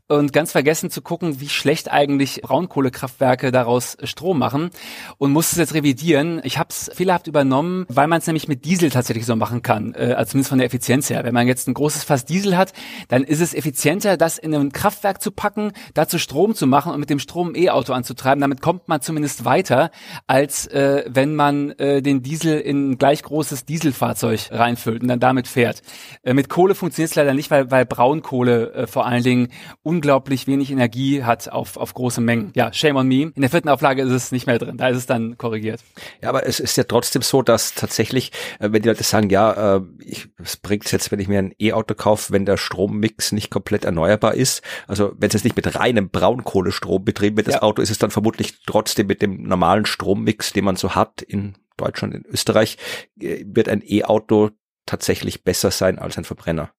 [0.10, 4.72] und ganz vergessen zu gucken, wie schlecht eigentlich Braunkohlekraftwerke daraus Strom machen
[5.18, 6.42] und musste es jetzt revidieren.
[6.44, 9.62] Ich habe es fehlerhaft übernommen genommen, weil man es nämlich mit Diesel tatsächlich so machen
[9.62, 11.24] kann, äh, also zumindest von der Effizienz her.
[11.24, 12.74] Wenn man jetzt ein großes Fass Diesel hat,
[13.08, 17.00] dann ist es effizienter, das in ein Kraftwerk zu packen, dazu Strom zu machen und
[17.00, 18.42] mit dem Strom ein E-Auto anzutreiben.
[18.42, 19.92] Damit kommt man zumindest weiter,
[20.28, 25.20] als äh, wenn man äh, den Diesel in ein gleich großes Dieselfahrzeug reinfüllt und dann
[25.20, 25.82] damit fährt.
[26.24, 29.50] Äh, mit Kohle funktioniert es leider nicht, weil, weil Braunkohle äh, vor allen Dingen
[29.84, 32.52] unglaublich wenig Energie hat auf, auf große Mengen.
[32.56, 33.32] Ja, shame on me.
[33.36, 34.78] In der vierten Auflage ist es nicht mehr drin.
[34.78, 35.82] Da ist es dann korrigiert.
[36.22, 39.78] Ja, aber es ist ja trotzdem so, dass tatsächlich, äh, wenn die Leute sagen, ja,
[39.78, 43.50] äh, ich, was bringt's jetzt, wenn ich mir ein E-Auto kaufe, wenn der Strommix nicht
[43.50, 44.62] komplett erneuerbar ist?
[44.88, 47.62] Also wenn es jetzt nicht mit reinem Braunkohlestrom betrieben wird, das ja.
[47.62, 51.56] Auto, ist es dann vermutlich trotzdem mit dem normalen Strommix, den man so hat in
[51.78, 52.78] Deutschland, in Österreich,
[53.20, 54.52] äh, wird ein E-Auto
[54.86, 56.72] tatsächlich besser sein als ein Verbrenner.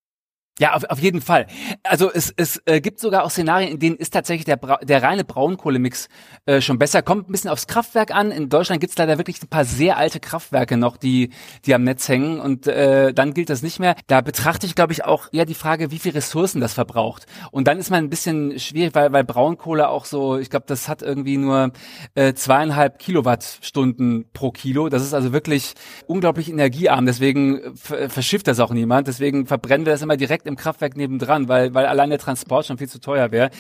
[0.61, 1.47] Ja, auf, auf jeden Fall.
[1.83, 5.03] Also es, es äh, gibt sogar auch Szenarien, in denen ist tatsächlich der, Bra der
[5.03, 6.11] reine Braunkohlemix
[6.45, 7.01] äh, schon besser.
[7.01, 8.31] Kommt ein bisschen aufs Kraftwerk an.
[8.31, 11.31] In Deutschland gibt's leider wirklich ein paar sehr alte Kraftwerke noch, die,
[11.65, 13.97] die am Netz hängen und äh, dann gilt das nicht mehr.
[14.09, 17.25] Da betrachte ich, glaube ich, auch eher die Frage, wie viel Ressourcen das verbraucht.
[17.51, 20.87] Und dann ist man ein bisschen schwierig, weil, weil Braunkohle auch so, ich glaube, das
[20.87, 21.73] hat irgendwie nur
[22.15, 24.91] äh, zweieinhalb Kilowattstunden pro Kilo.
[24.91, 25.73] Das ist also wirklich
[26.07, 27.07] unglaublich energiearm.
[27.07, 29.09] Deswegen verschifft das auch niemand.
[29.09, 32.67] Deswegen verbrennen wir das immer direkt direkt im Kraftwerk nebendran, weil, weil allein der Transport
[32.67, 33.51] schon viel zu teuer wäre.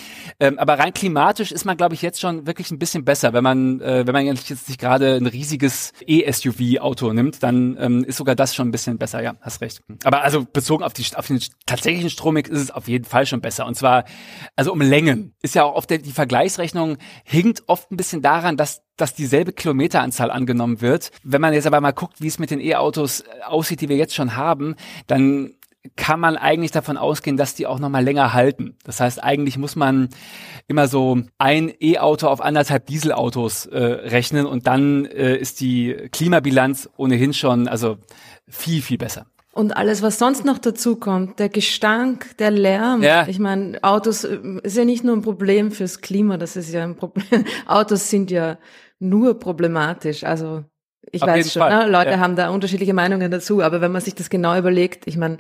[0.40, 3.32] Ähm, aber rein klimatisch ist man, glaube ich, jetzt schon wirklich ein bisschen besser.
[3.32, 8.16] Wenn man, äh, wenn man jetzt nicht gerade ein riesiges E-SUV-Auto nimmt, dann ähm, ist
[8.16, 9.80] sogar das schon ein bisschen besser, ja, hast recht.
[10.04, 13.40] Aber also bezogen auf, die, auf den tatsächlichen Strommix ist es auf jeden Fall schon
[13.40, 13.66] besser.
[13.66, 14.04] Und zwar,
[14.56, 15.34] also um Längen.
[15.42, 19.52] Ist ja auch oft der, die Vergleichsrechnung hinkt oft ein bisschen daran, dass dass dieselbe
[19.52, 21.10] Kilometeranzahl angenommen wird.
[21.24, 23.96] Wenn man jetzt aber mal guckt, wie es mit den E-Autos äh, aussieht, die wir
[23.96, 25.54] jetzt schon haben, dann
[25.96, 28.76] kann man eigentlich davon ausgehen, dass die auch noch mal länger halten.
[28.84, 30.08] Das heißt, eigentlich muss man
[30.68, 36.88] immer so ein E-Auto auf anderthalb Dieselautos äh, rechnen und dann äh, ist die Klimabilanz
[36.96, 37.98] ohnehin schon also
[38.48, 39.26] viel viel besser.
[39.54, 43.02] Und alles, was sonst noch dazu kommt, der Gestank, der Lärm.
[43.02, 43.26] Ja.
[43.28, 46.84] Ich meine, Autos äh, ist ja nicht nur ein Problem fürs Klima, das ist ja
[46.84, 47.44] ein Problem.
[47.66, 48.56] Autos sind ja
[48.98, 50.24] nur problematisch.
[50.24, 50.64] Also
[51.10, 51.88] ich Auf weiß schon, ne?
[51.88, 52.18] Leute ja.
[52.20, 55.38] haben da unterschiedliche Meinungen dazu, aber wenn man sich das genau überlegt, ich meine,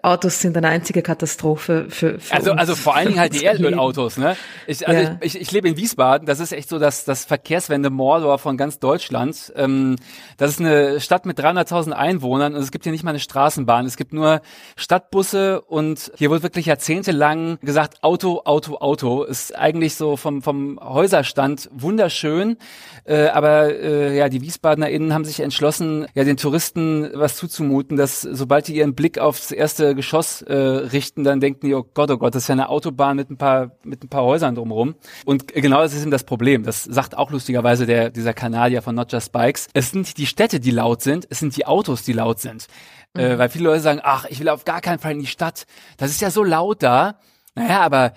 [0.00, 3.44] Autos sind eine einzige Katastrophe für, für Also uns, also vor allen Dingen halt die
[3.44, 4.36] Erdölautos, ne?
[4.68, 5.18] Ich, also ja.
[5.20, 8.56] ich, ich, ich lebe in Wiesbaden, das ist echt so das, das Verkehrswende Mordor von
[8.56, 9.52] ganz Deutschland.
[9.56, 9.96] Ähm,
[10.36, 13.86] das ist eine Stadt mit 300.000 Einwohnern und es gibt hier nicht mal eine Straßenbahn,
[13.86, 14.40] es gibt nur
[14.76, 19.24] Stadtbusse und hier wird wirklich jahrzehntelang gesagt, Auto, Auto, Auto.
[19.24, 22.56] Ist eigentlich so vom, vom Häuserstand wunderschön,
[23.04, 27.96] äh, aber äh, ja, die Wiesbadener BürgerInnen haben sich entschlossen, ja den Touristen was zuzumuten,
[27.96, 32.10] dass sobald die ihren Blick aufs erste Geschoss äh, richten, dann denken die, oh Gott,
[32.10, 34.94] oh Gott, das ist ja eine Autobahn mit ein paar mit ein paar Häusern drumherum.
[35.24, 36.62] Und genau das ist eben das Problem.
[36.64, 39.68] Das sagt auch lustigerweise der dieser Kanadier von Not Just Bikes.
[39.72, 42.66] Es sind die Städte, die laut sind, es sind die Autos, die laut sind.
[43.14, 43.32] Äh, mhm.
[43.32, 45.66] Äh, weil viele Leute sagen, ach, ich will auf gar keinen Fall in die Stadt.
[45.96, 47.18] Das ist ja so laut da.
[47.54, 48.14] Naja, aber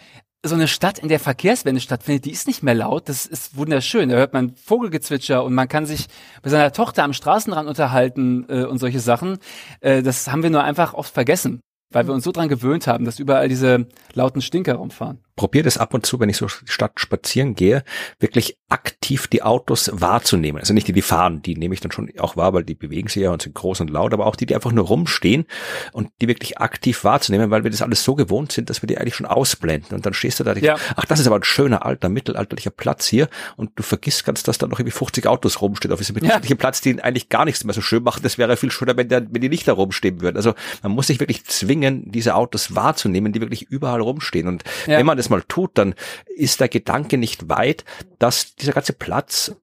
[0.48, 3.10] so eine Stadt, in der Verkehrswende stattfindet, die ist nicht mehr laut.
[3.10, 4.10] Das ist wunderschön.
[4.10, 6.08] Da hört man Vogelgezwitscher und man kann sich
[6.44, 9.40] mit seiner Tochter am Straßenrand unterhalten äh, und solche Sachen.
[9.82, 13.06] Äh, das haben wir nur einfach oft vergessen, weil wir uns so dran gewöhnt haben,
[13.06, 16.94] dass überall diese lauten Stinker rumfahren probiere das ab und zu, wenn ich so statt
[16.96, 17.84] spazieren gehe,
[18.20, 20.60] wirklich aktiv die Autos wahrzunehmen.
[20.60, 23.10] Also nicht die, die fahren, die nehme ich dann schon auch wahr, weil die bewegen
[23.10, 25.46] sich ja und sind groß und laut, aber auch die, die einfach nur rumstehen
[25.92, 28.98] und die wirklich aktiv wahrzunehmen, weil wir das alles so gewohnt sind, dass wir die
[28.98, 29.96] eigentlich schon ausblenden.
[29.96, 30.78] Und dann stehst du da, ja.
[30.96, 33.28] ach, das ist aber ein schöner alter, mittelalterlicher Platz hier
[33.58, 36.60] und du vergisst ganz, dass da noch irgendwie 50 Autos rumstehen auf diesem mittelalterlichen ja.
[36.60, 38.22] Platz, die eigentlich gar nichts mehr so schön machen.
[38.24, 40.38] Das wäre viel schöner, wenn, der, wenn die nicht da rumstehen würden.
[40.38, 44.48] Also man muss sich wirklich zwingen, diese Autos wahrzunehmen, die wirklich überall rumstehen.
[44.48, 44.98] Und ja.
[44.98, 45.96] wenn man das mal tut, dann
[46.28, 47.86] ist der Gedanke nicht weit,
[48.20, 49.56] dass dieser ganze Platz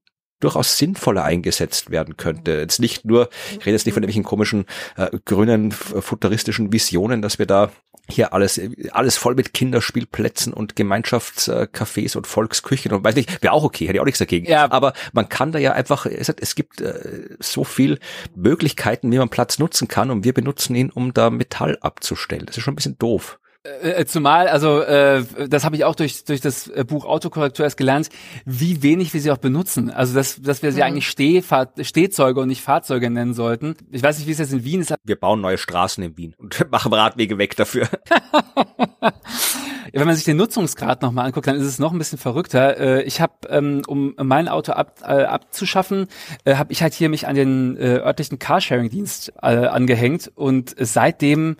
[0.43, 2.59] durchaus sinnvoller eingesetzt werden könnte.
[2.59, 7.39] Jetzt nicht nur, ich rede jetzt nicht von irgendwelchen komischen äh, grünen futuristischen Visionen, dass
[7.39, 7.71] wir da
[8.09, 8.61] hier alles
[8.91, 13.95] alles voll mit Kinderspielplätzen und Gemeinschaftscafés und Volksküchen und weiß nicht, wäre auch okay, hätte
[13.95, 14.47] ich auch nichts dagegen.
[14.47, 14.71] Ja.
[14.71, 18.01] Aber man kann da ja einfach, es, es gibt äh, so viel
[18.35, 22.47] Möglichkeiten, wie man Platz nutzen kann und wir benutzen ihn, um da Metall abzustellen.
[22.47, 23.39] Das ist schon ein bisschen doof.
[23.65, 27.65] Äh, äh, zumal, also äh, das habe ich auch durch durch das äh, Buch Autokorrektur
[27.65, 28.09] erst gelernt,
[28.45, 29.89] wie wenig wir sie auch benutzen.
[29.89, 30.87] Also dass dass wir sie mhm.
[30.87, 33.77] eigentlich Stehfahr Stehzeuge und nicht Fahrzeuge nennen sollten.
[33.93, 34.93] Ich weiß nicht, wie es jetzt in Wien ist.
[35.05, 37.89] Wir bauen neue Straßen in Wien und machen Radwege weg dafür.
[39.93, 43.05] wenn man sich den Nutzungsgrad nochmal anguckt, dann ist es noch ein bisschen verrückter.
[43.05, 46.07] Ich habe, ähm, um mein Auto ab, abzuschaffen,
[46.49, 51.57] habe ich halt hier mich an den örtlichen Carsharing-Dienst angehängt und seitdem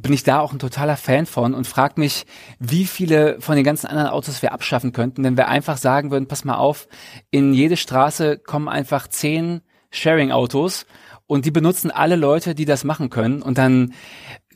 [0.00, 2.26] bin ich da auch ein totaler Fan von und frage mich,
[2.58, 6.28] wie viele von den ganzen anderen Autos wir abschaffen könnten, wenn wir einfach sagen würden,
[6.28, 6.88] pass mal auf,
[7.30, 10.86] in jede Straße kommen einfach zehn Sharing-Autos
[11.26, 13.94] und die benutzen alle Leute, die das machen können und dann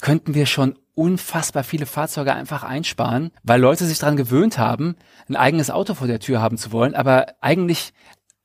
[0.01, 4.97] könnten wir schon unfassbar viele Fahrzeuge einfach einsparen, weil Leute sich daran gewöhnt haben,
[5.29, 7.93] ein eigenes Auto vor der Tür haben zu wollen, aber eigentlich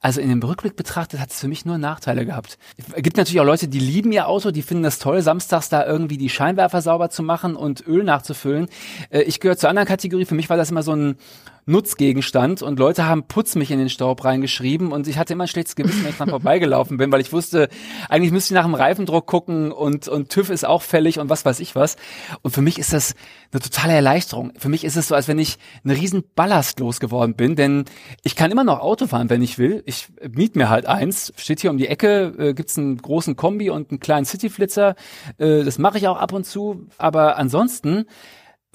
[0.02, 2.58] also in dem Rückblick betrachtet hat es für mich nur Nachteile gehabt.
[2.78, 5.86] Es gibt natürlich auch Leute, die lieben ihr Auto, die finden das toll, samstags da
[5.86, 8.68] irgendwie die Scheinwerfer sauber zu machen und Öl nachzufüllen.
[9.10, 10.26] Äh, ich gehöre zur anderen Kategorie.
[10.26, 11.18] Für mich war das immer so ein
[11.68, 15.48] Nutzgegenstand und Leute haben Putz mich in den Staub reingeschrieben und ich hatte immer ein
[15.48, 17.70] schlechtes Gewissen, wenn ich dran vorbeigelaufen bin, weil ich wusste,
[18.08, 21.44] eigentlich müsste ich nach dem Reifendruck gucken und, und TÜV ist auch fällig und was
[21.44, 21.96] weiß ich was.
[22.44, 23.16] Und für mich ist das
[23.52, 24.54] eine totale Erleichterung.
[24.58, 27.86] Für mich ist es so, als wenn ich einen riesen Ballast losgeworden bin, denn
[28.22, 29.82] ich kann immer noch Auto fahren, wenn ich will.
[29.88, 33.72] Ich miet mir halt eins, steht hier um die Ecke, äh, gibt's einen großen Kombi
[33.72, 34.96] und einen kleinen Cityflitzer.
[35.40, 38.06] Äh, das mache ich auch ab und zu, aber ansonsten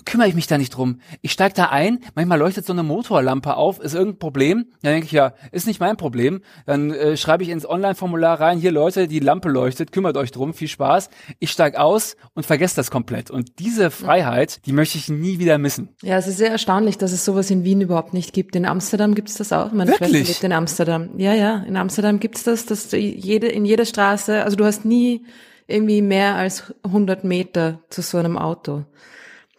[0.05, 1.01] kümmere ich mich da nicht drum.
[1.23, 4.67] Ich steig da ein, manchmal leuchtet so eine Motorlampe auf, ist irgendein Problem.
[4.83, 6.43] Dann denke ich, ja, ist nicht mein Problem.
[6.67, 10.55] Dann äh, schreibe ich ins Online-Formular rein, hier Leute, die Lampe leuchtet, kümmert euch drum,
[10.55, 11.11] viel Spaß.
[11.39, 13.31] Ich steig aus und vergesse das komplett.
[13.31, 15.91] Und diese Freiheit, die möchte ich nie wieder missen.
[16.03, 18.57] Ja, es ist sehr erstaunlich, dass es sowas in Wien überhaupt nicht gibt.
[18.57, 19.73] In Amsterdam gibt es das auch.
[19.73, 20.11] Meine Wirklich?
[20.11, 21.11] Schwester lebt in Amsterdam.
[21.17, 25.25] Ja, ja, in Amsterdam gibt's das, dass jede, in jeder Straße, also du hast nie
[25.71, 28.85] irgendwie mehr als 100 Meter zu so einem Auto.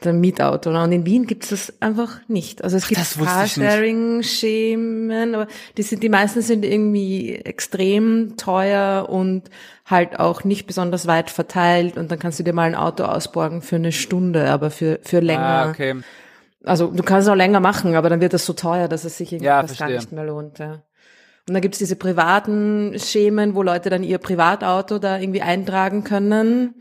[0.03, 0.71] Der Mietauto.
[0.71, 0.83] Ne?
[0.83, 2.63] Und in Wien gibt es das einfach nicht.
[2.63, 5.45] Also es gibt Carsharing-Schemen, aber
[5.77, 9.49] die sind, die meisten sind irgendwie extrem teuer und
[9.85, 13.61] halt auch nicht besonders weit verteilt und dann kannst du dir mal ein Auto ausborgen
[13.61, 15.41] für eine Stunde, aber für, für länger.
[15.41, 15.95] Ah, okay.
[16.63, 19.17] Also du kannst es auch länger machen, aber dann wird das so teuer, dass es
[19.17, 20.59] sich irgendwie ja, fast gar nicht mehr lohnt.
[20.59, 20.83] Ja.
[21.47, 26.75] Und dann gibt's diese privaten Schemen, wo Leute dann ihr Privatauto da irgendwie eintragen können.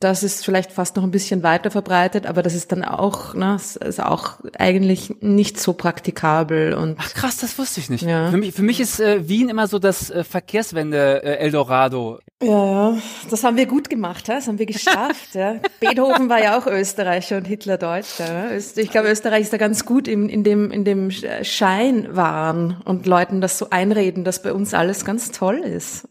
[0.00, 3.56] Das ist vielleicht fast noch ein bisschen weiter verbreitet, aber das ist dann auch, ne,
[3.56, 6.96] ist auch eigentlich nicht so praktikabel und.
[6.98, 8.04] Ach krass, das wusste ich nicht.
[8.04, 8.30] Ja.
[8.30, 12.18] Für mich, für mich ist äh, Wien immer so das äh, Verkehrswende äh, Eldorado.
[12.42, 12.98] Ja, ja,
[13.28, 14.36] das haben wir gut gemacht, ja?
[14.36, 15.34] das haben wir geschafft.
[15.34, 15.56] ja.
[15.80, 18.50] Beethoven war ja auch Österreicher und Hitler Deutscher.
[18.50, 18.56] Ja?
[18.56, 23.04] Ich glaube, Österreich ist da ganz gut in, in dem in dem Schein waren und
[23.04, 26.08] Leuten das so einreden, dass bei uns alles ganz toll ist.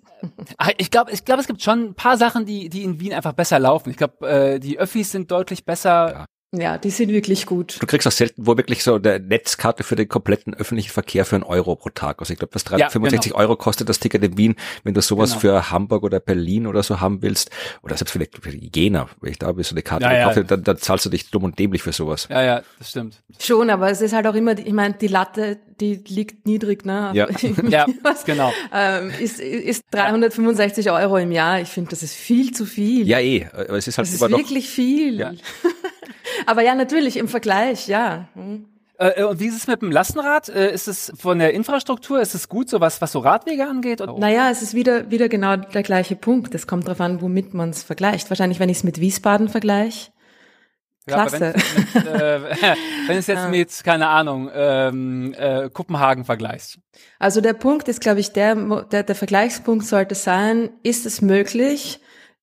[0.57, 3.13] Ach, ich glaube, ich glaube, es gibt schon ein paar Sachen, die, die in Wien
[3.13, 3.89] einfach besser laufen.
[3.89, 6.11] Ich glaube, äh, die Öffis sind deutlich besser.
[6.11, 6.25] Ja.
[6.51, 7.77] Ja, die sind wirklich gut.
[7.79, 11.35] Du kriegst auch selten, wo wirklich so eine Netzkarte für den kompletten öffentlichen Verkehr für
[11.35, 12.19] einen Euro pro Tag.
[12.19, 13.43] Also ich glaube, das 365 ja, genau.
[13.43, 15.39] Euro kostet das Ticket in Wien, wenn du sowas genau.
[15.41, 17.51] für Hamburg oder Berlin oder so haben willst.
[17.83, 20.43] Oder selbst für, für Jena, wenn ich da so eine Karte ja, gekauft, ja.
[20.43, 22.27] Dann, dann zahlst du dich dumm und dämlich für sowas.
[22.31, 23.21] Ja, ja, das stimmt.
[23.39, 27.11] Schon, aber es ist halt auch immer, ich meine, die Latte, die liegt niedrig, ne?
[27.13, 27.27] Ja,
[27.69, 27.85] ja
[28.25, 28.51] genau.
[28.73, 31.61] Ähm, ist, ist 365 Euro im Jahr.
[31.61, 33.07] Ich finde, das ist viel zu viel.
[33.07, 33.47] Ja, eh.
[33.53, 35.19] Aber es ist halt das ist wirklich noch, viel.
[35.19, 35.31] Ja.
[36.45, 38.27] Aber ja, natürlich im Vergleich, ja.
[38.33, 38.65] Hm.
[38.99, 40.49] Äh, und wie ist es mit dem Lastenrad?
[40.49, 44.01] Äh, ist es von der Infrastruktur, ist es gut, so was, was so Radwege angeht?
[44.01, 44.17] Oder?
[44.17, 46.53] Naja, es ist wieder, wieder genau der gleiche Punkt.
[46.53, 48.29] Es kommt darauf an, womit man es vergleicht.
[48.29, 50.11] Wahrscheinlich, wenn ich es mit Wiesbaden vergleiche.
[51.07, 51.53] Klasse.
[51.93, 52.75] Ja,
[53.07, 56.79] wenn es jetzt, äh, mit, jetzt, keine Ahnung, ähm, äh, Kopenhagen vergleichst.
[57.17, 58.55] Also der Punkt ist, glaube ich, der,
[58.91, 61.99] der, der Vergleichspunkt sollte sein, ist es möglich,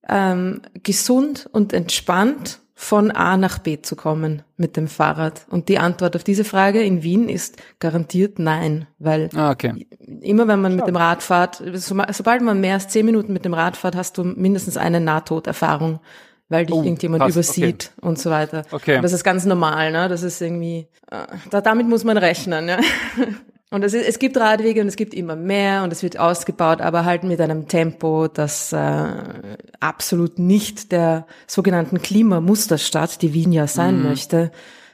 [0.08, 5.46] ähm, gesund und entspannt von A nach B zu kommen mit dem Fahrrad?
[5.50, 9.86] Und die Antwort auf diese Frage in Wien ist garantiert nein, weil ah, okay.
[10.20, 10.76] immer wenn man Schau.
[10.76, 13.96] mit dem Rad fährt, so, sobald man mehr als zehn Minuten mit dem Rad fährt,
[13.96, 16.00] hast du mindestens eine Nahtoderfahrung,
[16.50, 18.06] weil dich oh, irgendjemand krass, übersieht okay.
[18.06, 18.64] und so weiter.
[18.70, 18.96] Okay.
[18.96, 20.08] Und das ist ganz normal, ne?
[20.08, 22.78] Das ist irgendwie, äh, da, damit muss man rechnen, ja.
[23.70, 26.80] Und es, ist, es gibt Radwege und es gibt immer mehr und es wird ausgebaut,
[26.80, 29.06] aber halt mit einem Tempo, das äh,
[29.80, 34.04] absolut nicht der sogenannten Klimamusterstadt, die Wien ja sein mhm.
[34.04, 34.52] möchte,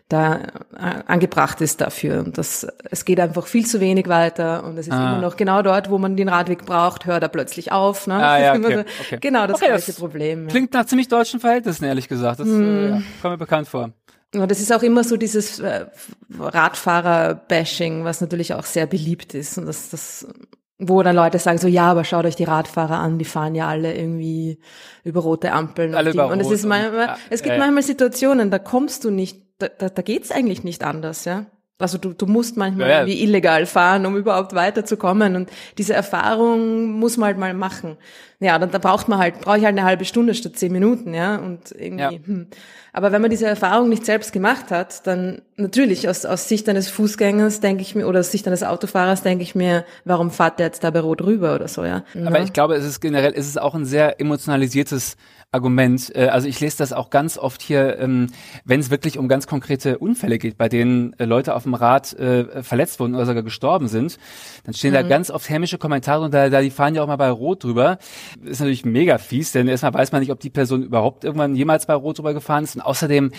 [0.09, 2.21] da äh, angebracht ist dafür.
[2.21, 5.13] Und das, es geht einfach viel zu wenig weiter und es ist ah.
[5.13, 8.07] immer noch genau dort, wo man den Radweg braucht, hört er plötzlich auf.
[8.07, 8.15] Ne?
[8.15, 9.19] Ah, ja, okay, okay.
[9.21, 10.49] Genau das okay, gleiche das Problem.
[10.49, 12.41] Klingt nach ziemlich deutschen Verhältnissen, ehrlich gesagt.
[12.41, 12.63] Das mm.
[12.63, 13.91] äh, ja, kommt mir bekannt vor.
[14.35, 15.87] Und das ist auch immer so dieses äh,
[16.39, 19.59] Radfahrer-Bashing, was natürlich auch sehr beliebt ist.
[19.59, 20.27] Und das, das,
[20.79, 23.69] wo dann Leute sagen so, ja, aber schaut euch die Radfahrer an, die fahren ja
[23.69, 24.59] alle irgendwie
[25.05, 25.95] über rote Ampeln.
[25.95, 29.69] Alle über und es ist manchmal, es gibt manchmal Situationen, da kommst du nicht, da,
[29.69, 31.47] da, da geht's eigentlich nicht anders, ja.
[31.83, 33.01] Also du, du musst manchmal ja, ja.
[33.01, 35.37] irgendwie illegal fahren, um überhaupt weiterzukommen.
[35.37, 37.97] Und diese Erfahrung muss man halt mal machen.
[38.41, 41.15] Ja, dann, dann braucht man halt, brauche ich halt eine halbe Stunde statt zehn Minuten,
[41.15, 41.37] ja.
[41.37, 42.03] Und irgendwie.
[42.03, 42.11] Ja.
[42.11, 42.47] Hm.
[42.95, 46.89] Aber wenn man diese Erfahrung nicht selbst gemacht hat, dann natürlich aus, aus Sicht eines
[46.91, 50.67] Fußgängers denke ich mir, oder aus Sicht eines Autofahrers denke ich mir, warum fahrt der
[50.67, 52.05] jetzt da bei Rot rüber oder so, ja.
[52.27, 55.17] Aber ich glaube, es ist generell, es ist auch ein sehr emotionalisiertes
[55.53, 56.11] Argument.
[56.17, 58.29] Äh, also ich lese das auch ganz oft hier, ähm,
[58.65, 62.15] wenn es wirklich um ganz konkrete Unfälle geht, bei denen äh, Leute auf dem Rad
[62.15, 64.19] äh, verletzt wurden oder sogar gestorben sind,
[64.65, 64.95] dann stehen mhm.
[64.95, 67.65] da ganz oft hämische Kommentare und da, da die fahren ja auch mal bei Rot
[67.65, 67.99] drüber.
[68.43, 71.87] Ist natürlich mega fies, denn erstmal weiß man nicht, ob die Person überhaupt irgendwann jemals
[71.87, 72.77] bei Rot drüber gefahren ist.
[72.77, 73.31] Und außerdem,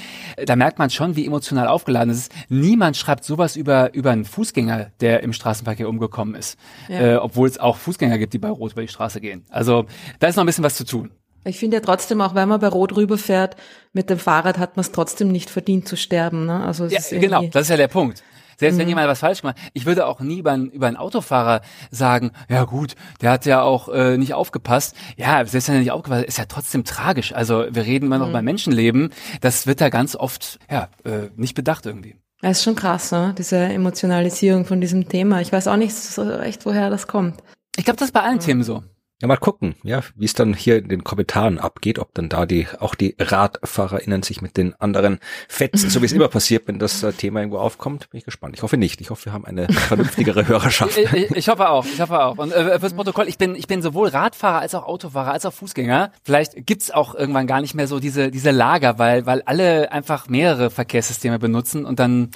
[0.45, 2.32] da merkt man schon, wie emotional aufgeladen es ist.
[2.49, 6.59] Niemand schreibt sowas über, über einen Fußgänger, der im Straßenverkehr umgekommen ist.
[6.88, 6.99] Ja.
[6.99, 9.45] Äh, obwohl es auch Fußgänger gibt, die bei Rot über die Straße gehen.
[9.49, 9.86] Also
[10.20, 11.11] da ist noch ein bisschen was zu tun.
[11.46, 13.56] Ich finde ja trotzdem, auch wenn man bei Rot rüberfährt,
[13.91, 16.46] mit dem Fahrrad hat man es trotzdem nicht verdient zu sterben.
[16.46, 16.64] Ne?
[16.64, 18.24] Also ja, genau, das ist ja der Punkt.
[18.58, 18.82] Selbst mhm.
[18.82, 22.32] wenn jemand was falsch gemacht, ich würde auch nie über, einen, über einen Autofahrer sagen,
[22.50, 24.96] ja gut, der hat ja auch äh, nicht aufgepasst.
[25.18, 27.34] Ja, selbst wenn er nicht aufgepasst ist ja trotzdem tragisch.
[27.34, 28.32] Also wir reden immer noch mhm.
[28.32, 29.10] über Menschenleben.
[29.41, 32.16] Das wird da ganz oft ja äh, nicht bedacht irgendwie.
[32.41, 33.34] Das ist schon krass, ne?
[33.38, 35.39] diese Emotionalisierung von diesem Thema.
[35.39, 37.41] Ich weiß auch nicht so recht, woher das kommt.
[37.78, 38.41] Ich glaube, das ist bei allen mhm.
[38.41, 38.84] Themen so.
[39.24, 42.45] Ja, mal gucken, ja, wie es dann hier in den Kommentaren abgeht, ob dann da
[42.45, 46.78] die auch die RadfahrerInnen sich mit den anderen fetzen, so wie es immer passiert, wenn
[46.78, 48.09] das äh, Thema irgendwo aufkommt.
[48.09, 48.57] Bin ich gespannt.
[48.57, 48.99] Ich hoffe nicht.
[48.99, 50.97] Ich hoffe, wir haben eine vernünftigere Hörerschaft.
[50.97, 51.86] ich, ich, ich, hoffe auch.
[51.86, 52.38] Ich hoffe auch.
[52.38, 55.53] Und äh, fürs Protokoll, ich bin ich bin sowohl Radfahrer als auch Autofahrer als auch
[55.53, 56.11] Fußgänger.
[56.24, 60.28] Vielleicht gibt's auch irgendwann gar nicht mehr so diese diese Lager, weil weil alle einfach
[60.28, 62.32] mehrere Verkehrssysteme benutzen und dann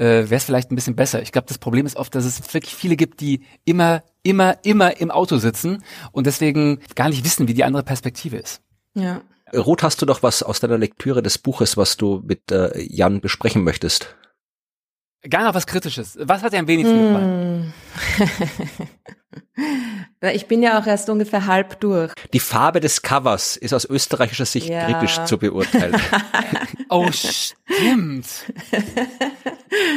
[0.00, 1.22] äh, wäre es vielleicht ein bisschen besser.
[1.22, 5.00] Ich glaube, das Problem ist oft, dass es wirklich viele gibt, die immer immer, immer
[5.00, 5.82] im Auto sitzen
[6.12, 8.60] und deswegen gar nicht wissen, wie die andere Perspektive ist.
[8.94, 9.22] Ja.
[9.54, 13.20] Ruth, hast du noch was aus deiner Lektüre des Buches, was du mit äh, Jan
[13.20, 14.14] besprechen möchtest?
[15.28, 16.16] Gar noch was Kritisches.
[16.20, 17.06] Was hat dir am wenigsten hm.
[17.06, 17.74] gefallen?
[20.34, 22.12] ich bin ja auch erst ungefähr halb durch.
[22.32, 24.86] Die Farbe des Covers ist aus österreichischer Sicht ja.
[24.86, 26.00] kritisch zu beurteilen.
[26.88, 28.26] oh, stimmt.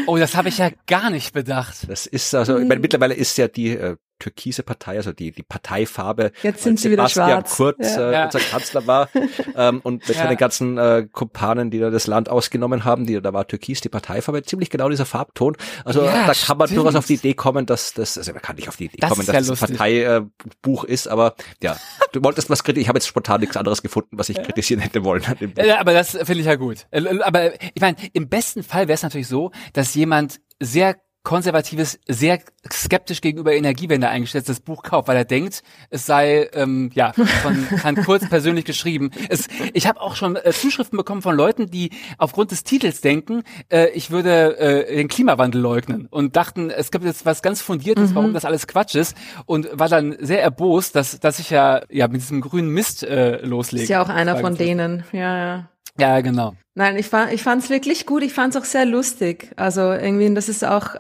[0.08, 1.90] Oh, das habe ich ja gar nicht bedacht.
[1.90, 5.44] Das ist also, ich meine, mittlerweile ist ja die äh, türkise Partei, also die, die
[5.44, 6.32] Parteifarbe.
[6.42, 7.58] Jetzt sind sie Sebastian wieder schwarz.
[7.58, 8.24] Kurz, ja.
[8.24, 9.10] äh, unser Kanzler war,
[9.56, 10.24] ähm, und mit ja.
[10.24, 13.90] seinen ganzen äh, Kumpanen, die da das Land ausgenommen haben, die, da war Türkis die
[13.90, 15.58] Parteifarbe, ziemlich genau dieser Farbton.
[15.84, 16.80] Also ja, da kann man stimmt.
[16.80, 19.10] durchaus auf die Idee kommen, dass das, also man kann nicht auf die Idee das
[19.10, 21.78] kommen, dass das ein Parteibuch äh, ist, aber ja,
[22.12, 25.04] du wolltest was kritisieren, ich habe jetzt spontan nichts anderes gefunden, was ich kritisieren hätte
[25.04, 25.24] wollen.
[25.58, 26.88] Ja, aber das finde ich ja gut.
[26.92, 32.00] Äh, aber ich meine, im besten Fall wäre es natürlich so, dass jemand sehr konservatives,
[32.08, 32.40] sehr
[32.72, 37.96] skeptisch gegenüber Energiewende eingestelltes Buch kauft, weil er denkt, es sei ähm, ja von Herrn
[37.96, 39.12] Kurz persönlich geschrieben.
[39.30, 43.44] Es, ich habe auch schon äh, Zuschriften bekommen von Leuten, die aufgrund des Titels denken,
[43.70, 48.12] äh, ich würde äh, den Klimawandel leugnen und dachten, es gibt jetzt was ganz fundiertes,
[48.12, 48.16] mhm.
[48.16, 49.16] warum das alles Quatsch ist
[49.46, 53.38] und war dann sehr erbost, dass dass ich ja ja mit diesem grünen Mist äh,
[53.46, 53.84] loslege.
[53.84, 55.70] Ist ja auch einer von denen, ja ja.
[55.98, 56.56] Ja, genau.
[56.76, 58.24] Nein, ich fand ich fand's wirklich gut.
[58.24, 59.52] Ich fand's auch sehr lustig.
[59.58, 60.96] Also irgendwie, das ist auch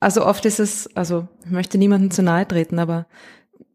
[0.00, 3.06] also oft ist es, also ich möchte niemandem zu nahe treten, aber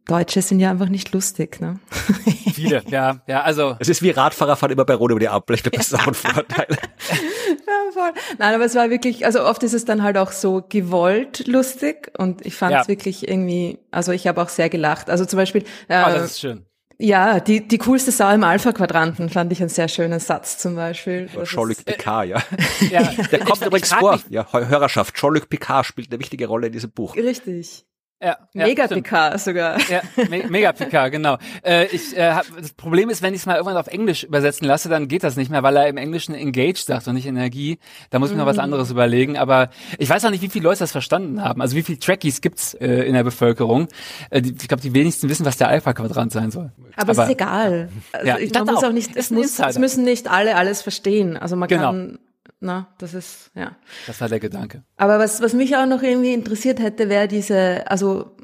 [0.05, 1.79] Deutsche sind ja einfach nicht lustig, ne?
[2.53, 3.75] Viele, ja, ja, also.
[3.79, 6.07] Es ist wie Radfahrerfahren immer bei Rot über die Ampel, ich glaube, das ist auch
[6.07, 6.67] ein Vorteil.
[6.69, 8.11] ja, voll.
[8.37, 12.11] Nein, aber es war wirklich, also oft ist es dann halt auch so gewollt lustig
[12.17, 12.87] und ich fand es ja.
[12.87, 15.09] wirklich irgendwie, also ich habe auch sehr gelacht.
[15.09, 15.63] Also zum Beispiel.
[15.87, 16.65] Äh, oh, das ist schön.
[17.01, 21.27] Ja, die, die coolste Sau im Alpha-Quadranten fand ich einen sehr schönen Satz zum Beispiel.
[21.43, 22.43] Jean-Luc Picard, ja.
[22.89, 23.01] ja.
[23.31, 24.19] Der kommt übrigens vor.
[24.29, 25.15] Ja, Hörerschaft.
[25.15, 27.15] Jean-Luc Picard spielt eine wichtige Rolle in diesem Buch.
[27.15, 27.85] Richtig.
[28.23, 29.79] Ja, Mega PK sogar.
[29.89, 31.37] Ja, Me Mega PK, genau.
[31.63, 34.67] Äh, ich, äh, hab, das Problem ist, wenn ich es mal irgendwann auf Englisch übersetzen
[34.67, 37.79] lasse, dann geht das nicht mehr, weil er im Englischen engaged sagt und nicht Energie.
[38.11, 38.63] Da muss ich mir noch was mhm.
[38.63, 39.37] anderes überlegen.
[39.37, 41.61] Aber ich weiß auch nicht, wie viele Leute das verstanden haben.
[41.61, 43.87] Also wie viele Trackies gibt's äh, in der Bevölkerung?
[44.29, 46.71] Äh, die, ich glaube, die wenigsten wissen, was der Alpha-Quadrant sein soll.
[46.95, 47.89] Aber, Aber es ist egal.
[48.11, 50.83] Also ja, ich, man muss auch, auch nicht, es, muss, es müssen nicht alle alles
[50.83, 51.37] verstehen.
[51.37, 51.91] Also man genau.
[51.91, 52.19] kann
[52.61, 53.75] na, das ist, ja.
[54.07, 54.83] Das war der Gedanke.
[54.95, 58.37] Aber was, was mich auch noch irgendwie interessiert hätte, wäre diese, also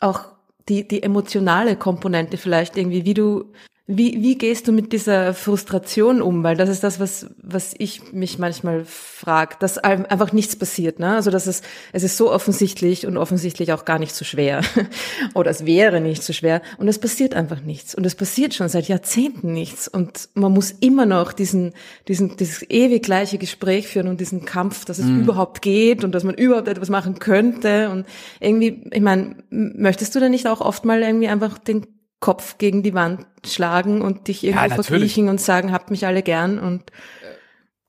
[0.00, 0.28] auch
[0.68, 3.52] die, die emotionale Komponente vielleicht irgendwie, wie du,
[3.86, 6.42] wie, wie gehst du mit dieser Frustration um?
[6.42, 11.00] Weil das ist das, was, was ich mich manchmal frage, dass einfach nichts passiert.
[11.00, 11.14] Ne?
[11.14, 11.62] Also das ist,
[11.92, 14.62] es ist so offensichtlich und offensichtlich auch gar nicht so schwer.
[15.34, 16.62] Oder es wäre nicht so schwer.
[16.78, 17.94] Und es passiert einfach nichts.
[17.94, 19.86] Und es passiert schon seit Jahrzehnten nichts.
[19.86, 21.74] Und man muss immer noch diesen,
[22.08, 25.24] diesen, dieses ewig gleiche Gespräch führen und diesen Kampf, dass es mhm.
[25.24, 27.90] überhaupt geht und dass man überhaupt etwas machen könnte.
[27.90, 28.06] Und
[28.40, 31.86] irgendwie, ich meine, möchtest du denn nicht auch oft mal irgendwie einfach den
[32.24, 36.22] Kopf gegen die Wand schlagen und dich irgendwo ja, verkriechen und sagen, habt mich alle
[36.22, 36.84] gern und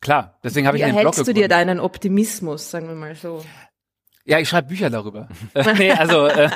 [0.02, 3.46] Klar, deswegen habe ich einen Blog du dir deinen Optimismus, sagen wir mal so?
[4.26, 5.30] Ja, ich schreibe Bücher darüber.
[5.78, 6.50] nee, also äh,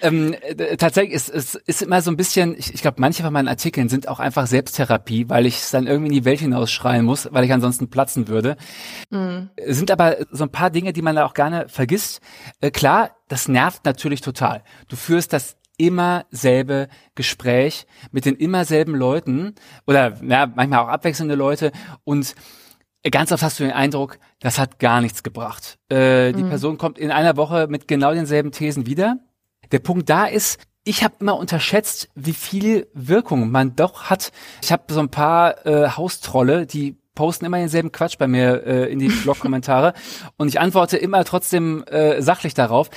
[0.00, 3.22] ähm, äh, tatsächlich ist es ist, ist immer so ein bisschen, ich, ich glaube, manche
[3.22, 6.40] von meinen Artikeln sind auch einfach Selbsttherapie, weil ich es dann irgendwie in die Welt
[6.40, 8.56] hinausschreien muss, weil ich ansonsten platzen würde.
[9.10, 9.50] Mhm.
[9.66, 12.22] Sind aber so ein paar Dinge, die man da auch gerne vergisst.
[12.62, 14.64] Äh, klar, das nervt natürlich total.
[14.88, 19.54] Du führst das immer selbe Gespräch mit den immer selben Leuten
[19.86, 21.72] oder ja, manchmal auch abwechselnde Leute
[22.04, 22.34] und
[23.10, 25.78] ganz oft hast du den Eindruck, das hat gar nichts gebracht.
[25.88, 26.48] Äh, die mhm.
[26.48, 29.18] Person kommt in einer Woche mit genau denselben Thesen wieder.
[29.72, 34.32] Der Punkt da ist, ich habe immer unterschätzt, wie viel Wirkung man doch hat.
[34.62, 38.92] Ich habe so ein paar äh, Haustrolle, die posten immer denselben Quatsch bei mir äh,
[38.92, 39.94] in die Blog-Kommentare
[40.36, 42.90] und ich antworte immer trotzdem äh, sachlich darauf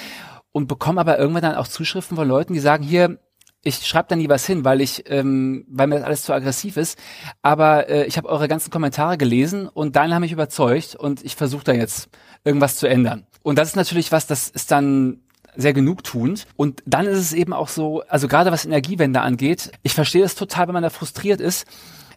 [0.57, 3.19] und bekomme aber irgendwann dann auch Zuschriften von Leuten, die sagen, hier,
[3.63, 6.77] ich schreibe da nie was hin, weil ich, ähm, weil mir das alles zu aggressiv
[6.77, 6.97] ist.
[7.43, 11.35] Aber äh, ich habe eure ganzen Kommentare gelesen und deine haben mich überzeugt und ich
[11.35, 12.09] versuche da jetzt
[12.43, 13.27] irgendwas zu ändern.
[13.43, 15.19] Und das ist natürlich was, das ist dann
[15.55, 16.47] sehr genugtuend.
[16.55, 20.33] Und dann ist es eben auch so, also gerade was Energiewende angeht, ich verstehe es
[20.33, 21.67] total, wenn man da frustriert ist.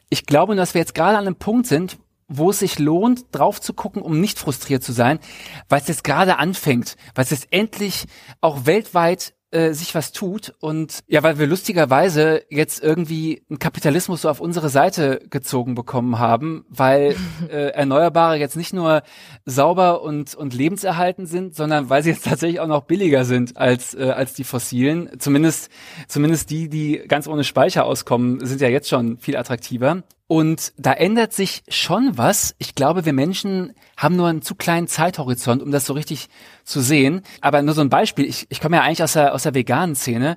[0.09, 1.99] Ich glaube nur, dass wir jetzt gerade an einem Punkt sind,
[2.31, 5.19] wo es sich lohnt, drauf zu gucken, um nicht frustriert zu sein,
[5.69, 8.07] weil es jetzt gerade anfängt, weil es jetzt endlich
[8.41, 14.23] auch weltweit äh, sich was tut und ja, weil wir lustigerweise jetzt irgendwie einen Kapitalismus
[14.23, 17.17] so auf unsere Seite gezogen bekommen haben, weil
[17.51, 19.03] äh, Erneuerbare jetzt nicht nur
[19.45, 23.95] sauber und und lebenserhalten sind, sondern weil sie jetzt tatsächlich auch noch billiger sind als
[23.95, 25.11] äh, als die fossilen.
[25.19, 25.69] Zumindest
[26.07, 30.05] zumindest die, die ganz ohne Speicher auskommen, sind ja jetzt schon viel attraktiver.
[30.31, 32.55] Und da ändert sich schon was.
[32.59, 36.29] Ich glaube, wir Menschen haben nur einen zu kleinen Zeithorizont, um das so richtig
[36.63, 37.23] zu sehen.
[37.41, 38.27] Aber nur so ein Beispiel.
[38.27, 40.37] Ich, ich komme ja eigentlich aus der, aus der veganen Szene.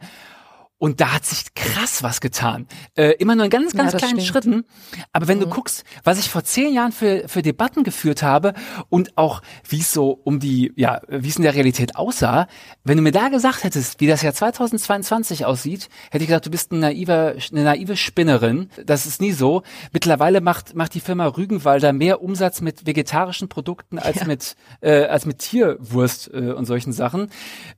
[0.84, 2.68] Und da hat sich krass was getan.
[2.98, 4.28] Äh, immer nur in ganz, ganz ja, kleinen stimmt.
[4.28, 4.66] Schritten.
[5.14, 5.44] Aber wenn mhm.
[5.44, 8.54] du guckst, was ich vor zehn Jahren für, für Debatten geführt habe
[8.90, 12.48] und auch wie es so um die, ja, wie es in der Realität aussah,
[12.84, 16.52] wenn du mir da gesagt hättest, wie das Jahr 2022 aussieht, hätte ich gesagt, du
[16.52, 18.68] bist ein naiver, eine naive Spinnerin.
[18.86, 19.64] Das ist nie so.
[19.94, 24.26] Mittlerweile macht, macht die Firma Rügenwalder mehr Umsatz mit vegetarischen Produkten als ja.
[24.26, 27.30] mit, äh, als mit Tierwurst äh, und solchen Sachen.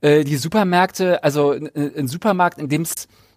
[0.01, 2.94] Äh, die Supermärkte, also ein Supermarkt, in dem es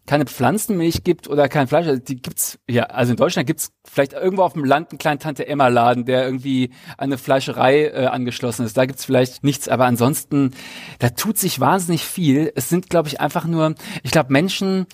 [0.09, 4.15] keine Pflanzenmilch gibt oder kein Fleisch, also die gibt's ja, also in Deutschland gibt's vielleicht
[4.15, 8.65] irgendwo auf dem Land einen kleinen Tante Emma Laden, der irgendwie eine Fleischerei äh, angeschlossen
[8.65, 8.77] ist.
[8.77, 10.55] Da gibt's vielleicht nichts, aber ansonsten
[10.99, 12.51] da tut sich wahnsinnig viel.
[12.57, 14.87] Es sind glaube ich einfach nur, ich glaube Menschen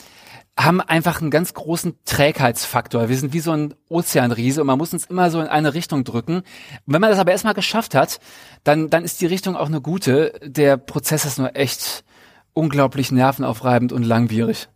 [0.58, 3.08] haben einfach einen ganz großen Trägheitsfaktor.
[3.08, 6.04] Wir sind wie so ein Ozeanriese und man muss uns immer so in eine Richtung
[6.04, 6.36] drücken.
[6.36, 6.44] Und
[6.86, 8.20] wenn man das aber erstmal geschafft hat,
[8.62, 10.32] dann, dann ist die Richtung auch eine gute.
[10.42, 12.04] Der Prozess ist nur echt
[12.54, 14.68] unglaublich nervenaufreibend und langwierig.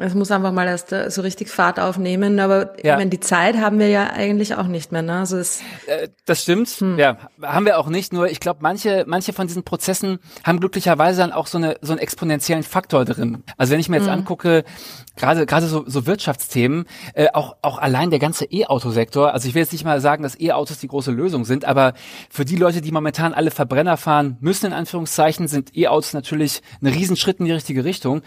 [0.00, 2.92] Es muss einfach mal erst äh, so richtig Fahrt aufnehmen, aber ja.
[2.92, 5.02] ich meine, die Zeit haben wir ja eigentlich auch nicht mehr.
[5.02, 5.18] Ne?
[5.18, 6.98] Also es äh, das stimmt, hm.
[7.00, 8.12] ja, haben wir auch nicht.
[8.12, 11.92] Nur ich glaube, manche, manche von diesen Prozessen haben glücklicherweise dann auch so eine so
[11.92, 13.42] einen exponentiellen Faktor drin.
[13.56, 14.20] Also wenn ich mir jetzt hm.
[14.20, 14.62] angucke,
[15.16, 16.84] gerade gerade so, so Wirtschaftsthemen,
[17.14, 19.32] äh, auch auch allein der ganze E-Auto-Sektor.
[19.32, 21.94] Also ich will jetzt nicht mal sagen, dass E-Autos die große Lösung sind, aber
[22.30, 26.86] für die Leute, die momentan alle Verbrenner fahren müssen in Anführungszeichen, sind E-Autos natürlich ein
[26.86, 28.22] Riesenschritt in die richtige Richtung.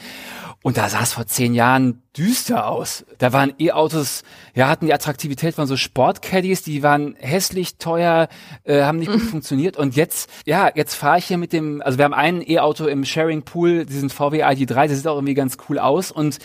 [0.63, 3.03] Und da sah es vor zehn Jahren düster aus.
[3.17, 4.21] Da waren E-Autos,
[4.53, 8.27] ja, hatten die Attraktivität von so Sportcaddies, die waren hässlich, teuer,
[8.63, 9.75] äh, haben nicht gut funktioniert.
[9.75, 13.05] Und jetzt, ja, jetzt fahre ich hier mit dem, also wir haben ein E-Auto im
[13.05, 16.37] Sharing Pool, diesen VW ID3, der sieht auch irgendwie ganz cool aus und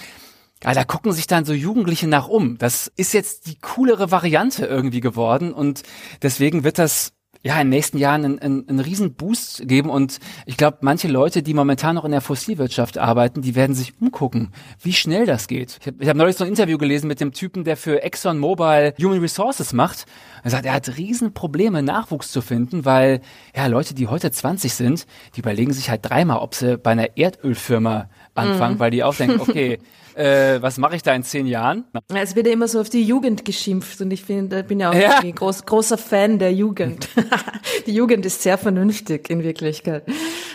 [0.64, 2.56] ja, da gucken sich dann so Jugendliche nach um.
[2.56, 5.82] Das ist jetzt die coolere Variante irgendwie geworden und
[6.22, 7.12] deswegen wird das
[7.46, 11.06] ja, in den nächsten Jahren einen, einen, einen riesen Boost geben und ich glaube, manche
[11.06, 14.50] Leute, die momentan noch in der Fossilwirtschaft arbeiten, die werden sich umgucken,
[14.82, 15.78] wie schnell das geht.
[15.80, 18.94] Ich habe hab neulich so ein Interview gelesen mit dem Typen, der für Exxon Mobil
[19.00, 20.06] Human Resources macht.
[20.42, 23.20] Er sagt, er hat riesen Probleme, Nachwuchs zu finden, weil
[23.54, 27.16] ja Leute, die heute 20 sind, die überlegen sich halt dreimal, ob sie bei einer
[27.16, 28.80] Erdölfirma anfangen, mhm.
[28.80, 29.78] weil die auch denken, okay,
[30.16, 31.84] äh, was mache ich da in zehn Jahren?
[32.14, 34.94] Es wird ja immer so auf die Jugend geschimpft und ich finde, bin ja auch
[34.94, 35.18] ja.
[35.18, 37.08] ein groß, großer Fan der Jugend.
[37.86, 40.04] die Jugend ist sehr vernünftig in Wirklichkeit.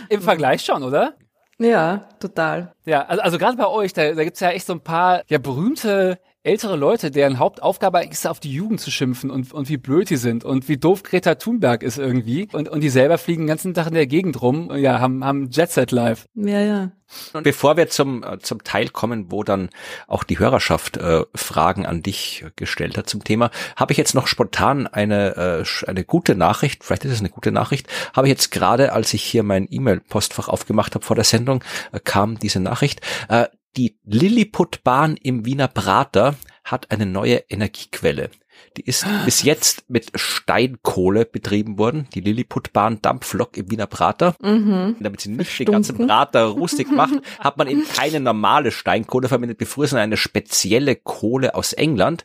[0.10, 1.16] Im Vergleich schon, oder?
[1.60, 2.74] Ja, total.
[2.86, 5.38] Ja, also, also gerade bei euch, da, da gibt's ja echt so ein paar ja
[5.38, 10.10] berühmte ältere Leute, deren Hauptaufgabe ist, auf die Jugend zu schimpfen und, und wie blöd
[10.10, 12.48] die sind und wie doof Greta Thunberg ist irgendwie.
[12.52, 15.24] Und, und die selber fliegen den ganzen Tag in der Gegend rum, und ja, haben,
[15.24, 16.26] haben Jet Set Live.
[16.34, 16.92] Ja, ja.
[17.34, 19.70] Und bevor wir zum, äh, zum Teil kommen, wo dann
[20.08, 24.28] auch die Hörerschaft äh, Fragen an dich gestellt hat zum Thema, habe ich jetzt noch
[24.28, 28.52] spontan eine, äh, eine gute Nachricht, vielleicht ist es eine gute Nachricht, habe ich jetzt
[28.52, 33.02] gerade, als ich hier mein E-Mail-Postfach aufgemacht habe vor der Sendung, äh, kam diese Nachricht.
[33.28, 33.48] Äh,
[33.78, 38.30] die Lilliputbahn im Wiener Prater hat eine neue Energiequelle.
[38.78, 44.36] Die ist bis jetzt mit Steinkohle betrieben worden, die Lilliputbahn Dampflok im Wiener Prater.
[44.42, 44.98] Mhm.
[45.00, 49.58] Damit sie nicht den ganzen Prater rustig macht, hat man eben keine normale Steinkohle verwendet,
[49.58, 52.24] bevor es eine spezielle Kohle aus England.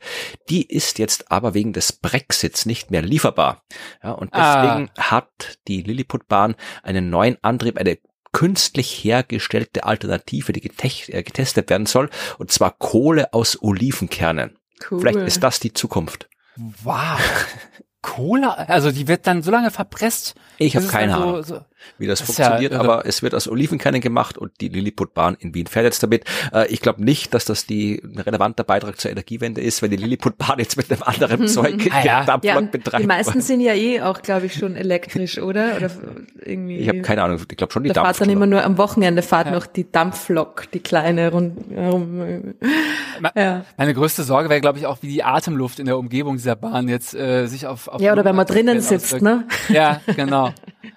[0.48, 3.62] Die ist jetzt aber wegen des Brexits nicht mehr lieferbar.
[4.02, 4.62] Ja, und ah.
[4.62, 5.10] deswegen ah.
[5.10, 7.98] hat die Lilliputbahn einen neuen Antrieb, eine
[8.36, 14.58] künstlich hergestellte Alternative, die äh, getestet werden soll, und zwar Kohle aus Olivenkernen.
[14.90, 15.00] Cool.
[15.00, 16.28] Vielleicht ist das die Zukunft.
[16.56, 17.18] Wow.
[18.06, 20.36] Cola, also die wird dann so lange verpresst.
[20.58, 21.60] Ich habe keine Ahnung, so,
[21.98, 25.54] wie das, das funktioniert, ja, aber es wird aus Olivenkernen gemacht und die Lilliputbahn in
[25.54, 26.24] Wien fährt jetzt damit.
[26.52, 29.96] Äh, ich glaube nicht, dass das die ein relevanter Beitrag zur Energiewende ist, wenn die
[29.96, 32.24] Lilliputbahn jetzt mit einem anderen Zeug ah, ja.
[32.24, 33.02] Dampflok ja, betreibt.
[33.02, 35.76] Die meisten sind ja eh auch, glaube ich, schon elektrisch, oder?
[35.76, 35.90] Oder
[36.44, 36.78] irgendwie.
[36.78, 37.40] Ich habe keine Ahnung.
[37.50, 38.16] Ich glaube schon die da Dampflok.
[38.16, 39.52] fahrt dann immer nur am Wochenende fahrt ja.
[39.52, 41.56] noch die Dampflok, die kleine rund.
[43.34, 43.64] Ja.
[43.76, 46.88] Meine größte Sorge wäre, glaube ich, auch, wie die Atemluft in der Umgebung dieser Bahn
[46.88, 49.44] jetzt äh, sich auf, auf ja oder wenn man drinnen sitzt, ne?
[49.68, 50.50] Ja, genau.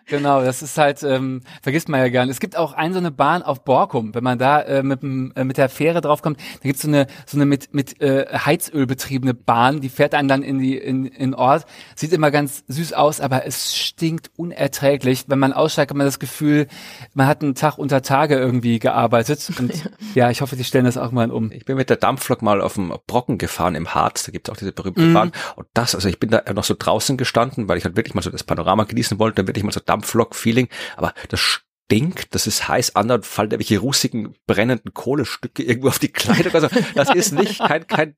[0.05, 2.29] Genau, das ist halt, ähm, vergisst man ja gern.
[2.29, 5.43] Es gibt auch eine so eine Bahn auf Borkum, wenn man da äh, mit, äh,
[5.43, 9.33] mit der Fähre draufkommt, da gibt's so eine so eine mit mit äh, Heizöl betriebene
[9.33, 11.65] Bahn, die fährt einen dann in die in, in Ort.
[11.95, 15.25] Sieht immer ganz süß aus, aber es stinkt unerträglich.
[15.27, 16.67] Wenn man aussteigt, hat man das Gefühl,
[17.13, 19.51] man hat einen Tag unter Tage irgendwie gearbeitet.
[19.59, 21.51] Und ja, ich hoffe, die stellen das auch mal um.
[21.51, 24.57] Ich bin mit der Dampflok mal auf dem Brocken gefahren im Harz, da gibt's auch
[24.57, 25.13] diese berühmte mm.
[25.13, 25.31] Bahn.
[25.55, 28.21] Und das, also ich bin da noch so draußen gestanden, weil ich halt wirklich mal
[28.21, 32.45] so das Panorama genießen wollte, dann wirklich mal so Dampf Dampflok-Feeling, aber das stinkt, das
[32.45, 36.53] ist heiß, anderen fallen irgendwelche russigen brennenden Kohlestücke irgendwo auf die Kleidung.
[36.53, 38.15] Also das ist nicht kein, kein,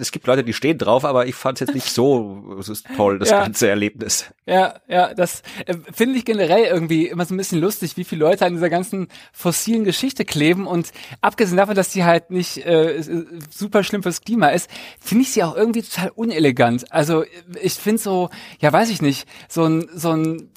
[0.00, 2.86] es gibt Leute, die stehen drauf, aber ich fand es jetzt nicht so es ist
[2.96, 3.42] toll, das ja.
[3.42, 4.32] ganze Erlebnis.
[4.46, 8.24] Ja, ja, das äh, finde ich generell irgendwie immer so ein bisschen lustig, wie viele
[8.24, 10.90] Leute an dieser ganzen fossilen Geschichte kleben und
[11.20, 13.02] abgesehen davon, dass die halt nicht äh,
[13.50, 16.90] super schlimm fürs Klima ist, finde ich sie auch irgendwie total unelegant.
[16.90, 17.24] Also
[17.60, 20.51] ich finde so, ja weiß ich nicht, so ein, so ein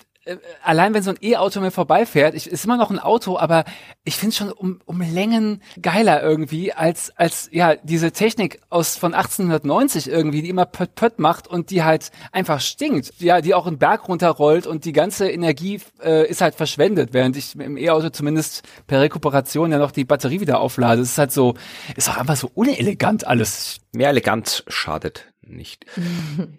[0.63, 3.63] allein wenn so ein E-Auto mir vorbeifährt, ich, ist immer noch ein Auto, aber
[4.03, 8.95] ich finde es schon um, um Längen geiler irgendwie als als ja diese Technik aus
[8.95, 13.53] von 1890 irgendwie, die immer pött pött macht und die halt einfach stinkt, ja, die
[13.53, 17.77] auch einen Berg runterrollt und die ganze Energie äh, ist halt verschwendet, während ich im
[17.77, 21.01] E-Auto zumindest per Rekuperation ja noch die Batterie wieder auflade.
[21.01, 21.53] Es ist halt so,
[21.95, 23.77] ist auch einfach so unelegant alles.
[23.93, 25.85] Mehr elegant schadet nicht.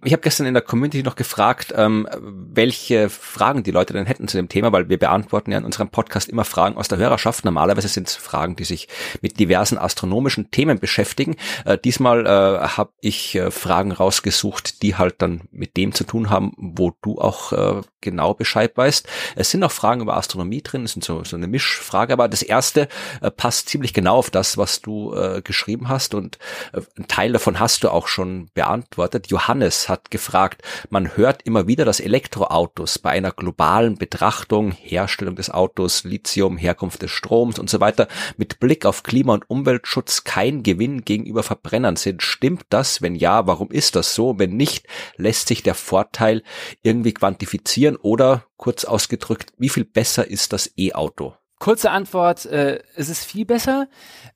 [0.05, 4.29] Ich habe gestern in der Community noch gefragt, ähm, welche Fragen die Leute denn hätten
[4.29, 7.45] zu dem Thema, weil wir beantworten ja in unserem Podcast immer Fragen aus der Hörerschaft.
[7.45, 8.89] Normalerweise sind es Fragen, die sich
[9.21, 11.37] mit diversen astronomischen Themen beschäftigen.
[11.65, 16.31] Äh, diesmal äh, habe ich äh, Fragen rausgesucht, die halt dann mit dem zu tun
[16.31, 19.07] haben, wo du auch äh, genau Bescheid weißt.
[19.35, 22.43] Es sind auch Fragen über Astronomie drin, es sind so, so eine Mischfrage, aber das
[22.43, 22.89] erste
[23.21, 26.39] äh, passt ziemlich genau auf das, was du äh, geschrieben hast und
[26.73, 29.27] äh, ein Teil davon hast du auch schon beantwortet.
[29.27, 35.51] Johannes hat gefragt, man hört immer wieder, dass Elektroautos bei einer globalen Betrachtung, Herstellung des
[35.51, 40.63] Autos, Lithium, Herkunft des Stroms und so weiter, mit Blick auf Klima- und Umweltschutz kein
[40.63, 42.23] Gewinn gegenüber Verbrennern sind.
[42.23, 43.03] Stimmt das?
[43.03, 44.39] Wenn ja, warum ist das so?
[44.39, 44.87] Wenn nicht,
[45.17, 46.43] lässt sich der Vorteil
[46.83, 51.35] irgendwie quantifizieren oder kurz ausgedrückt, wie viel besser ist das E-Auto?
[51.59, 53.89] Kurze Antwort, äh, es ist viel besser.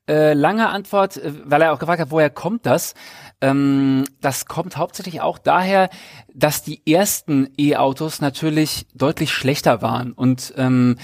[0.09, 2.95] Äh, lange Antwort, äh, weil er auch gefragt hat, woher kommt das?
[3.41, 5.89] Ähm, das kommt hauptsächlich auch daher,
[6.33, 10.97] dass die ersten E-Autos natürlich deutlich schlechter waren und ähm,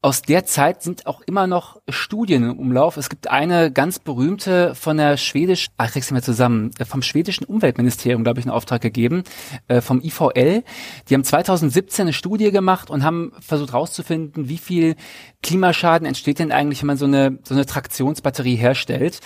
[0.00, 2.96] aus der Zeit sind auch immer noch Studien im Umlauf.
[2.96, 7.02] Es gibt eine ganz berühmte von der schwedischen, ach, ich krieg's mal zusammen, äh, vom
[7.02, 9.24] schwedischen Umweltministerium, glaube ich, einen Auftrag gegeben,
[9.66, 10.62] äh, vom IVL.
[11.08, 14.94] Die haben 2017 eine Studie gemacht und haben versucht herauszufinden, wie viel
[15.42, 19.18] Klimaschaden entsteht denn eigentlich, wenn man so eine, so eine Traktionsbatterie herstellt.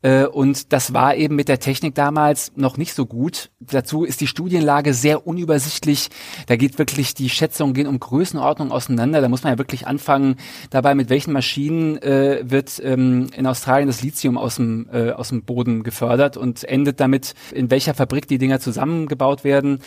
[0.00, 3.50] Äh, und das war eben mit der Technik damals noch nicht so gut.
[3.60, 6.08] Dazu ist die Studienlage sehr unübersichtlich.
[6.46, 9.20] Da geht wirklich, die Schätzungen gehen um Größenordnung auseinander.
[9.20, 10.36] Da muss man ja wirklich anfangen, angefangen
[10.70, 15.28] dabei, mit welchen Maschinen äh, wird ähm, in Australien das Lithium aus dem, äh, aus
[15.28, 19.80] dem Boden gefördert und endet damit, in welcher Fabrik die Dinger zusammengebaut werden.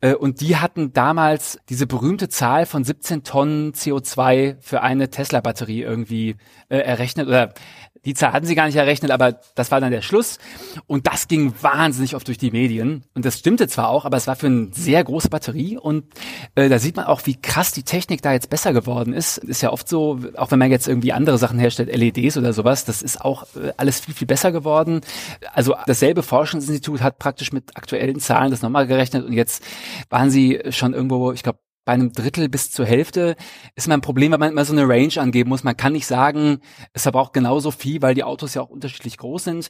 [0.00, 5.82] Äh, und die hatten damals diese berühmte Zahl von 17 Tonnen CO2 für eine Tesla-Batterie
[5.82, 6.36] irgendwie
[6.68, 7.54] äh, errechnet oder
[8.04, 10.38] die Zahl hatten sie gar nicht errechnet, aber das war dann der Schluss.
[10.86, 13.04] Und das ging wahnsinnig oft durch die Medien.
[13.14, 15.78] Und das stimmte zwar auch, aber es war für eine sehr große Batterie.
[15.78, 16.04] Und
[16.54, 19.38] äh, da sieht man auch, wie krass die Technik da jetzt besser geworden ist.
[19.38, 22.84] Ist ja oft so, auch wenn man jetzt irgendwie andere Sachen herstellt, LEDs oder sowas,
[22.84, 25.00] das ist auch äh, alles viel, viel besser geworden.
[25.52, 29.62] Also dasselbe Forschungsinstitut hat praktisch mit aktuellen Zahlen das nochmal gerechnet und jetzt
[30.10, 33.36] waren sie schon irgendwo, ich glaube, bei einem Drittel bis zur Hälfte
[33.74, 35.64] ist man ein Problem, weil man immer so eine Range angeben muss.
[35.64, 36.60] Man kann nicht sagen,
[36.92, 39.68] es verbraucht genauso viel, weil die Autos ja auch unterschiedlich groß sind.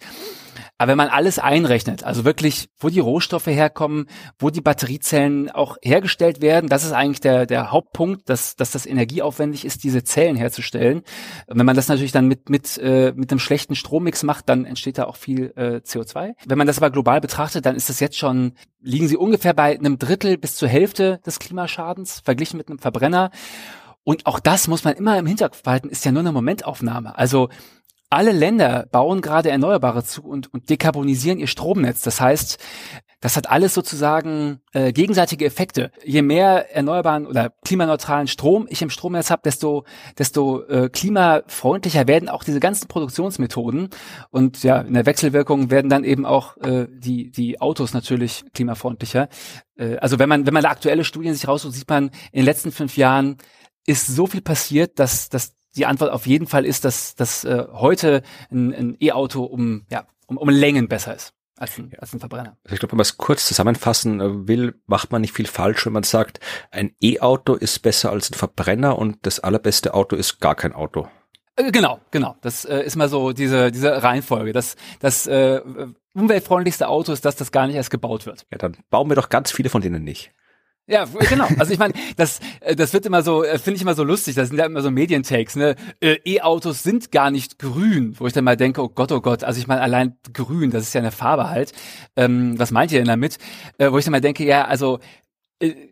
[0.79, 4.07] Aber wenn man alles einrechnet, also wirklich, wo die Rohstoffe herkommen,
[4.39, 8.87] wo die Batteriezellen auch hergestellt werden, das ist eigentlich der, der Hauptpunkt, dass, dass das
[8.87, 11.03] energieaufwendig ist, diese Zellen herzustellen.
[11.49, 14.99] Wenn man das natürlich dann mit, mit, äh, mit einem schlechten Strommix macht, dann entsteht
[14.99, 16.35] da auch viel äh, CO2.
[16.47, 18.53] Wenn man das aber global betrachtet, dann ist das jetzt schon,
[18.85, 23.31] liegen sie ungefähr bei einem Drittel bis zur Hälfte des Klimaschadens, verglichen mit einem Verbrenner.
[24.05, 27.17] Und auch das muss man immer im Hinterkopf behalten, ist ja nur eine Momentaufnahme.
[27.17, 27.49] Also
[28.11, 32.03] alle Länder bauen gerade Erneuerbare zu und, und dekarbonisieren ihr Stromnetz.
[32.03, 32.59] Das heißt,
[33.25, 35.91] das hat alles sozusagen äh, gegenseitige Effekte.
[36.05, 39.87] Je mehr erneuerbaren oder klimaneutralen Strom ich im Stromnetz habe, desto,
[40.19, 43.89] desto äh, klimafreundlicher werden auch diese ganzen Produktionsmethoden.
[44.29, 49.31] Und ja, in der Wechselwirkung werden dann eben auch äh, die, die Autos natürlich klimafreundlicher.
[49.79, 52.45] Äh, also wenn man, wenn man da aktuelle Studien sich raussucht, sieht man, in den
[52.45, 53.39] letzten fünf Jahren
[53.87, 57.65] ist so viel passiert, dass, dass die Antwort auf jeden Fall ist, dass, dass äh,
[57.73, 58.21] heute
[58.53, 62.57] ein, ein E-Auto um, ja, um, um Längen besser ist als ein, als ein Verbrenner.
[62.65, 65.87] Also ich glaube, wenn man es kurz zusammenfassen äh, will, macht man nicht viel falsch,
[65.87, 66.41] wenn man sagt,
[66.71, 71.09] ein E-Auto ist besser als ein Verbrenner und das allerbeste Auto ist gar kein Auto.
[71.57, 72.37] Äh, genau, genau.
[72.41, 74.53] Das äh, ist mal so diese, diese Reihenfolge.
[74.53, 75.61] Das, das äh,
[76.15, 78.47] umweltfreundlichste Auto ist das, das gar nicht erst gebaut wird.
[78.51, 80.33] Ja, dann bauen wir doch ganz viele von denen nicht.
[80.87, 81.49] Ja, genau.
[81.59, 84.35] Also ich meine, das, äh, das wird immer so, äh, finde ich immer so lustig.
[84.35, 85.57] Das sind ja immer so Medientakes.
[85.57, 85.77] Ne?
[86.01, 89.45] Äh, E-Autos sind gar nicht grün, wo ich dann mal denke, oh Gott, oh Gott.
[89.45, 91.73] Also ich meine, allein grün, das ist ja eine Farbe halt.
[92.17, 93.39] Ähm, was meint ihr denn damit?
[93.79, 94.99] Äh, wo ich dann mal denke, ja, also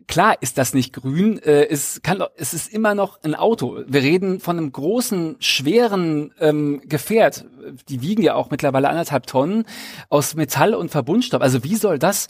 [0.07, 1.39] klar ist das nicht grün.
[1.39, 3.79] Äh, es kann, es ist immer noch ein Auto.
[3.87, 7.45] Wir reden von einem großen, schweren ähm, Gefährt.
[7.89, 9.65] Die wiegen ja auch mittlerweile anderthalb Tonnen
[10.09, 11.41] aus Metall und Verbundstoff.
[11.41, 12.27] Also wie soll das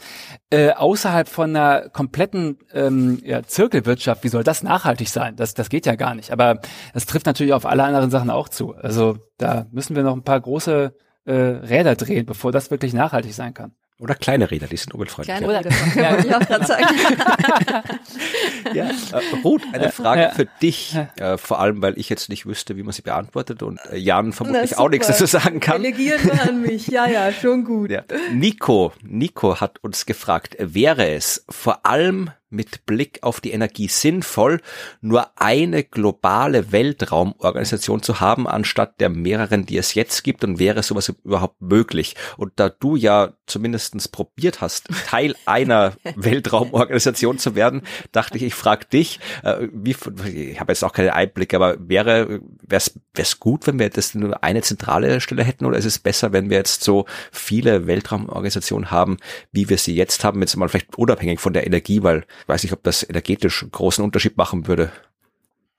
[0.50, 5.36] äh, außerhalb von einer kompletten ähm, ja, Zirkelwirtschaft, wie soll das nachhaltig sein?
[5.36, 6.30] Das, das geht ja gar nicht.
[6.30, 6.60] Aber
[6.92, 8.74] das trifft natürlich auf alle anderen Sachen auch zu.
[8.74, 13.34] Also da müssen wir noch ein paar große äh, Räder drehen, bevor das wirklich nachhaltig
[13.34, 13.72] sein kann.
[14.00, 15.36] Oder kleine Räder, die sind umweltfreundlich.
[15.36, 16.84] Kleine Räder, wollte ich auch gerade sagen.
[18.74, 20.30] ja, äh, Ruth, eine Frage ja.
[20.30, 23.78] für dich, äh, vor allem, weil ich jetzt nicht wüsste, wie man sie beantwortet und
[23.92, 25.80] äh, Jan vermutlich auch nichts dazu sagen kann.
[25.80, 27.90] Delegieren wir an mich, ja, ja, schon gut.
[27.90, 28.02] Ja.
[28.32, 34.60] Nico, Nico hat uns gefragt, wäre es vor allem mit Blick auf die Energie sinnvoll,
[35.00, 40.44] nur eine globale Weltraumorganisation zu haben, anstatt der mehreren, die es jetzt gibt?
[40.44, 42.16] Und wäre sowas überhaupt möglich?
[42.36, 47.82] Und da du ja zumindestens probiert hast, Teil einer Weltraumorganisation zu werden,
[48.12, 49.96] dachte ich, ich frage dich, äh, wie,
[50.26, 54.62] ich habe jetzt auch keine Einblicke, aber wäre es gut, wenn wir das nur eine
[54.62, 59.18] zentrale Stelle hätten, oder ist es besser, wenn wir jetzt so viele Weltraumorganisationen haben,
[59.52, 62.72] wie wir sie jetzt haben, jetzt mal vielleicht unabhängig von der Energie, weil weiß nicht,
[62.72, 64.92] ob das energetisch einen großen Unterschied machen würde.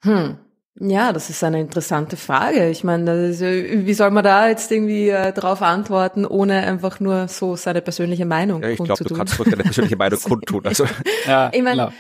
[0.02, 0.38] Hm.
[0.78, 2.70] Ja, das ist eine interessante Frage.
[2.70, 7.30] Ich meine, ist, wie soll man da jetzt irgendwie äh, darauf antworten, ohne einfach nur
[7.30, 10.66] so seine persönliche Meinung ja, ich glaube, du kannst nur deine persönliche Meinung kundtun.
[10.66, 10.86] Also.
[11.26, 11.94] ja, ich meine,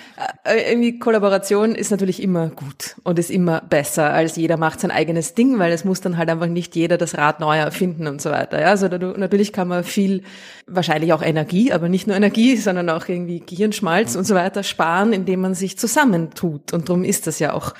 [0.43, 4.91] äh, irgendwie Kollaboration ist natürlich immer gut und ist immer besser, als jeder macht sein
[4.91, 8.21] eigenes Ding, weil es muss dann halt einfach nicht jeder das Rad neu erfinden und
[8.21, 8.59] so weiter.
[8.59, 10.23] Ja, also da, natürlich kann man viel,
[10.67, 14.19] wahrscheinlich auch Energie, aber nicht nur Energie, sondern auch irgendwie Gehirnschmalz mhm.
[14.19, 16.73] und so weiter sparen, indem man sich zusammentut.
[16.73, 17.73] Und darum ist das ja auch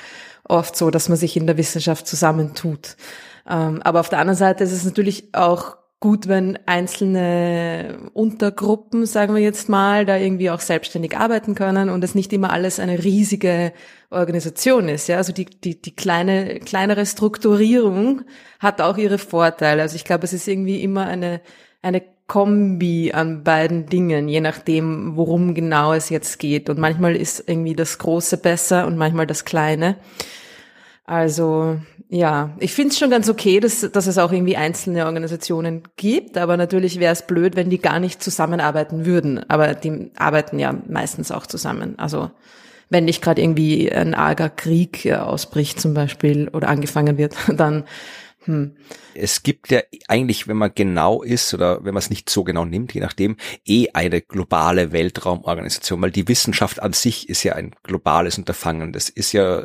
[0.48, 2.96] oft so, dass man sich in der Wissenschaft zusammentut.
[3.48, 9.34] Ähm, aber auf der anderen Seite ist es natürlich auch gut, wenn einzelne Untergruppen, sagen
[9.34, 13.04] wir jetzt mal, da irgendwie auch selbstständig arbeiten können und es nicht immer alles eine
[13.04, 13.74] riesige
[14.12, 15.08] Organisation ist.
[15.08, 18.22] Ja, also die, die, die kleine, kleinere Strukturierung
[18.60, 19.82] hat auch ihre Vorteile.
[19.82, 21.42] Also ich glaube, es ist irgendwie immer eine,
[21.82, 26.70] eine Kombi an beiden Dingen, je nachdem, worum genau es jetzt geht.
[26.70, 29.98] Und manchmal ist irgendwie das Große besser und manchmal das Kleine.
[31.06, 31.78] Also
[32.10, 36.38] ja, ich finde es schon ganz okay, dass, dass es auch irgendwie einzelne Organisationen gibt,
[36.38, 39.48] aber natürlich wäre es blöd, wenn die gar nicht zusammenarbeiten würden.
[39.48, 42.00] Aber die arbeiten ja meistens auch zusammen.
[42.00, 42.32] Also
[42.90, 47.84] wenn nicht gerade irgendwie ein arger Krieg ausbricht zum Beispiel oder angefangen wird, dann
[48.46, 48.76] hm.
[49.16, 52.66] Es gibt ja eigentlich, wenn man genau ist oder wenn man es nicht so genau
[52.66, 57.76] nimmt, je nachdem, eh eine globale Weltraumorganisation, weil die Wissenschaft an sich ist ja ein
[57.84, 58.94] globales Unterfangen.
[58.94, 59.64] Das ist ja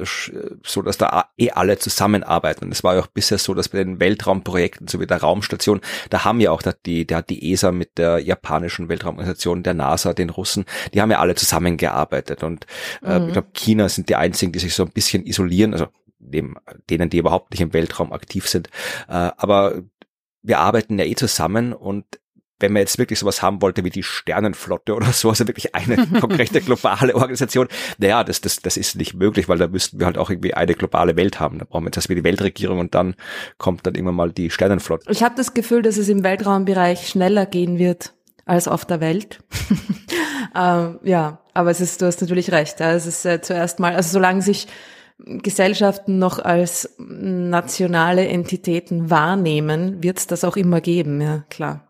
[0.65, 2.65] so, dass da eh alle zusammenarbeiten.
[2.65, 5.81] Und es war ja auch bisher so, dass bei den Weltraumprojekten, so wie der Raumstation,
[6.09, 10.31] da haben ja auch die, da die ESA mit der japanischen Weltraumorganisation, der NASA, den
[10.31, 10.65] Russen,
[10.95, 12.43] die haben ja alle zusammengearbeitet.
[12.43, 12.67] Und
[13.05, 13.27] äh, mhm.
[13.27, 15.75] ich glaube, China sind die einzigen, die sich so ein bisschen isolieren.
[15.75, 15.89] Also
[16.21, 16.57] dem,
[16.89, 18.69] denen, die überhaupt nicht im Weltraum aktiv sind.
[19.09, 19.83] Äh, aber
[20.43, 22.05] wir arbeiten ja eh zusammen und
[22.61, 26.07] wenn man jetzt wirklich sowas haben wollte wie die Sternenflotte oder so, also wirklich eine
[26.21, 27.69] konkrete globale Organisation,
[27.99, 30.75] naja, das, das, das ist nicht möglich, weil da müssten wir halt auch irgendwie eine
[30.75, 31.59] globale Welt haben.
[31.59, 33.15] Da brauchen wir jetzt erst wie die Weltregierung und dann
[33.59, 35.11] kommt dann immer mal die Sternenflotte.
[35.11, 38.15] Ich habe das Gefühl, dass es im Weltraumbereich schneller gehen wird
[38.45, 39.41] als auf der Welt.
[40.55, 42.81] ähm, ja, aber es ist, du hast natürlich recht.
[42.81, 44.67] Ja, es ist äh, zuerst mal, also solange sich
[45.25, 51.87] Gesellschaften noch als nationale Entitäten wahrnehmen, wird es das auch immer geben, ja, klar.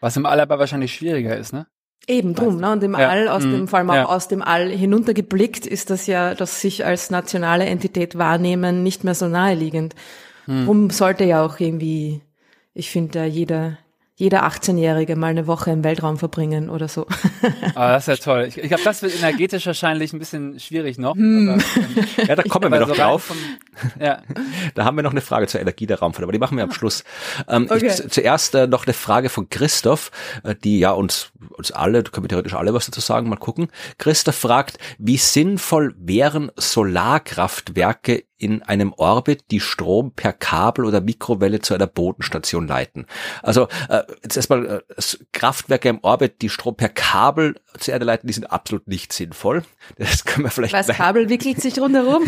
[0.00, 1.66] Was im All aber wahrscheinlich schwieriger ist, ne?
[2.06, 2.72] Eben drum, ne?
[2.72, 3.08] Und im ja.
[3.08, 3.68] All, aus dem, mhm.
[3.68, 4.06] vor allem auch ja.
[4.06, 9.14] aus dem All hinuntergeblickt, ist das ja, das sich als nationale Entität wahrnehmen, nicht mehr
[9.14, 9.94] so naheliegend.
[10.44, 10.66] Hm.
[10.66, 12.20] Drum sollte ja auch irgendwie,
[12.74, 13.78] ich finde, jeder,
[14.16, 17.06] jeder 18-Jährige mal eine Woche im Weltraum verbringen oder so.
[17.74, 18.44] Ah, das ist ja toll.
[18.48, 21.16] Ich, ich glaube, das wird energetisch wahrscheinlich ein bisschen schwierig noch.
[21.16, 21.48] Hm.
[21.48, 23.24] Aber, ähm, ja, da kommen wir noch so drauf.
[23.24, 23.36] Vom,
[24.00, 24.22] ja.
[24.74, 26.72] Da haben wir noch eine Frage zur Energie der Raumfahrt, aber die machen wir am
[26.74, 27.04] Schluss.
[27.48, 27.86] Ähm, okay.
[27.86, 30.10] ich, zuerst äh, noch eine Frage von Christoph,
[30.42, 33.36] äh, die ja uns, uns alle, da können wir theoretisch alle was dazu sagen, mal
[33.36, 33.68] gucken.
[33.98, 41.60] Christoph fragt, wie sinnvoll wären Solarkraftwerke in einem Orbit, die Strom per Kabel oder Mikrowelle
[41.60, 43.06] zu einer Bodenstation leiten.
[43.42, 45.02] Also äh, jetzt erstmal äh,
[45.32, 49.62] Kraftwerke im Orbit, die Strom per Kabel zur Erde leiten, die sind absolut nicht sinnvoll.
[49.96, 50.74] Das können wir vielleicht.
[50.74, 52.24] Was Kabel wickelt sich rundherum?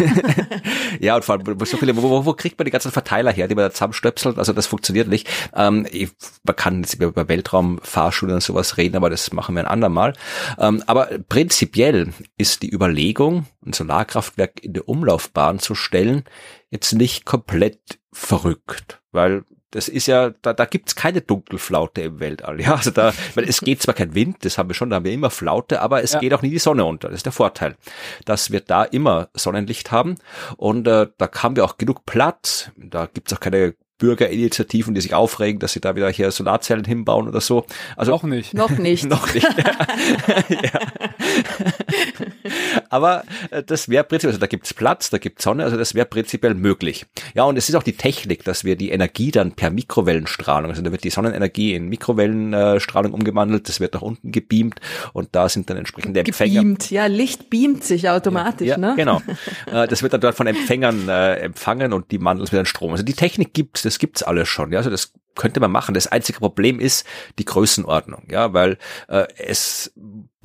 [1.00, 3.54] ja, und vor allem so viele, wo, wo, kriegt man die ganzen Verteiler her, die
[3.54, 4.38] man da zusammenstöpselt?
[4.38, 5.28] Also das funktioniert nicht.
[5.54, 6.10] Ähm, ich,
[6.44, 10.14] man kann jetzt über Weltraumfahrschulen und sowas reden, aber das machen wir ein andermal.
[10.58, 16.24] Ähm, aber prinzipiell ist die Überlegung, ein Solarkraftwerk in der Umlaufbahn zu stellen,
[16.70, 22.60] jetzt nicht komplett verrückt, weil das ist ja, da, da gibt's keine Dunkelflaute im Weltall.
[22.60, 25.04] Ja, also da, weil es geht zwar kein Wind, das haben wir schon, da haben
[25.04, 26.20] wir immer Flaute, aber es ja.
[26.20, 27.08] geht auch nie die Sonne unter.
[27.08, 27.76] Das ist der Vorteil,
[28.24, 30.16] dass wir da immer Sonnenlicht haben
[30.56, 32.70] und äh, da haben wir auch genug Platz.
[32.76, 37.28] Da gibt's auch keine Bürgerinitiativen, die sich aufregen, dass sie da wieder hier Solarzellen hinbauen
[37.28, 37.64] oder so.
[37.96, 38.54] Also noch nicht.
[38.54, 39.04] Noch nicht.
[39.08, 39.46] noch nicht.
[40.48, 40.80] ja.
[42.90, 46.06] Aber äh, das wäre prinzipiell, also da gibt's Platz, da gibt's Sonne, also das wäre
[46.06, 47.06] prinzipiell möglich.
[47.34, 50.82] Ja, und es ist auch die Technik, dass wir die Energie dann per Mikrowellenstrahlung, also
[50.82, 54.80] da wird die Sonnenenergie in Mikrowellenstrahlung umgewandelt, das wird nach unten gebeamt
[55.12, 56.60] und da sind dann entsprechende Empfänger.
[56.60, 58.94] Gebeamt, ja, Licht beamt sich automatisch, ja, ne?
[58.96, 59.22] Genau.
[59.70, 62.66] Äh, das wird dann dort von Empfängern äh, empfangen und die wandeln es wieder in
[62.66, 62.92] Strom.
[62.92, 64.72] Also die Technik gibt, das gibt's alles schon.
[64.72, 65.94] Ja, also das könnte man machen.
[65.94, 67.06] Das einzige Problem ist
[67.38, 68.78] die Größenordnung, ja, weil
[69.08, 69.92] äh, es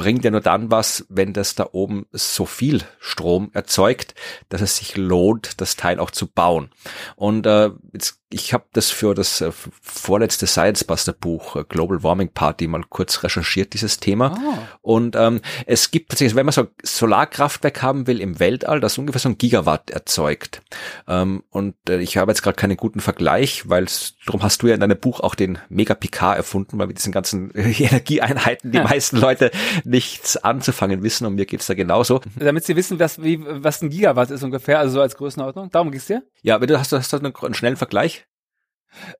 [0.01, 4.15] bringt ja nur dann was, wenn das da oben so viel Strom erzeugt,
[4.49, 6.71] dass es sich lohnt, das Teil auch zu bauen.
[7.15, 12.01] Und äh, jetzt, ich habe das für das äh, vorletzte Science Buster Buch äh, Global
[12.01, 14.33] Warming Party mal kurz recherchiert, dieses Thema.
[14.43, 14.57] Oh.
[14.81, 18.97] Und ähm, es gibt tatsächlich, wenn man so ein Solarkraftwerk haben will im Weltall, das
[18.97, 20.63] ungefähr so ein Gigawatt erzeugt.
[21.07, 23.85] Ähm, und äh, ich habe jetzt gerade keinen guten Vergleich, weil
[24.25, 25.95] darum hast du ja in deinem Buch auch den Mega
[26.33, 28.83] erfunden, weil mit diesen ganzen Energieeinheiten die ja.
[28.83, 29.51] meisten Leute
[29.83, 32.21] nichts anzufangen wissen und mir geht's da genauso.
[32.35, 35.69] Damit sie wissen, was, wie, was ein Gigawatt ist ungefähr, also so als Größenordnung.
[35.69, 36.23] Darum geht's dir?
[36.41, 38.25] Ja, wenn du hast, hast du einen, einen schnellen Vergleich?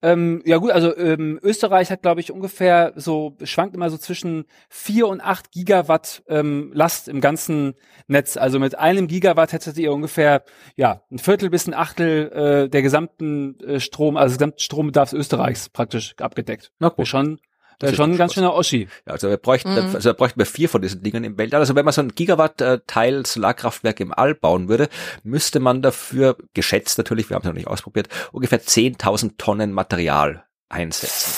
[0.01, 4.45] Ähm, ja gut, also ähm, Österreich hat, glaube ich, ungefähr so, schwankt immer so zwischen
[4.69, 7.75] vier und acht Gigawatt ähm, Last im ganzen
[8.07, 8.37] Netz.
[8.37, 10.43] Also mit einem Gigawatt hättet ihr ungefähr
[10.75, 15.13] ja ein Viertel bis ein Achtel äh, der gesamten äh, Strom, also des gesamten Strombedarfs
[15.13, 16.71] Österreichs praktisch abgedeckt.
[16.79, 17.07] Na gut.
[17.07, 17.39] Schon
[17.81, 18.87] das ist schon ein ganz schöner Oschi.
[19.07, 19.95] Ja, also wir bräuchten, mhm.
[19.95, 21.59] also wir bräuchten wir vier von diesen Dingen im Weltall.
[21.59, 24.87] Also wenn man so ein Gigawatt-Teil Solarkraftwerk im All bauen würde,
[25.23, 30.45] müsste man dafür, geschätzt natürlich, wir haben es noch nicht ausprobiert, ungefähr 10.000 Tonnen Material
[30.69, 31.33] einsetzen.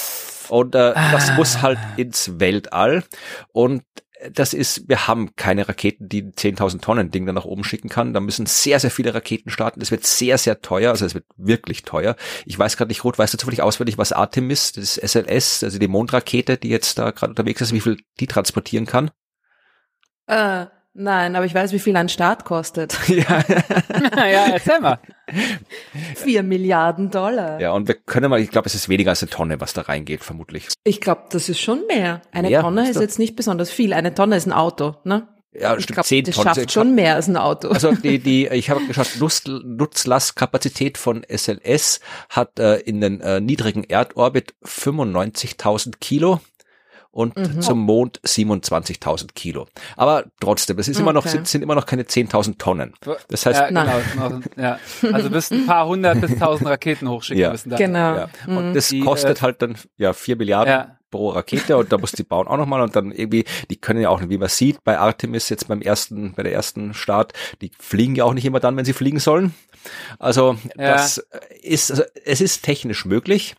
[0.49, 1.11] Und äh, ah.
[1.11, 3.03] das muss halt ins Weltall.
[3.53, 3.83] Und
[4.31, 8.13] das ist, wir haben keine Raketen, die 10.000 Tonnen Ding dann nach oben schicken kann.
[8.13, 9.79] Da müssen sehr, sehr viele Raketen starten.
[9.79, 10.91] Das wird sehr, sehr teuer.
[10.91, 12.15] Also es wird wirklich teuer.
[12.45, 15.87] Ich weiß gerade nicht, Rot, weißt du zufällig auswendig, was Artemis, das SLS, also die
[15.87, 19.11] Mondrakete, die jetzt da gerade unterwegs ist, wie viel die transportieren kann?
[20.27, 22.97] Äh, Nein, aber ich weiß, wie viel ein Start kostet.
[23.07, 23.43] ja,
[24.15, 24.99] ja erzähl mal.
[26.15, 27.59] Vier Milliarden Dollar.
[27.59, 29.81] Ja, und wir können mal, ich glaube, es ist weniger als eine Tonne, was da
[29.81, 30.67] reingeht, vermutlich.
[30.83, 32.21] Ich glaube, das ist schon mehr.
[32.31, 32.61] Eine mehr?
[32.61, 33.93] Tonne ist, jetzt nicht besonders viel.
[33.93, 35.27] Eine Tonne ist ein Auto, ne?
[35.55, 36.55] Ja, ich glaube, das Tonnen.
[36.55, 37.69] schafft schon mehr als ein Auto.
[37.69, 43.39] Also die, die, ich habe geschaut, Nutz, Nutzlastkapazität von SLS hat äh, in den äh,
[43.39, 46.39] niedrigen Erdorbit 95.000 Kilo
[47.13, 47.61] und mhm.
[47.61, 49.67] zum Mond 27.000 Kilo.
[49.95, 52.93] Aber trotzdem, es ist immer noch, sind, sind immer noch keine 10.000 Tonnen.
[53.29, 54.79] Das heißt, ja, genau, ja.
[55.13, 57.51] also bis ein paar hundert bis tausend Raketen hochschicken ja.
[57.51, 57.69] müssen.
[57.69, 57.77] Da.
[57.77, 58.15] Genau.
[58.15, 58.29] Ja.
[58.47, 58.73] Und mhm.
[58.73, 60.73] das die, kostet äh, halt dann ja vier Milliarden.
[60.73, 64.01] Ja pro Rakete und da muss die bauen auch nochmal und dann irgendwie, die können
[64.01, 67.71] ja auch, wie man sieht, bei Artemis jetzt beim ersten, bei der ersten Start, die
[67.77, 69.53] fliegen ja auch nicht immer dann, wenn sie fliegen sollen.
[70.17, 70.93] Also ja.
[70.93, 71.23] das
[71.61, 73.55] ist, also es ist technisch möglich.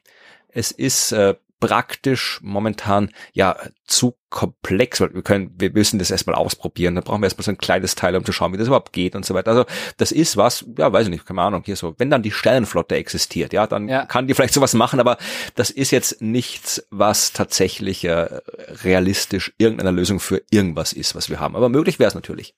[0.48, 1.36] Es ist äh,
[1.66, 3.56] praktisch momentan ja
[3.86, 6.94] zu komplex, weil wir können, wir müssen das erstmal ausprobieren.
[6.94, 9.14] Da brauchen wir erstmal so ein kleines Teil, um zu schauen, wie das überhaupt geht
[9.14, 9.50] und so weiter.
[9.50, 9.64] Also
[9.96, 12.96] das ist was, ja, weiß ich nicht, keine Ahnung, hier so, wenn dann die Sternenflotte
[12.96, 14.04] existiert, ja, dann ja.
[14.06, 15.16] kann die vielleicht sowas machen, aber
[15.54, 18.40] das ist jetzt nichts, was tatsächlich äh,
[18.84, 21.56] realistisch irgendeine Lösung für irgendwas ist, was wir haben.
[21.56, 22.54] Aber möglich wäre es natürlich.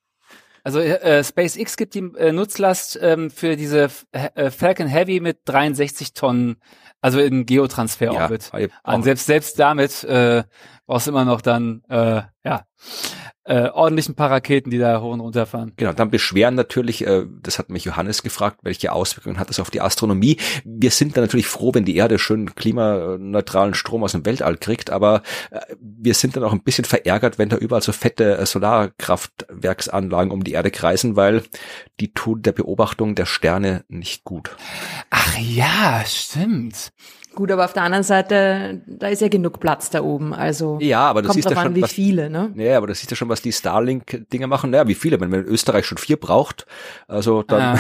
[0.67, 6.13] Also äh, SpaceX gibt die äh, Nutzlast ähm, für diese äh, Falcon Heavy mit 63
[6.13, 6.57] Tonnen
[7.07, 8.51] also in Geotransfer-Orbit.
[8.53, 9.03] Ja, an.
[9.05, 10.43] Selbst, selbst damit äh,
[10.87, 12.65] brauchst immer noch dann, äh, ja,
[13.47, 15.73] äh, ordentlich paar Raketen, die da hoch und runter fahren.
[15.77, 19.71] Genau, dann beschweren natürlich, äh, das hat mich Johannes gefragt, welche Auswirkungen hat das auf
[19.71, 20.37] die Astronomie.
[20.65, 24.91] Wir sind dann natürlich froh, wenn die Erde schön klimaneutralen Strom aus dem Weltall kriegt,
[24.91, 28.47] aber äh, wir sind dann auch ein bisschen verärgert, wenn da überall so fette äh,
[28.47, 31.45] Solarkraftwerksanlagen um die Erde kreisen, weil
[32.01, 34.57] die tun der Beobachtung der Sterne nicht gut.
[35.11, 36.93] Ach ja, stimmt.
[37.37, 40.33] Gut, aber auf der anderen Seite, da ist ja genug Platz da oben.
[40.33, 42.51] Also ja, aber das kommt ist ja schon, wie was, viele, ne?
[42.57, 44.71] Ja, aber das ist ja schon, was die Starlink-Dinger machen.
[44.71, 45.21] Naja, wie viele?
[45.21, 46.67] Wenn man in Österreich schon vier braucht,
[47.09, 47.79] also dann.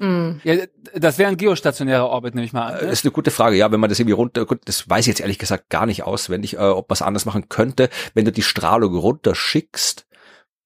[0.00, 0.34] Ah.
[0.44, 0.56] ja,
[0.96, 2.72] das wäre ein geostationärer Orbit, nehme ich mal an.
[2.72, 2.88] Das ne?
[2.88, 3.54] ist eine gute Frage.
[3.54, 6.02] Ja, wenn man das irgendwie runter, gut, das weiß ich jetzt ehrlich gesagt gar nicht
[6.02, 7.88] auswendig, äh, ob man es anders machen könnte.
[8.14, 10.06] Wenn du die Strahlung runterschickst,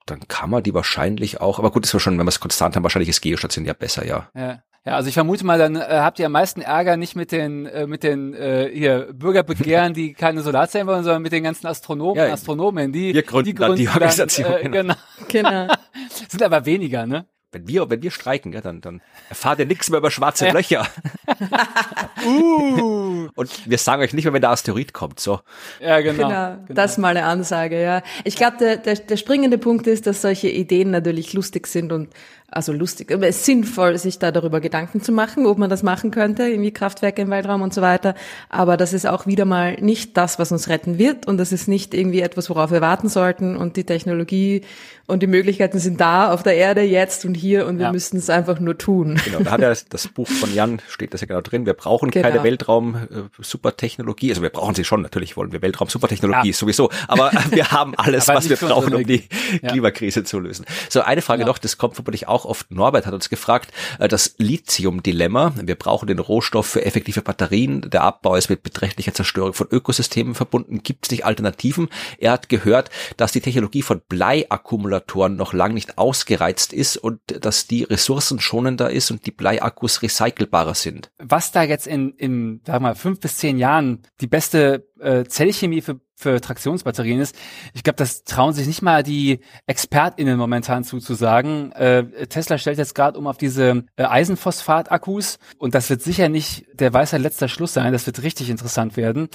[0.07, 2.77] dann kann man die wahrscheinlich auch, aber gut, das war schon, wenn wir es konstant
[2.77, 4.31] haben, wahrscheinlich ist geostationär besser, ja.
[4.35, 4.63] Ja.
[4.87, 7.67] Ja, also ich vermute mal, dann äh, habt ihr am meisten Ärger nicht mit den
[7.67, 12.17] äh, mit den äh, hier Bürgerbegehren, die keine Solarzellen wollen, sondern mit den ganzen Astronomen,
[12.17, 14.51] ja, Astronomen, die wir gründen die, gründen dann die Organisation.
[14.51, 14.95] Dann, äh, genau.
[15.29, 15.75] genau.
[16.29, 17.27] Sind aber weniger, ne?
[17.53, 20.53] wenn wir, wenn wir streiken, ja, dann, dann erfahrt ihr nichts mehr über schwarze ja.
[20.53, 20.87] Löcher.
[22.25, 23.29] uh.
[23.35, 25.41] Und wir sagen euch nicht mehr, wenn der Asteroid kommt, so.
[25.81, 26.29] Ja, genau.
[26.29, 26.57] genau.
[26.67, 26.75] genau.
[26.75, 28.03] Das ist mal eine Ansage, ja.
[28.25, 32.11] Ich glaube, der, der, der springende Punkt ist, dass solche Ideen natürlich lustig sind und
[32.51, 35.83] also lustig, aber es ist sinnvoll, sich da darüber Gedanken zu machen, ob man das
[35.83, 38.15] machen könnte, irgendwie Kraftwerke im Weltraum und so weiter.
[38.49, 41.69] Aber das ist auch wieder mal nicht das, was uns retten wird und das ist
[41.69, 44.63] nicht irgendwie etwas, worauf wir warten sollten und die Technologie
[45.11, 47.93] und die Möglichkeiten sind da auf der Erde jetzt und hier und wir ja.
[47.93, 49.21] müssten es einfach nur tun.
[49.25, 52.11] Genau, da hat ja das Buch von Jan, steht das ja genau drin, wir brauchen
[52.11, 52.29] genau.
[52.29, 56.55] keine Weltraum-Supertechnologie, also wir brauchen sie schon, natürlich wollen wir Weltraum-Supertechnologie ja.
[56.55, 59.25] sowieso, aber wir haben alles, was wir brauchen, um die
[59.61, 59.71] ja.
[59.71, 60.65] Klimakrise zu lösen.
[60.89, 64.35] So, eine Frage noch, das kommt vermutlich auch oft, Norbert hat uns gefragt, äh, das
[64.39, 69.69] Lithium-Dilemma, wir brauchen den Rohstoff für effektive Batterien, der Abbau ist mit beträchtlicher Zerstörung von
[69.71, 71.89] Ökosystemen verbunden, gibt es nicht Alternativen?
[72.19, 77.67] Er hat gehört, dass die Technologie von Bleiakkumulatoren noch lang nicht ausgereizt ist und dass
[77.67, 81.11] die ressourcenschonender ist und die Bleiakkus recycelbarer sind.
[81.19, 85.81] Was da jetzt in, in sag mal, fünf bis zehn Jahren die beste äh, Zellchemie
[85.81, 87.35] für, für Traktionsbatterien ist,
[87.75, 91.73] ich glaube, das trauen sich nicht mal die ExpertInnen momentan zuzusagen.
[91.73, 96.67] Äh, Tesla stellt jetzt gerade um auf diese äh, Eisenphosphat-Akkus und das wird sicher nicht
[96.75, 97.93] der Weisheit letzter Schluss sein.
[97.93, 99.29] Das wird richtig interessant werden.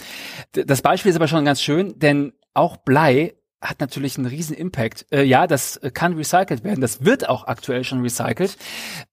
[0.55, 3.33] D das Beispiel ist aber schon ganz schön, denn auch Blei
[3.65, 5.05] hat natürlich einen riesen Impact.
[5.11, 6.81] Äh, ja, das kann recycelt werden.
[6.81, 8.57] Das wird auch aktuell schon recycelt.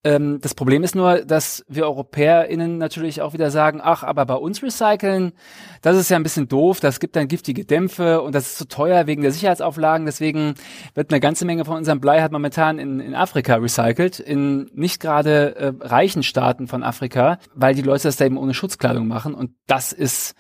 [0.04, 4.34] Ähm, das Problem ist nur, dass wir EuropäerInnen natürlich auch wieder sagen, ach, aber bei
[4.34, 5.32] uns recyceln,
[5.80, 6.80] das ist ja ein bisschen doof.
[6.80, 10.06] Das gibt dann giftige Dämpfe und das ist zu teuer wegen der Sicherheitsauflagen.
[10.06, 10.54] Deswegen
[10.94, 15.00] wird eine ganze Menge von unserem Blei hat momentan in, in Afrika recycelt, in nicht
[15.00, 19.34] gerade äh, reichen Staaten von Afrika, weil die Leute das da eben ohne Schutzkleidung machen.
[19.34, 20.34] Und das ist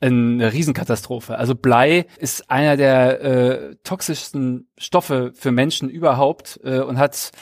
[0.00, 1.38] eine Riesenkatastrophe.
[1.38, 7.32] Also Blei ist einer der äh, toxischsten Stoffe für Menschen überhaupt äh, und hat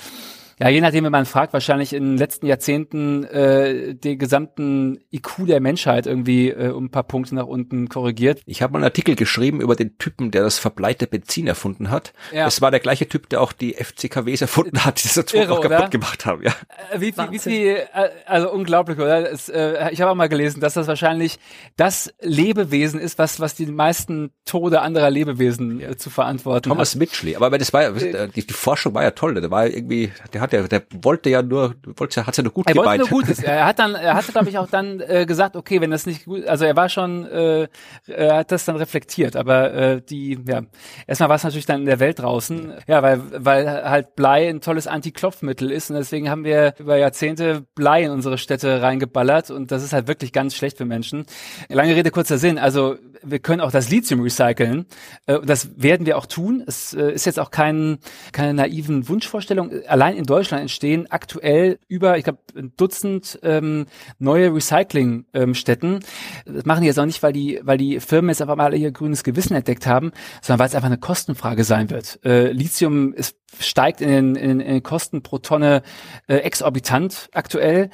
[0.61, 5.47] ja, je nachdem, wenn man fragt, wahrscheinlich in den letzten Jahrzehnten äh, den gesamten IQ
[5.47, 8.41] der Menschheit irgendwie äh, um ein paar Punkte nach unten korrigiert.
[8.47, 12.13] Ich habe mal einen Artikel geschrieben über den Typen, der das verbleite Benzin erfunden hat.
[12.33, 12.47] Ja.
[12.47, 15.61] Es war der gleiche Typ, der auch die FCKWs erfunden hat, die das Irre, auch
[15.61, 15.89] kaputt oder?
[15.89, 16.43] gemacht haben.
[16.43, 16.53] Ja.
[16.93, 19.31] Äh, wie, wie, wie viel, äh, also unglaublich, oder?
[19.31, 21.39] Es, äh, ich habe auch mal gelesen, dass das wahrscheinlich
[21.77, 26.99] das Lebewesen ist, was, was die meisten Tode anderer Lebewesen äh, zu verantworten Thomas hat.
[27.01, 30.13] Mitchell, aber das war ja, äh, die, die Forschung war ja toll, der war irgendwie,
[30.33, 33.01] der hat ja, der wollte ja nur, wollte, hat's ja nur gut er gemeint.
[33.01, 33.43] Wollte nur Gutes.
[33.43, 36.25] Er hat dann, er hatte, glaube ich, auch dann äh, gesagt, okay, wenn das nicht
[36.25, 37.69] gut, also er war schon, äh,
[38.07, 40.63] er hat das dann reflektiert, aber äh, die, ja,
[41.07, 44.61] erstmal war es natürlich dann in der Welt draußen, ja, weil, weil halt Blei ein
[44.61, 49.71] tolles Anti-Klopfmittel ist und deswegen haben wir über Jahrzehnte Blei in unsere Städte reingeballert und
[49.71, 51.27] das ist halt wirklich ganz schlecht für Menschen.
[51.69, 54.87] Lange Rede, kurzer Sinn, also wir können auch das Lithium recyceln
[55.27, 56.63] äh, und das werden wir auch tun.
[56.67, 57.99] Es äh, ist jetzt auch kein,
[58.33, 59.71] keine naiven Wunschvorstellung.
[59.87, 63.87] Allein in Deutschland entstehen aktuell über, ich glaube, ein Dutzend ähm,
[64.19, 65.95] neue Recyclingstätten.
[65.95, 68.75] Ähm, das machen die jetzt auch nicht, weil die, weil die Firmen jetzt einfach mal
[68.75, 70.13] ihr grünes Gewissen entdeckt haben,
[70.43, 72.21] sondern weil es einfach eine Kostenfrage sein wird.
[72.25, 75.83] Äh, Lithium ist, steigt in den, in, in den Kosten pro Tonne
[76.27, 77.91] äh, exorbitant aktuell.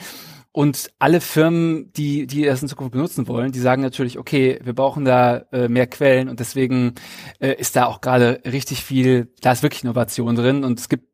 [0.53, 4.73] Und alle Firmen, die, die das in Zukunft benutzen wollen, die sagen natürlich, okay, wir
[4.73, 6.95] brauchen da äh, mehr Quellen und deswegen
[7.39, 11.05] äh, ist da auch gerade richtig viel, da ist wirklich Innovation drin und es gibt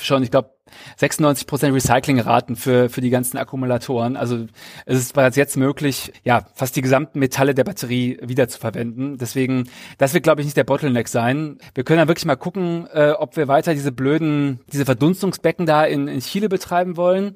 [0.00, 0.50] schon, ich glaube,
[0.96, 4.16] 96 Prozent Recyclingraten für, für die ganzen Akkumulatoren.
[4.16, 4.46] Also
[4.86, 9.18] es ist bereits jetzt möglich, ja, fast die gesamten Metalle der Batterie wieder zu verwenden.
[9.18, 9.68] Deswegen,
[9.98, 11.58] das wird, glaube ich, nicht der Bottleneck sein.
[11.74, 15.84] Wir können dann wirklich mal gucken, äh, ob wir weiter diese blöden, diese Verdunstungsbecken da
[15.84, 17.34] in, in Chile betreiben wollen.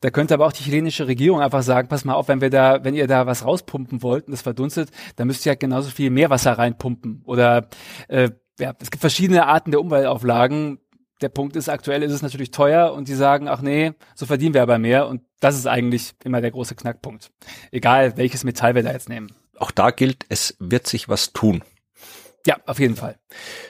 [0.00, 2.84] Da könnte aber auch die chilenische Regierung einfach sagen, pass mal auf, wenn wir da,
[2.84, 6.10] wenn ihr da was rauspumpen wollt und das verdunstet, dann müsst ihr halt genauso viel
[6.10, 7.22] Meerwasser reinpumpen.
[7.24, 7.68] Oder
[8.06, 8.30] äh,
[8.60, 10.78] ja, es gibt verschiedene Arten der Umweltauflagen
[11.20, 14.54] der Punkt ist, aktuell ist es natürlich teuer und die sagen, ach nee, so verdienen
[14.54, 17.30] wir aber mehr und das ist eigentlich immer der große Knackpunkt.
[17.70, 19.32] Egal, welches Metall wir da jetzt nehmen.
[19.56, 21.62] Auch da gilt, es wird sich was tun.
[22.46, 23.18] Ja, auf jeden Fall.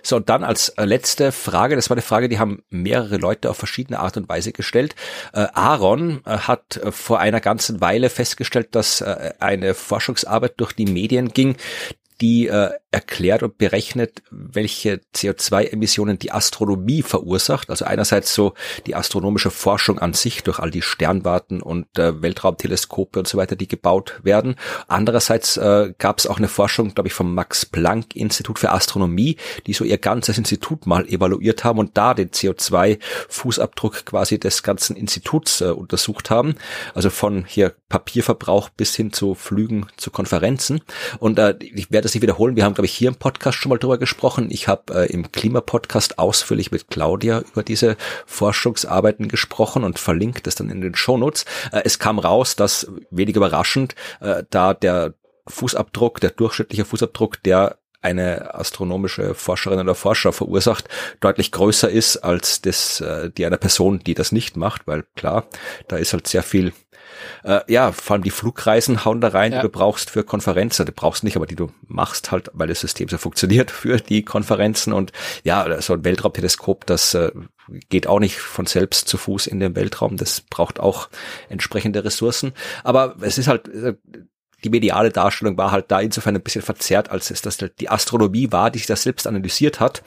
[0.02, 3.50] So, und dann als äh, letzte Frage, das war eine Frage, die haben mehrere Leute
[3.50, 4.94] auf verschiedene Art und Weise gestellt.
[5.32, 10.86] Äh, Aaron äh, hat äh, vor einer ganzen Weile festgestellt, dass eine Forschungsarbeit durch die
[10.86, 11.56] Medien ging,
[12.20, 17.70] die äh, erklärt und berechnet, welche CO2-Emissionen die Astronomie verursacht.
[17.70, 18.54] Also einerseits so
[18.86, 23.56] die astronomische Forschung an sich durch all die Sternwarten und äh, Weltraumteleskope und so weiter,
[23.56, 24.56] die gebaut werden.
[24.88, 29.36] Andererseits äh, gab es auch eine Forschung, glaube ich, vom Max Planck Institut für Astronomie,
[29.66, 34.96] die so ihr ganzes Institut mal evaluiert haben und da den CO2-Fußabdruck quasi des ganzen
[34.96, 36.54] Instituts äh, untersucht haben.
[36.94, 40.80] Also von hier Papierverbrauch bis hin zu Flügen zu Konferenzen.
[41.18, 42.56] Und äh, ich werde das nicht wiederholen.
[42.56, 44.48] Wir haben, glaube ich, hier im Podcast schon mal drüber gesprochen.
[44.50, 50.54] Ich habe äh, im Klimapodcast ausführlich mit Claudia über diese Forschungsarbeiten gesprochen und verlinkt das
[50.54, 51.44] dann in den Shownotes.
[51.70, 55.14] Äh, es kam raus, dass wenig überraschend, äh, da der
[55.46, 60.88] Fußabdruck, der durchschnittliche Fußabdruck, der eine astronomische Forscherin oder Forscher verursacht,
[61.20, 65.46] deutlich größer ist als das äh, die einer Person, die das nicht macht, weil klar,
[65.88, 66.72] da ist halt sehr viel
[67.44, 69.58] äh, ja, vor allem die Flugreisen hauen da rein, ja.
[69.58, 70.86] die du brauchst für Konferenzen.
[70.86, 74.24] Du brauchst nicht, aber die du machst halt, weil das System so funktioniert für die
[74.24, 74.92] Konferenzen.
[74.92, 75.12] Und
[75.44, 77.30] ja, so ein Weltraumteleskop, das äh,
[77.88, 80.16] geht auch nicht von selbst zu Fuß in den Weltraum.
[80.16, 81.08] Das braucht auch
[81.48, 82.52] entsprechende Ressourcen.
[82.84, 83.94] Aber es ist halt, äh,
[84.64, 88.50] die mediale Darstellung war halt da insofern ein bisschen verzerrt, als es das die Astronomie
[88.50, 90.02] war, die sich das selbst analysiert hat.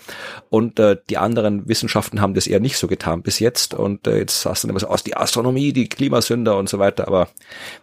[0.49, 3.73] Und äh, die anderen Wissenschaften haben das eher nicht so getan bis jetzt.
[3.73, 6.79] Und äh, jetzt hast du dann immer so aus die Astronomie, die Klimasünder und so
[6.79, 7.07] weiter.
[7.07, 7.29] Aber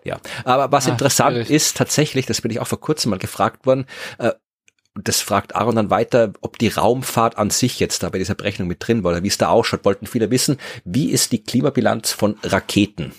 [0.05, 0.19] ja.
[0.45, 1.51] Aber was Ach, interessant schwierig.
[1.51, 3.87] ist tatsächlich, das bin ich auch vor kurzem mal gefragt worden,
[4.19, 4.33] äh,
[4.95, 8.69] das fragt Aaron dann weiter, ob die Raumfahrt an sich jetzt da bei dieser Berechnung
[8.69, 10.59] mit drin war, oder wie es da ausschaut, wollten viele wissen.
[10.85, 13.13] Wie ist die Klimabilanz von Raketen?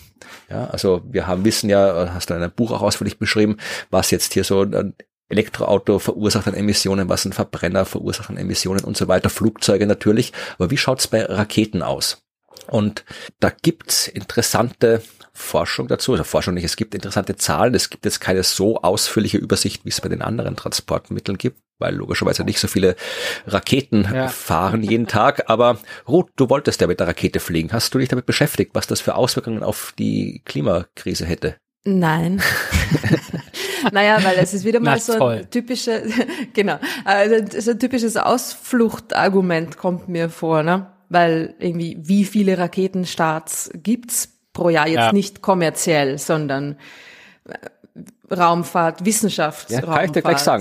[0.50, 3.58] Ja, also wir haben wissen ja, hast du in einem Buch auch ausführlich beschrieben,
[3.92, 4.96] was jetzt hier so ein
[5.30, 10.34] Elektroauto verursacht an Emissionen, was ein Verbrenner verursacht an Emissionen und so weiter, Flugzeuge natürlich.
[10.58, 12.24] Aber wie schaut's bei Raketen aus?
[12.68, 13.06] Und
[13.40, 15.04] da gibt's interessante
[15.40, 19.38] Forschung dazu, also Forschung nicht, es gibt interessante Zahlen, es gibt jetzt keine so ausführliche
[19.38, 22.96] Übersicht, wie es bei den anderen Transportmitteln gibt, weil logischerweise nicht so viele
[23.48, 24.28] Raketen ja.
[24.28, 27.72] fahren jeden Tag, aber Ruth, du wolltest ja mit der Rakete fliegen.
[27.72, 31.56] Hast du dich damit beschäftigt, was das für Auswirkungen auf die Klimakrise hätte?
[31.86, 32.42] Nein.
[33.94, 36.02] naja, weil es ist wieder mal so ein typischer,
[36.54, 40.92] genau, also so ein typisches Ausfluchtargument kommt mir vor, ne?
[41.08, 45.14] Weil irgendwie, wie viele Raketenstarts gibt's pro Jahr jetzt ja.
[45.14, 46.78] nicht kommerziell, sondern
[47.48, 47.54] äh,
[48.32, 49.82] Raumfahrt, Wissenschaft, ja,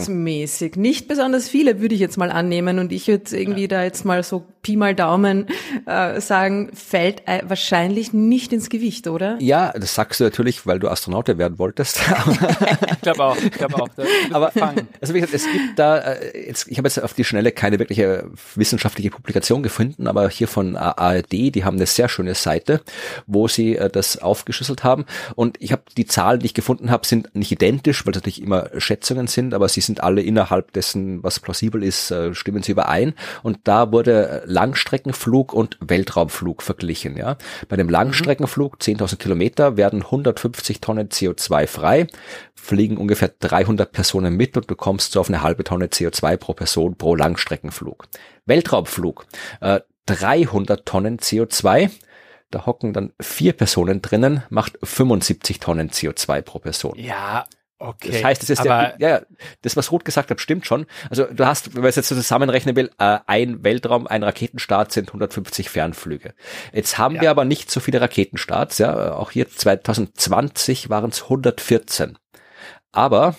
[0.09, 0.77] mäßig.
[0.77, 2.79] Nicht besonders viele, würde ich jetzt mal annehmen.
[2.79, 3.69] Und ich würde irgendwie ja.
[3.69, 5.47] da jetzt mal so Pi mal Daumen
[5.87, 9.37] äh, sagen, fällt äh, wahrscheinlich nicht ins Gewicht, oder?
[9.41, 12.01] Ja, das sagst du natürlich, weil du Astronautin werden wolltest.
[12.93, 13.89] ich glaube auch, ich glaube auch.
[14.33, 14.53] Aber
[15.01, 17.79] also wie gesagt, es gibt da, äh, jetzt, ich habe jetzt auf die Schnelle keine
[17.79, 22.81] wirkliche wissenschaftliche Publikation gefunden, aber hier von ARD, die haben eine sehr schöne Seite,
[23.27, 25.07] wo sie äh, das aufgeschlüsselt haben.
[25.35, 28.43] Und ich habe die Zahlen, die ich gefunden habe, sind nicht identisch, weil es natürlich
[28.43, 32.73] immer Schätzungen sind, aber sie sind alle innerhalb dessen, was plausibel ist, äh, stimmen sie
[32.73, 33.15] überein.
[33.43, 37.17] Und da wurde Langstreckenflug und Weltraumflug verglichen.
[37.17, 37.37] Ja,
[37.69, 42.07] bei dem Langstreckenflug 10.000 Kilometer werden 150 Tonnen CO2 frei,
[42.55, 46.55] fliegen ungefähr 300 Personen mit und du kommst so auf eine halbe Tonne CO2 pro
[46.55, 48.07] Person pro Langstreckenflug.
[48.47, 49.27] Weltraumflug
[49.61, 51.91] äh, 300 Tonnen CO2
[52.51, 56.95] da hocken dann vier Personen drinnen, macht 75 Tonnen CO2 pro Person.
[56.97, 57.47] Ja,
[57.81, 58.11] Okay.
[58.11, 59.21] Das heißt, das ist ja, ja,
[59.63, 60.87] das, was Ruth gesagt hat, stimmt schon.
[61.11, 64.91] Also du hast, wenn man es jetzt so zusammenrechnen will, äh, ein Weltraum, ein Raketenstart
[64.91, 66.35] sind 150 Fernflüge.
[66.73, 67.23] Jetzt haben ja.
[67.23, 69.13] wir aber nicht so viele Raketenstarts, ja.
[69.15, 72.19] Auch hier 2020 waren es 114.
[72.91, 73.37] Aber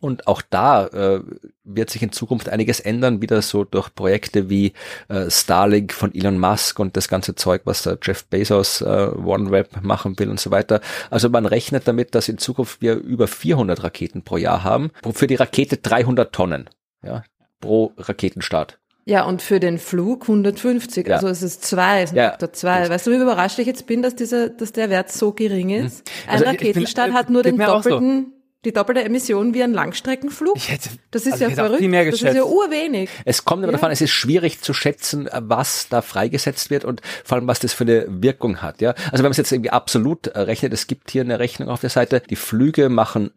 [0.00, 1.20] und auch da äh,
[1.64, 4.72] wird sich in Zukunft einiges ändern, wieder so durch Projekte wie
[5.08, 9.82] äh, Starlink von Elon Musk und das ganze Zeug, was der Jeff Bezos äh, OneWeb
[9.82, 10.80] machen will und so weiter.
[11.10, 14.90] Also man rechnet damit, dass in Zukunft wir über 400 Raketen pro Jahr haben.
[15.12, 16.70] Für die Rakete 300 Tonnen
[17.02, 17.22] ja,
[17.60, 18.78] pro Raketenstart.
[19.08, 21.06] Ja, und für den Flug 150.
[21.06, 21.14] Ja.
[21.14, 22.30] Also es ist zwei, es ist ja.
[22.30, 22.88] Faktor zwei.
[22.88, 26.08] Weißt du, wie überrascht ich jetzt bin, dass dieser, dass der Wert so gering ist?
[26.08, 26.32] Hm.
[26.32, 28.32] Also Ein Raketenstart bin, hat nur den doppelten
[28.64, 30.56] die doppelte Emission wie ein Langstreckenflug?
[30.56, 31.78] Hätte, das ist also ja verrückt.
[31.78, 32.24] Viel mehr geschätzt.
[32.24, 33.08] Das ist ja urwenig.
[33.24, 33.78] Es kommt aber ja.
[33.78, 37.72] davon, es ist schwierig zu schätzen, was da freigesetzt wird und vor allem, was das
[37.72, 38.80] für eine Wirkung hat.
[38.80, 41.68] Ja, Also wenn man es jetzt irgendwie absolut äh, rechnet, es gibt hier eine Rechnung
[41.68, 43.30] auf der Seite, die Flüge machen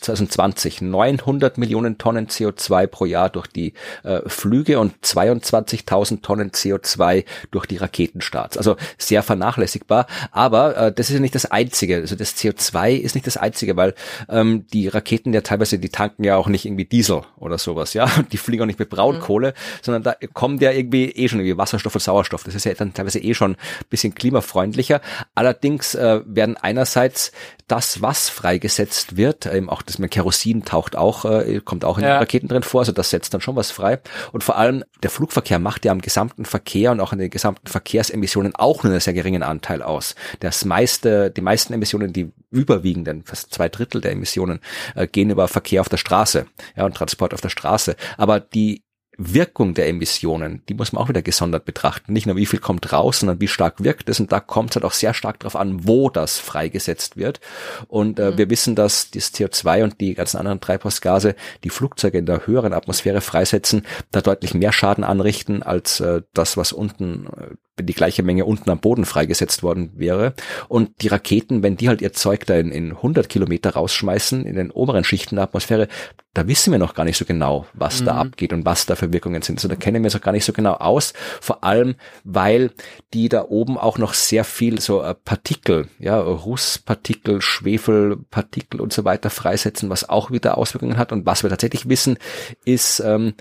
[0.00, 3.74] 2020 900 Millionen Tonnen CO2 pro Jahr durch die
[4.04, 8.56] äh, Flüge und 22.000 Tonnen CO2 durch die Raketenstarts.
[8.56, 10.06] Also sehr vernachlässigbar.
[10.30, 11.96] Aber äh, das ist ja nicht das Einzige.
[11.96, 13.94] Also das CO2 ist nicht das Einzige, weil
[14.28, 18.10] ähm, die Raketen ja teilweise, die tanken ja auch nicht irgendwie Diesel oder sowas, ja.
[18.32, 19.54] Die fliegen auch nicht mit Braunkohle, mhm.
[19.82, 22.44] sondern da kommt ja irgendwie eh schon irgendwie Wasserstoff und Sauerstoff.
[22.44, 23.56] Das ist ja dann teilweise eh schon ein
[23.88, 25.00] bisschen klimafreundlicher.
[25.34, 27.32] Allerdings äh, werden einerseits
[27.70, 32.04] das, was freigesetzt wird, eben auch das mit Kerosin taucht auch, äh, kommt auch in
[32.04, 32.14] ja.
[32.14, 34.00] den Raketen drin vor, also das setzt dann schon was frei.
[34.32, 37.68] Und vor allem der Flugverkehr macht ja am gesamten Verkehr und auch an den gesamten
[37.68, 40.14] Verkehrsemissionen auch nur einen sehr geringen Anteil aus.
[40.40, 44.60] Das meiste, die meisten Emissionen, die überwiegenden, fast zwei Drittel der Emissionen,
[44.96, 47.94] äh, gehen über Verkehr auf der Straße, ja, und Transport auf der Straße.
[48.16, 48.82] Aber die
[49.22, 52.14] Wirkung der Emissionen, die muss man auch wieder gesondert betrachten.
[52.14, 54.18] Nicht nur wie viel kommt raus, sondern wie stark wirkt es.
[54.18, 57.38] Und da kommt es halt auch sehr stark darauf an, wo das freigesetzt wird.
[57.86, 58.38] Und äh, mhm.
[58.38, 61.34] wir wissen, dass das CO2 und die ganzen anderen Treibhausgase,
[61.64, 66.56] die Flugzeuge in der höheren Atmosphäre freisetzen, da deutlich mehr Schaden anrichten als äh, das,
[66.56, 70.34] was unten äh, wenn die gleiche Menge unten am Boden freigesetzt worden wäre.
[70.68, 74.54] Und die Raketen, wenn die halt ihr Zeug da in, in 100 Kilometer rausschmeißen, in
[74.54, 75.88] den oberen Schichten der Atmosphäre,
[76.34, 78.04] da wissen wir noch gar nicht so genau, was mhm.
[78.04, 79.58] da abgeht und was da für Wirkungen sind.
[79.58, 81.14] Also da kennen wir es auch gar nicht so genau aus.
[81.40, 82.70] Vor allem, weil
[83.14, 89.06] die da oben auch noch sehr viel so äh, Partikel, ja, Rußpartikel, Schwefelpartikel und so
[89.06, 91.12] weiter freisetzen, was auch wieder Auswirkungen hat.
[91.12, 92.18] Und was wir tatsächlich wissen,
[92.66, 93.32] ist, ähm,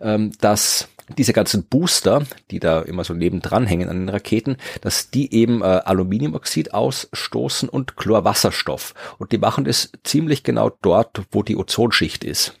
[0.00, 5.10] ähm, dass diese ganzen Booster, die da immer so nebendran hängen an den Raketen, dass
[5.10, 8.94] die eben äh, Aluminiumoxid ausstoßen und Chlorwasserstoff.
[9.18, 12.54] Und die machen das ziemlich genau dort, wo die Ozonschicht ist.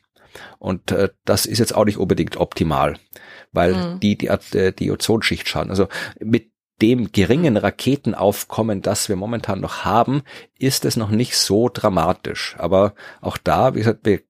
[0.58, 2.96] Und äh, das ist jetzt auch nicht unbedingt optimal,
[3.52, 4.00] weil mhm.
[4.00, 5.70] die, die äh, die Ozonschicht schaden.
[5.70, 5.88] Also
[6.20, 6.50] mit
[6.80, 10.22] dem geringen Raketenaufkommen, das wir momentan noch haben,
[10.58, 12.56] ist es noch nicht so dramatisch.
[12.58, 14.20] Aber auch da, wie gesagt, wir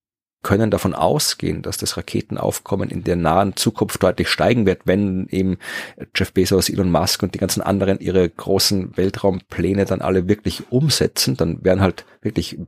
[0.42, 5.58] können davon ausgehen, dass das Raketenaufkommen in der nahen Zukunft deutlich steigen wird, wenn eben
[6.14, 11.36] Jeff Bezos, Elon Musk und die ganzen anderen ihre großen Weltraumpläne dann alle wirklich umsetzen,
[11.36, 12.58] dann werden halt wirklich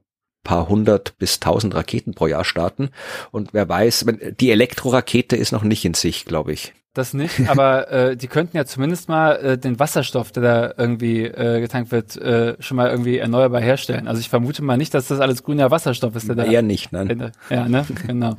[0.45, 2.91] paar hundert bis tausend Raketen pro Jahr starten.
[3.31, 4.05] Und wer weiß,
[4.39, 8.57] die Elektrorakete ist noch nicht in sich, glaube ich das nicht, aber äh, die könnten
[8.57, 12.89] ja zumindest mal äh, den Wasserstoff, der da irgendwie äh, getankt wird, äh, schon mal
[12.89, 14.07] irgendwie erneuerbar herstellen.
[14.09, 16.45] Also ich vermute mal nicht, dass das alles grüner Wasserstoff ist, der da.
[16.45, 17.33] Eher nicht, nein.
[17.51, 18.37] Ja, ne, genau.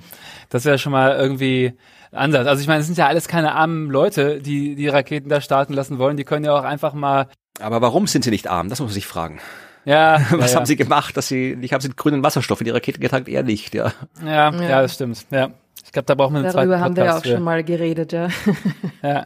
[0.50, 1.74] Das wäre schon mal irgendwie
[2.12, 2.48] anders.
[2.48, 5.74] Also ich meine, es sind ja alles keine armen Leute, die die Raketen da starten
[5.74, 6.18] lassen wollen.
[6.18, 7.28] Die können ja auch einfach mal.
[7.60, 8.70] Aber warum sind sie nicht arm?
[8.70, 9.40] Das muss man sich fragen.
[9.86, 10.20] Ja.
[10.32, 13.00] Was ja, haben sie gemacht, dass sie nicht haben sie grünen Wasserstoff in die Rakete
[13.00, 13.28] getankt?
[13.28, 13.92] Eher nicht, ja.
[14.24, 15.26] Ja, ja, ja das stimmt.
[15.30, 15.52] Ja.
[15.96, 17.36] Ich glaube, da brauchen wir einen Darüber haben wir ja auch für.
[17.36, 18.28] schon mal geredet, ja.
[19.02, 19.24] ja,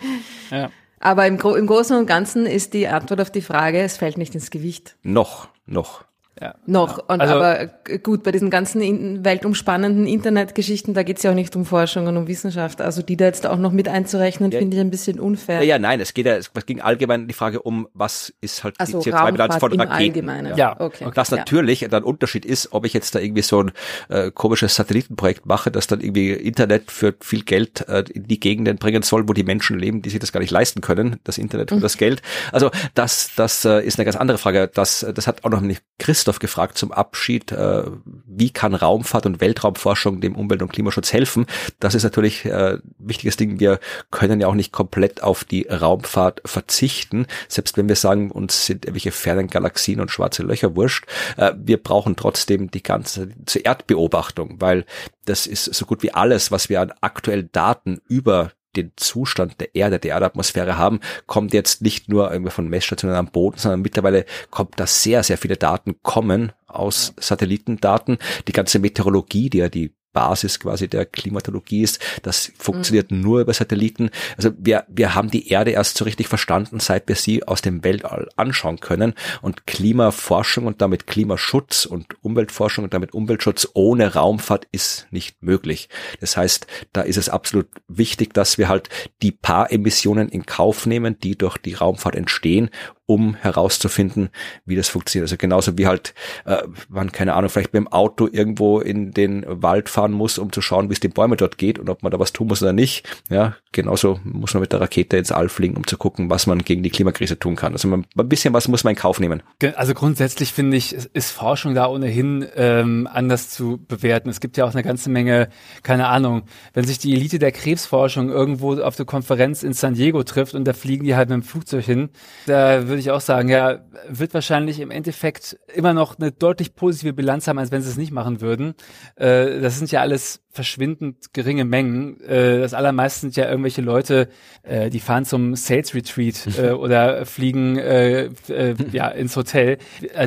[0.51, 0.69] ja.
[0.99, 4.19] Aber im, Gro im Großen und Ganzen ist die Antwort auf die Frage, es fällt
[4.19, 4.95] nicht ins Gewicht.
[5.01, 6.03] Noch, noch.
[6.41, 6.55] Ja.
[6.65, 6.99] Noch.
[7.09, 7.67] Und also, aber
[8.01, 12.27] gut, bei diesen ganzen weltumspannenden Internetgeschichten, da geht's ja auch nicht um Forschung und um
[12.27, 12.81] Wissenschaft.
[12.81, 15.59] Also die da jetzt auch noch mit einzurechnen, ja, finde ich ein bisschen unfair.
[15.59, 18.75] Ja, ja, nein, es geht ja, es ging allgemein die Frage um, was ist halt
[18.79, 19.91] also die CO2-Bilanz von Raketen.
[19.91, 20.57] Allgemeinen.
[20.57, 21.05] Ja, okay.
[21.05, 23.71] Und das natürlich dann Unterschied ist, ob ich jetzt da irgendwie so ein
[24.09, 28.77] äh, komisches Satellitenprojekt mache, das dann irgendwie Internet für viel Geld äh, in die Gegenden
[28.77, 31.69] bringen soll, wo die Menschen leben, die sich das gar nicht leisten können, das Internet
[31.69, 31.81] für mhm.
[31.81, 32.21] das Geld.
[32.51, 34.69] Also das, das äh, ist eine ganz andere Frage.
[34.73, 37.85] Das, das hat auch noch nicht Christoph gefragt zum Abschied, äh,
[38.27, 41.47] wie kann Raumfahrt und Weltraumforschung dem Umwelt- und Klimaschutz helfen?
[41.79, 43.59] Das ist natürlich äh, ein wichtiges Ding.
[43.59, 43.79] Wir
[44.11, 48.85] können ja auch nicht komplett auf die Raumfahrt verzichten, selbst wenn wir sagen, uns sind
[48.85, 51.05] irgendwelche fernen Galaxien und schwarze Löcher wurscht.
[51.37, 54.85] Äh, wir brauchen trotzdem die ganze zur Erdbeobachtung, weil
[55.25, 59.75] das ist so gut wie alles, was wir an aktuellen Daten über den Zustand der
[59.75, 64.25] Erde, der Erdatmosphäre haben, kommt jetzt nicht nur irgendwie von Messstationen am Boden, sondern mittlerweile
[64.51, 68.17] kommt da sehr, sehr viele Daten kommen aus Satellitendaten.
[68.47, 71.99] Die ganze Meteorologie, die ja die Basis quasi der Klimatologie ist.
[72.23, 73.21] Das funktioniert mhm.
[73.21, 74.09] nur über Satelliten.
[74.37, 77.83] Also wir, wir haben die Erde erst so richtig verstanden, seit wir sie aus dem
[77.83, 79.13] Weltall anschauen können.
[79.41, 85.89] Und Klimaforschung und damit Klimaschutz und Umweltforschung und damit Umweltschutz ohne Raumfahrt ist nicht möglich.
[86.19, 88.89] Das heißt, da ist es absolut wichtig, dass wir halt
[89.21, 92.69] die paar Emissionen in Kauf nehmen, die durch die Raumfahrt entstehen
[93.09, 94.29] um herauszufinden,
[94.65, 95.23] wie das funktioniert.
[95.23, 96.13] Also genauso wie halt
[96.45, 96.57] äh,
[96.89, 100.89] man, keine Ahnung, vielleicht beim Auto irgendwo in den Wald fahren muss, um zu schauen,
[100.89, 103.09] wie es den Bäumen dort geht und ob man da was tun muss oder nicht.
[103.31, 106.59] Ja, genauso muss man mit der Rakete ins All fliegen, um zu gucken, was man
[106.59, 107.73] gegen die Klimakrise tun kann.
[107.73, 109.41] Also man, ein bisschen was muss man in Kauf nehmen.
[109.75, 114.29] Also grundsätzlich finde ich, ist Forschung da ohnehin ähm, anders zu bewerten.
[114.29, 115.49] Es gibt ja auch eine ganze Menge,
[115.81, 116.43] keine Ahnung,
[116.75, 120.65] wenn sich die Elite der Krebsforschung irgendwo auf der Konferenz in San Diego trifft und
[120.65, 122.09] da fliegen die halt mit dem Flugzeug hin,
[122.45, 126.75] da würde würde ich auch sagen, ja, wird wahrscheinlich im Endeffekt immer noch eine deutlich
[126.75, 128.75] positive Bilanz haben, als wenn sie es nicht machen würden.
[129.15, 132.19] Äh, das sind ja alles verschwindend geringe Mengen.
[132.21, 134.27] Äh, das allermeiste sind ja irgendwelche Leute,
[134.63, 139.77] äh, die fahren zum Sales Retreat äh, oder fliegen äh, äh, ja ins Hotel.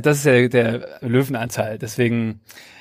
[0.02, 1.76] Das ist ja der Löwenanteil.
[1.76, 2.40] Deswegen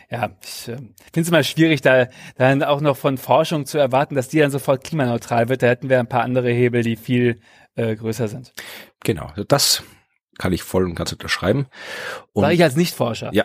[0.09, 2.07] ja, ich äh, finde es immer schwierig, da
[2.37, 5.63] dann auch noch von Forschung zu erwarten, dass die dann sofort klimaneutral wird.
[5.63, 7.39] Da hätten wir ein paar andere Hebel, die viel
[7.75, 8.53] äh, größer sind.
[9.03, 9.83] Genau, das
[10.37, 11.67] kann ich voll und ganz unterschreiben.
[12.33, 13.31] Und Sag ich als Nichtforscher.
[13.33, 13.43] Ja.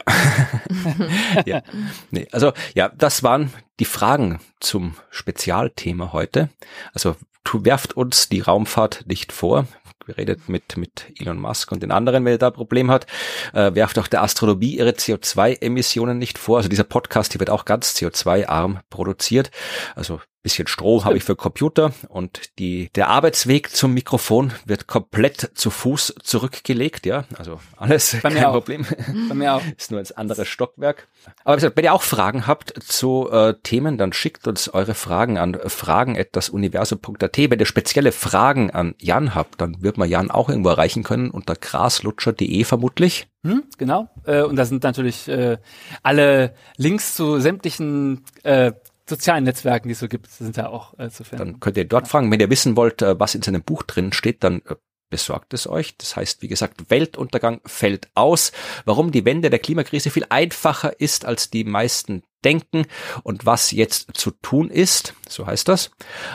[1.47, 1.63] ja.
[2.11, 6.49] Nee, also ja, das waren die Fragen zum Spezialthema heute.
[6.95, 9.67] Also tu, werft uns die Raumfahrt nicht vor.
[10.07, 13.07] Wir redet mit, mit Elon Musk und den anderen, wenn er da ein Problem hat.
[13.53, 16.59] Äh, werft auch der Astronomie ihre CO2-Emissionen nicht vor.
[16.59, 19.51] Also dieser Podcast hier wird auch ganz CO2-arm produziert.
[19.97, 25.51] Also bisschen Strom habe ich für Computer und die, der Arbeitsweg zum Mikrofon wird komplett
[25.55, 27.25] zu Fuß zurückgelegt, ja.
[27.37, 28.45] Also alles Bei kein.
[28.45, 28.87] Problem.
[29.29, 29.63] Bei mir auch.
[29.77, 31.09] Ist nur ins andere Stockwerk.
[31.43, 34.95] Aber wie gesagt, wenn ihr auch Fragen habt zu äh, Themen, dann schickt uns eure
[34.95, 37.37] Fragen an fragen.dasuniversum.at.
[37.37, 41.33] Wenn ihr spezielle Fragen an Jan habt, dann wird man Jan auch irgendwo erreichen können
[41.33, 43.27] unter graslutscher.de vermutlich.
[43.43, 44.09] Hm, genau.
[44.25, 45.59] Äh, und da sind natürlich äh,
[46.05, 48.73] alle Links zu sämtlichen äh,
[49.09, 51.45] sozialen Netzwerken, die es so gibt, sind da auch äh, zu finden.
[51.45, 52.31] Dann könnt ihr dort fragen.
[52.31, 54.75] Wenn ihr wissen wollt, äh, was in seinem Buch drin steht, dann äh,
[55.09, 55.97] besorgt es euch.
[55.97, 58.53] Das heißt, wie gesagt, Weltuntergang fällt aus.
[58.85, 62.87] Warum die Wende der Klimakrise viel einfacher ist, als die meisten denken
[63.23, 65.91] und was jetzt zu tun ist, so heißt das,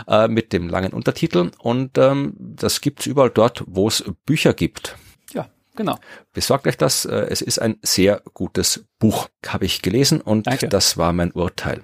[0.08, 1.52] äh, mit dem langen Untertitel.
[1.60, 4.98] Und ähm, das gibt's überall dort, wo es Bücher gibt.
[5.34, 5.98] ja, genau.
[6.34, 7.06] Besorgt euch das.
[7.06, 10.70] Äh, es ist ein sehr gutes Buch, habe ich gelesen und Danke.
[10.70, 11.84] das war mein Urteil.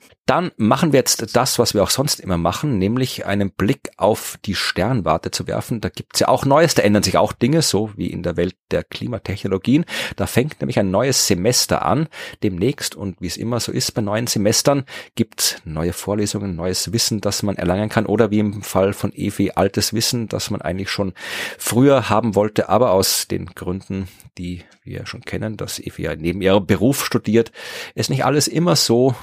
[0.27, 4.37] Dann machen wir jetzt das, was wir auch sonst immer machen, nämlich einen Blick auf
[4.45, 5.81] die Sternwarte zu werfen.
[5.81, 8.55] Da gibt's ja auch Neues, da ändern sich auch Dinge, so wie in der Welt
[8.69, 9.83] der Klimatechnologien.
[10.15, 12.07] Da fängt nämlich ein neues Semester an
[12.43, 14.85] demnächst und wie es immer so ist bei neuen Semestern,
[15.15, 19.51] gibt's neue Vorlesungen, neues Wissen, das man erlangen kann oder wie im Fall von Evi
[19.55, 21.13] altes Wissen, das man eigentlich schon
[21.57, 24.07] früher haben wollte, aber aus den Gründen,
[24.37, 27.51] die wir schon kennen, dass Evi ja neben ihrem Beruf studiert,
[27.95, 29.15] es nicht alles immer so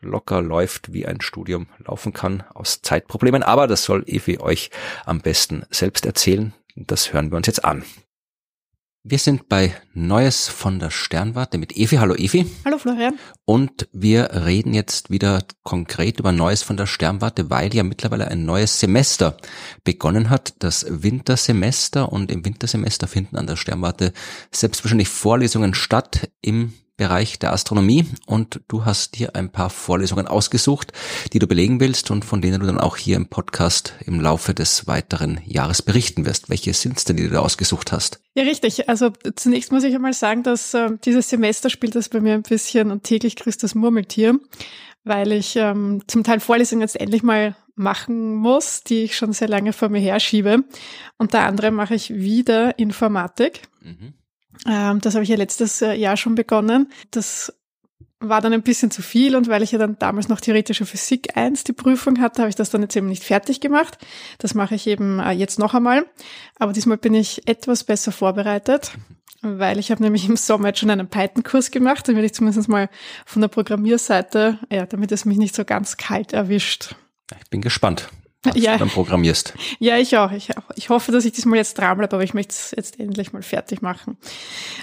[0.00, 3.42] locker läuft, wie ein Studium laufen kann, aus Zeitproblemen.
[3.42, 4.70] Aber das soll Evi euch
[5.04, 6.52] am besten selbst erzählen.
[6.76, 7.84] Das hören wir uns jetzt an.
[9.02, 11.96] Wir sind bei Neues von der Sternwarte mit Evi.
[11.96, 12.44] Hallo Evi.
[12.66, 13.18] Hallo Florian.
[13.46, 18.44] Und wir reden jetzt wieder konkret über Neues von der Sternwarte, weil ja mittlerweile ein
[18.44, 19.38] neues Semester
[19.84, 22.12] begonnen hat, das Wintersemester.
[22.12, 24.12] Und im Wintersemester finden an der Sternwarte
[24.52, 28.04] selbstverständlich Vorlesungen statt im Bereich der Astronomie.
[28.26, 30.92] Und du hast dir ein paar Vorlesungen ausgesucht,
[31.32, 34.52] die du belegen willst und von denen du dann auch hier im Podcast im Laufe
[34.52, 36.50] des weiteren Jahres berichten wirst.
[36.50, 38.20] Welche sind es denn, die du da ausgesucht hast?
[38.34, 38.90] Ja, richtig.
[38.90, 42.42] Also zunächst muss ich einmal sagen, dass äh, dieses Semester spielt das bei mir ein
[42.42, 44.38] bisschen und täglich grüßt das Murmeltier,
[45.02, 49.48] weil ich ähm, zum Teil Vorlesungen jetzt endlich mal machen muss, die ich schon sehr
[49.48, 50.64] lange vor mir herschiebe.
[51.16, 53.62] Unter anderem mache ich wieder Informatik.
[53.80, 54.12] Mhm.
[54.66, 56.92] Ähm, das habe ich ja letztes äh, Jahr schon begonnen.
[57.10, 57.52] Das
[58.20, 61.36] war dann ein bisschen zu viel und weil ich ja dann damals noch theoretische Physik
[61.36, 63.96] 1 die Prüfung hatte, habe ich das dann jetzt eben nicht fertig gemacht.
[64.38, 66.04] Das mache ich eben äh, jetzt noch einmal.
[66.58, 68.92] Aber diesmal bin ich etwas besser vorbereitet,
[69.40, 72.90] weil ich habe nämlich im Sommer jetzt schon einen Python-Kurs gemacht, damit ich zumindest mal
[73.24, 76.94] von der Programmierseite, ja, damit es mich nicht so ganz kalt erwischt.
[77.40, 78.10] Ich bin gespannt,
[78.54, 78.72] Ja.
[78.72, 79.52] du dann programmierst.
[79.80, 80.32] Ja, ich auch.
[80.32, 83.42] Ich, ich hoffe, dass ich diesmal jetzt dranbleibe, aber ich möchte es jetzt endlich mal
[83.42, 84.16] fertig machen.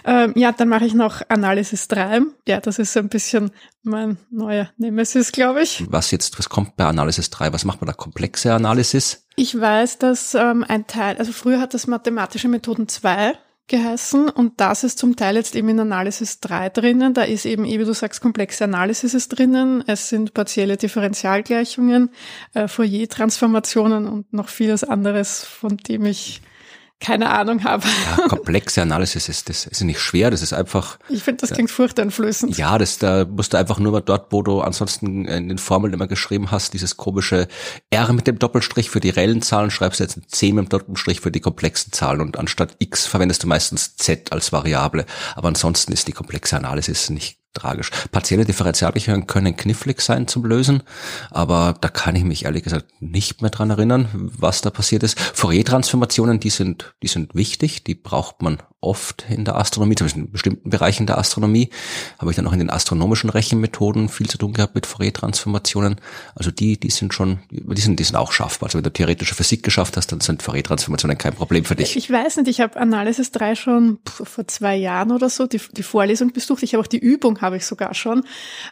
[0.05, 2.21] Ähm, ja, dann mache ich noch Analysis 3.
[2.47, 3.51] Ja, das ist so ein bisschen
[3.81, 5.83] mein neuer Nemesis, glaube ich.
[5.89, 7.51] Was jetzt, was kommt bei Analysis 3?
[7.51, 7.93] Was macht man da?
[7.93, 9.25] Komplexe Analysis?
[9.35, 13.33] Ich weiß, dass ähm, ein Teil, also früher hat das mathematische Methoden 2
[13.67, 17.13] geheißen und das ist zum Teil jetzt eben in Analysis 3 drinnen.
[17.13, 19.83] Da ist eben, wie du sagst, komplexe Analysis ist drinnen.
[19.87, 22.09] Es sind partielle Differentialgleichungen,
[22.53, 26.41] äh, Fourier-Transformationen und noch vieles anderes, von dem ich
[26.99, 27.85] keine Ahnung habe.
[28.17, 31.69] Ja, komplexe Analysis ist, das ist nicht schwer, das ist einfach, Ich finde, das klingt
[31.69, 32.57] furchteinflößend.
[32.57, 35.93] ja, das, da musst du einfach nur mal dort, wo du ansonsten in den Formeln
[35.93, 37.47] immer geschrieben hast, dieses komische
[37.91, 40.69] R mit dem Doppelstrich für die reellen Zahlen, schreibst du jetzt ein C mit dem
[40.69, 45.05] Doppelstrich für die komplexen Zahlen und anstatt X verwendest du meistens Z als Variable.
[45.35, 47.91] Aber ansonsten ist die komplexe Analysis nicht tragisch.
[48.11, 50.83] Partielle Differentialgleichungen können knifflig sein zum Lösen,
[51.31, 55.19] aber da kann ich mich ehrlich gesagt nicht mehr dran erinnern, was da passiert ist.
[55.19, 60.31] Fourier-Transformationen, die sind, die sind wichtig, die braucht man oft in der Astronomie, zumindest in
[60.31, 61.69] bestimmten Bereichen der Astronomie.
[62.19, 65.97] Habe ich dann auch in den astronomischen Rechenmethoden viel zu tun gehabt mit Fourier-Transformationen.
[66.35, 68.67] Also die, die sind schon, die sind, die sind auch schaffbar.
[68.67, 71.95] Also wenn du theoretische Physik geschafft hast, dann sind Fourier-Transformationen kein Problem für dich.
[71.97, 75.83] Ich weiß nicht, ich habe Analysis 3 schon vor zwei Jahren oder so die, die
[75.83, 76.63] Vorlesung besucht.
[76.63, 78.23] Ich habe auch die Übung, habe ich sogar schon.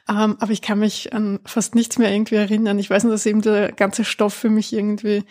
[0.09, 2.79] Ähm, aber ich kann mich an fast nichts mehr irgendwie erinnern.
[2.79, 5.23] Ich weiß nur, dass eben der ganze Stoff für mich irgendwie,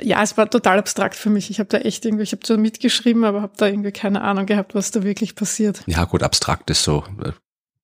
[0.00, 1.50] ja, es war total abstrakt für mich.
[1.50, 4.46] Ich habe da echt irgendwie, ich habe zwar mitgeschrieben, aber habe da irgendwie keine Ahnung
[4.46, 5.82] gehabt, was da wirklich passiert.
[5.86, 7.32] Ja, gut, abstrakt ist so äh,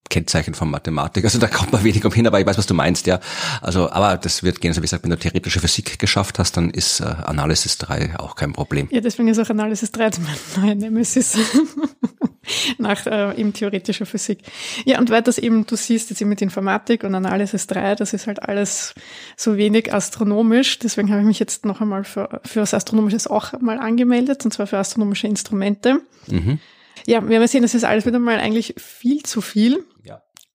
[0.08, 1.24] Kennzeichen von Mathematik.
[1.24, 3.20] Also da kommt man wenig umhin, aber ich weiß, was du meinst, ja.
[3.60, 4.70] Also, aber das wird gehen.
[4.70, 8.34] Also wie gesagt, wenn du theoretische Physik geschafft hast, dann ist äh, Analysis 3 auch
[8.34, 8.88] kein Problem.
[8.90, 11.38] Ja, deswegen ist auch Analysis 3 jetzt mein neuer Nemesis.
[12.78, 14.38] Nach äh, eben theoretischer Physik.
[14.86, 18.14] Ja, und weil das eben, du siehst jetzt eben mit Informatik und Analysis 3, das
[18.14, 18.94] ist halt alles
[19.36, 20.78] so wenig astronomisch.
[20.78, 24.52] Deswegen habe ich mich jetzt noch einmal für, für was Astronomisches auch mal angemeldet, und
[24.52, 26.00] zwar für astronomische Instrumente.
[26.26, 26.58] Mhm.
[27.06, 29.84] Ja, wir haben gesehen, das ist alles wieder mal eigentlich viel zu viel.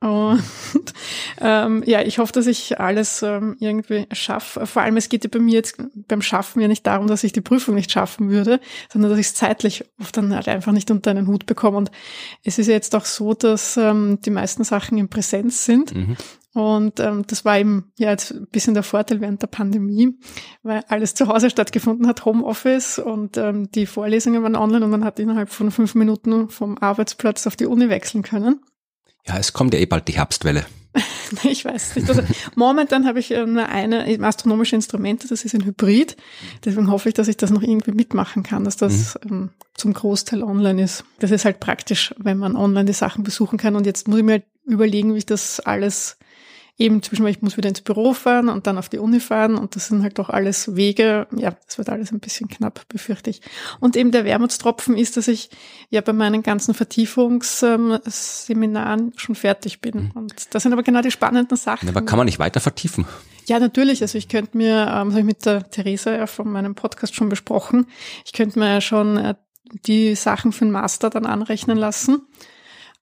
[0.04, 0.44] Und
[1.40, 4.66] ähm, ja, ich hoffe, dass ich alles ähm, irgendwie schaffe.
[4.66, 7.32] Vor allem, es geht ja bei mir jetzt beim Schaffen ja nicht darum, dass ich
[7.32, 8.60] die Prüfung nicht schaffen würde,
[8.92, 11.78] sondern dass ich es zeitlich oft dann halt einfach nicht unter einen Hut bekomme.
[11.78, 11.90] Und
[12.44, 15.96] es ist ja jetzt auch so, dass ähm, die meisten Sachen in Präsenz sind.
[15.96, 16.18] Mhm.
[16.54, 20.20] Und ähm, das war eben ja jetzt ein bisschen der Vorteil während der Pandemie,
[20.64, 25.06] weil alles zu Hause stattgefunden hat, Homeoffice und ähm, die Vorlesungen waren online und man
[25.06, 28.60] hat innerhalb von fünf Minuten vom Arbeitsplatz auf die Uni wechseln können.
[29.28, 30.66] Ja, es kommt ja eh bald die Herbstwelle.
[31.44, 32.10] ich weiß nicht.
[32.10, 32.22] Also
[32.56, 36.18] momentan habe ich äh, nur eine astronomische Instrumente, das ist ein Hybrid.
[36.64, 39.32] Deswegen hoffe ich, dass ich das noch irgendwie mitmachen kann, dass das mhm.
[39.32, 41.04] ähm, zum Großteil online ist.
[41.20, 43.76] Das ist halt praktisch, wenn man online die Sachen besuchen kann.
[43.76, 46.18] Und jetzt muss ich mir halt überlegen, wie ich das alles
[46.78, 49.76] eben zwischen, ich muss wieder ins Büro fahren und dann auf die Uni fahren und
[49.76, 51.28] das sind halt doch alles Wege.
[51.36, 53.41] Ja, das wird alles ein bisschen knapp, befürchte ich.
[53.80, 55.52] Und eben der Wermutstropfen ist, dass ich
[55.90, 60.06] ja bei meinen ganzen Vertiefungsseminaren schon fertig bin.
[60.06, 60.12] Mhm.
[60.16, 61.90] Und das sind aber genau die spannenden Sachen.
[61.90, 63.06] Aber kann man nicht weiter vertiefen?
[63.45, 64.02] Ja, natürlich.
[64.02, 67.14] Also ich könnte mir, ähm, das habe ich mit der Theresa ja von meinem Podcast
[67.14, 67.88] schon besprochen,
[68.26, 69.36] ich könnte mir ja schon äh,
[69.86, 72.22] die Sachen für den Master dann anrechnen lassen.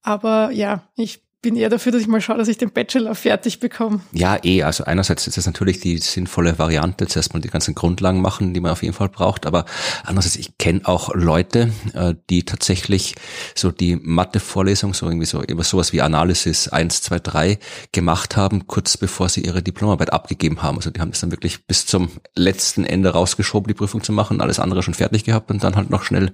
[0.03, 3.59] Aber ja, ich bin eher dafür, dass ich mal schaue, dass ich den Bachelor fertig
[3.59, 4.01] bekomme.
[4.11, 4.61] Ja, eh.
[4.61, 8.59] Also einerseits ist das natürlich die sinnvolle Variante, zuerst mal die ganzen Grundlagen machen, die
[8.59, 9.47] man auf jeden Fall braucht.
[9.47, 9.65] Aber
[10.03, 13.15] andererseits, ich kenne auch Leute, äh, die tatsächlich
[13.55, 17.59] so die Mathe-Vorlesung, so irgendwie so über sowas wie Analysis 1, 2, 3
[17.91, 20.77] gemacht haben, kurz bevor sie ihre Diplomarbeit abgegeben haben.
[20.77, 24.41] Also die haben das dann wirklich bis zum letzten Ende rausgeschoben, die Prüfung zu machen,
[24.41, 26.34] alles andere schon fertig gehabt und dann halt noch schnell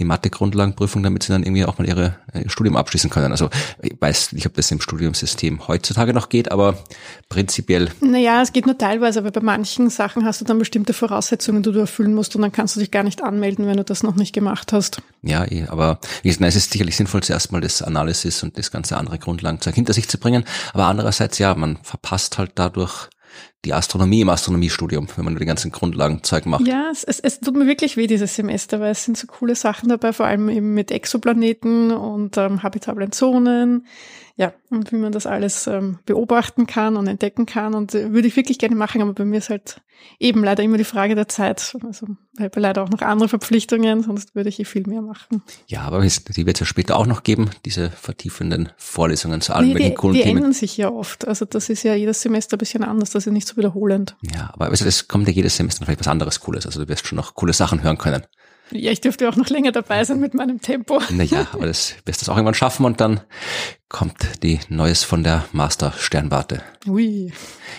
[0.00, 3.30] die Mathe-Grundlagenprüfung, damit sie dann irgendwie auch mal ihre, ihr äh, Studium abschließen können.
[3.30, 3.50] Also
[3.82, 6.78] ich weiß, ich ob das im Studiumssystem heutzutage noch geht, aber
[7.28, 7.90] prinzipiell.
[8.00, 11.72] Naja, es geht nur teilweise, aber bei manchen Sachen hast du dann bestimmte Voraussetzungen, die
[11.72, 14.16] du erfüllen musst und dann kannst du dich gar nicht anmelden, wenn du das noch
[14.16, 15.00] nicht gemacht hast.
[15.22, 18.70] Ja, eh, aber wie gesagt, es ist sicherlich sinnvoll, zuerst mal das Analysis und das
[18.70, 20.44] ganze andere Grundlagenzeug hinter sich zu bringen.
[20.72, 23.08] Aber andererseits, ja, man verpasst halt dadurch
[23.64, 26.66] die Astronomie im Astronomiestudium, wenn man nur die ganzen Grundlagenzeug macht.
[26.66, 29.56] Ja, es, es, es tut mir wirklich weh dieses Semester, weil es sind so coole
[29.56, 33.86] Sachen dabei, vor allem eben mit Exoplaneten und ähm, habitablen Zonen
[34.38, 37.74] ja, und wie man das alles ähm, beobachten kann und entdecken kann.
[37.74, 39.80] Und äh, würde ich wirklich gerne machen, aber bei mir ist halt
[40.20, 41.76] eben leider immer die Frage der Zeit.
[41.84, 42.06] Also
[42.36, 45.42] ich habe leider auch noch andere Verpflichtungen, sonst würde ich eh viel mehr machen.
[45.66, 49.66] Ja, aber die wird es ja später auch noch geben, diese vertiefenden Vorlesungen zu allen
[49.66, 50.36] nee, möglichen coolen die Themen.
[50.36, 51.26] Die ändern sich ja oft.
[51.26, 54.16] Also das ist ja jedes Semester ein bisschen anders, das ist nicht so wiederholend.
[54.22, 56.64] Ja, aber also es kommt ja jedes Semester vielleicht was anderes Cooles.
[56.64, 58.22] Also du wirst schon noch coole Sachen hören können.
[58.70, 61.00] Ja, ich dürfte auch noch länger dabei sein mit meinem Tempo.
[61.10, 63.20] Naja, aber das wirst du auch irgendwann schaffen und dann
[63.88, 66.62] kommt die Neues von der Master Sternwarte.
[66.86, 67.32] Ui.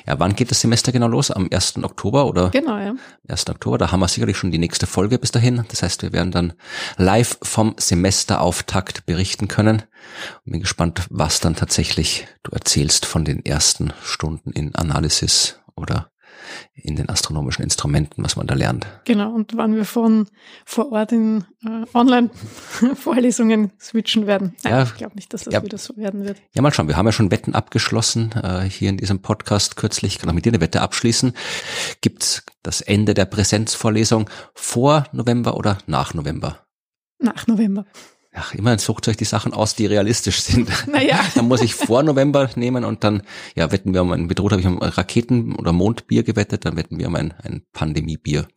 [0.08, 1.30] Ja, wann geht das Semester genau los?
[1.30, 1.84] Am 1.
[1.84, 2.50] Oktober oder?
[2.50, 2.96] Genau, ja.
[3.28, 3.50] 1.
[3.50, 5.66] Oktober, da haben wir sicherlich schon die nächste Folge bis dahin.
[5.68, 6.54] Das heißt, wir werden dann
[6.98, 9.84] live vom Semesterauftakt berichten können.
[10.46, 16.12] Bin gespannt, was dann tatsächlich du erzählst von den ersten Stunden in Analysis oder
[16.74, 18.88] in den astronomischen Instrumenten, was man da lernt.
[19.06, 20.28] Genau, und wann wir von
[20.66, 24.56] vor Ort in äh, Online-Vorlesungen switchen werden.
[24.64, 26.42] Nein, ja, ich glaube nicht, dass das ja, wieder so werden wird.
[26.54, 26.88] Ja, mal schauen.
[26.88, 30.14] Wir haben ja schon Wetten abgeschlossen, äh, hier in diesem Podcast kürzlich.
[30.14, 31.34] Ich kann auch mit dir eine Wette abschließen.
[32.02, 36.66] Gibt's das Ende der Präsenzvorlesung vor November oder nach November?
[37.20, 37.86] Nach November.
[38.40, 40.70] Ach, immerhin sucht euch die Sachen aus, die realistisch sind.
[40.88, 41.20] Naja.
[41.36, 43.24] dann muss ich vor November nehmen und dann,
[43.56, 47.00] ja, wetten wir um ein, bedroht habe ich um Raketen- oder Mondbier gewettet, dann wetten
[47.00, 48.48] wir um ein, ein Pandemiebier.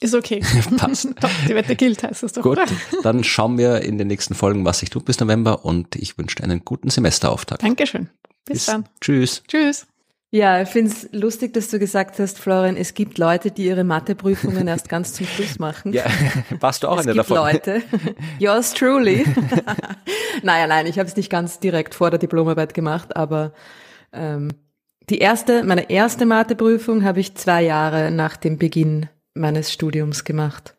[0.00, 0.42] Ist okay.
[0.76, 1.08] Passt.
[1.20, 2.42] Doch, die Wette gilt, heißt das doch.
[2.42, 2.58] Gut,
[3.02, 6.36] dann schauen wir in den nächsten Folgen, was sich tut bis November und ich wünsche
[6.36, 7.62] dir einen guten Semesterauftakt.
[7.62, 8.10] Dankeschön.
[8.44, 8.88] Bis, bis dann.
[9.00, 9.42] Tschüss.
[9.46, 9.86] Tschüss.
[10.34, 13.84] Ja, ich finde es lustig, dass du gesagt hast, Florian, es gibt Leute, die ihre
[13.84, 15.92] Matheprüfungen erst ganz zum Schluss machen.
[15.92, 16.04] Ja,
[16.58, 17.36] warst du auch es einer davon?
[17.48, 17.82] Es gibt Leute,
[18.38, 19.26] yours truly.
[20.42, 23.52] naja, nein, ich habe es nicht ganz direkt vor der Diplomarbeit gemacht, aber
[24.14, 24.48] ähm,
[25.10, 30.76] die erste, meine erste Matheprüfung habe ich zwei Jahre nach dem Beginn meines Studiums gemacht.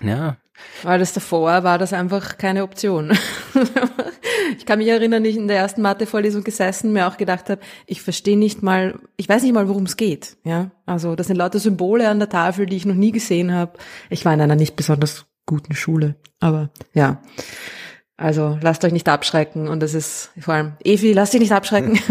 [0.00, 0.36] Ja.
[0.82, 3.16] Weil das davor war das einfach keine Option.
[4.56, 8.02] Ich kann mich erinnern, ich in der ersten Mathe-Vorlesung gesessen, mir auch gedacht habe, ich
[8.02, 10.36] verstehe nicht mal, ich weiß nicht mal, worum es geht.
[10.44, 13.78] Ja, also das sind lauter Symbole an der Tafel, die ich noch nie gesehen habe.
[14.10, 17.20] Ich war in einer nicht besonders guten Schule, aber ja.
[18.16, 21.98] Also lasst euch nicht abschrecken und das ist vor allem Evi, lasst dich nicht abschrecken.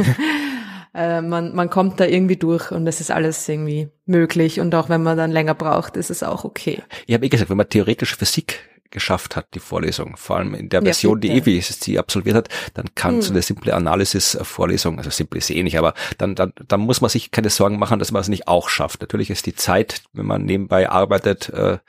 [0.97, 4.89] äh, man, man kommt da irgendwie durch und das ist alles irgendwie möglich und auch
[4.89, 6.81] wenn man dann länger braucht, ist es auch okay.
[7.05, 10.15] Ich habe eh gesagt, wenn man theoretische Physik geschafft hat, die Vorlesung.
[10.17, 13.21] Vor allem in der Version, ja, die Evi sie absolviert hat, dann kann hm.
[13.21, 17.09] so eine simple Analysis-Vorlesung, also simple ist eh nicht, aber dann, dann, dann muss man
[17.09, 19.01] sich keine Sorgen machen, dass man es nicht auch schafft.
[19.01, 21.79] Natürlich ist die Zeit, wenn man nebenbei arbeitet äh,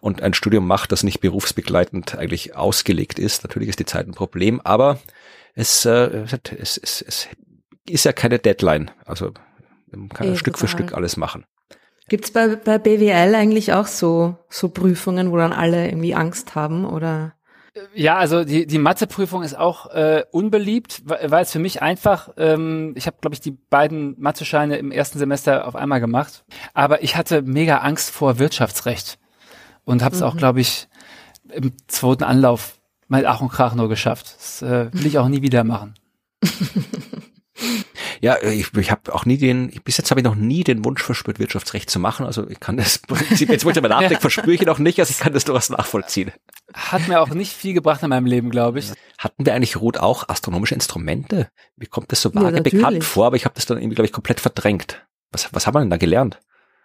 [0.00, 4.12] und ein Studium macht, das nicht berufsbegleitend eigentlich ausgelegt ist, natürlich ist die Zeit ein
[4.12, 4.98] Problem, aber
[5.54, 6.24] es, äh,
[6.58, 7.28] es, es, es
[7.88, 8.90] ist ja keine Deadline.
[9.04, 9.32] Also
[9.90, 10.68] man kann ja, Stück total.
[10.68, 11.44] für Stück alles machen.
[12.08, 16.84] Gibt's bei, bei BWL eigentlich auch so, so Prüfungen, wo dann alle irgendwie Angst haben
[16.84, 17.34] oder?
[17.94, 22.92] Ja, also die, die Matheprüfung ist auch äh, unbeliebt, weil es für mich einfach, ähm,
[22.96, 26.44] ich habe, glaube ich, die beiden Mathescheine im ersten Semester auf einmal gemacht,
[26.74, 29.18] aber ich hatte mega Angst vor Wirtschaftsrecht
[29.84, 30.26] und habe es mhm.
[30.26, 30.88] auch, glaube ich,
[31.50, 32.78] im zweiten Anlauf
[33.08, 34.34] mal Ach und Krach nur geschafft.
[34.38, 35.94] Das äh, will ich auch nie wieder machen.
[38.22, 41.02] Ja, ich, ich habe auch nie den, bis jetzt habe ich noch nie den Wunsch
[41.02, 42.24] verspürt, Wirtschaftsrecht zu machen.
[42.24, 44.20] Also ich kann das Prinzip, jetzt wo ich aber nachdenke, ja.
[44.20, 46.30] verspüre ich noch nicht, also ich kann das durchaus nachvollziehen.
[46.72, 48.92] Hat mir auch nicht viel gebracht in meinem Leben, glaube ich.
[49.18, 51.48] Hatten wir eigentlich Ruth auch astronomische Instrumente?
[51.76, 54.06] Mir kommt das so vage ja, bekannt vor, aber ich habe das dann irgendwie, glaube
[54.06, 55.04] ich, komplett verdrängt.
[55.32, 56.38] Was, was haben wir denn da gelernt?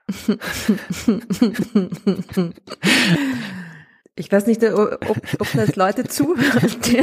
[4.19, 4.99] Ich weiß nicht, ob,
[5.39, 7.01] ob das Leute zuhören, die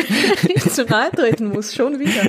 [0.48, 2.28] nicht zu nahe treten muss, schon wieder.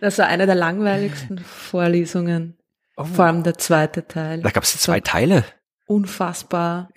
[0.00, 2.58] Das war eine der langweiligsten Vorlesungen.
[2.96, 3.04] Oh.
[3.04, 4.42] Vor allem der zweite Teil.
[4.42, 5.44] Da gab es zwei Teile.
[5.86, 6.88] Unfassbar.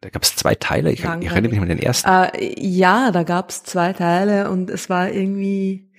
[0.00, 0.90] Da gab es zwei Teile.
[0.90, 2.08] Ich, ich, erinnere mich an den ersten.
[2.08, 5.90] Äh, ja, da gab es zwei Teile und es war irgendwie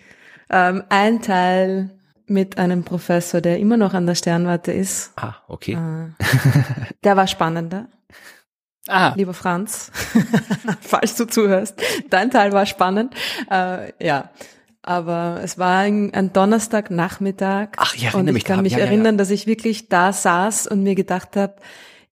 [0.49, 1.91] ähm, ein Teil
[2.25, 5.13] mit einem Professor, der immer noch an der Sternwarte ist.
[5.15, 5.73] Ah, okay.
[5.73, 6.23] Äh,
[7.03, 7.87] der war spannender.
[8.87, 9.13] Ah.
[9.15, 9.91] Lieber Franz,
[10.81, 13.15] falls du zuhörst, dein Teil war spannend.
[13.49, 14.29] Äh, ja,
[14.81, 17.69] aber es war ein, ein Donnerstagnachmittag.
[17.77, 19.17] Ach, ich erinnere und ich mich kann mich ja, erinnern, ja, ja.
[19.17, 21.55] dass ich wirklich da saß und mir gedacht habe,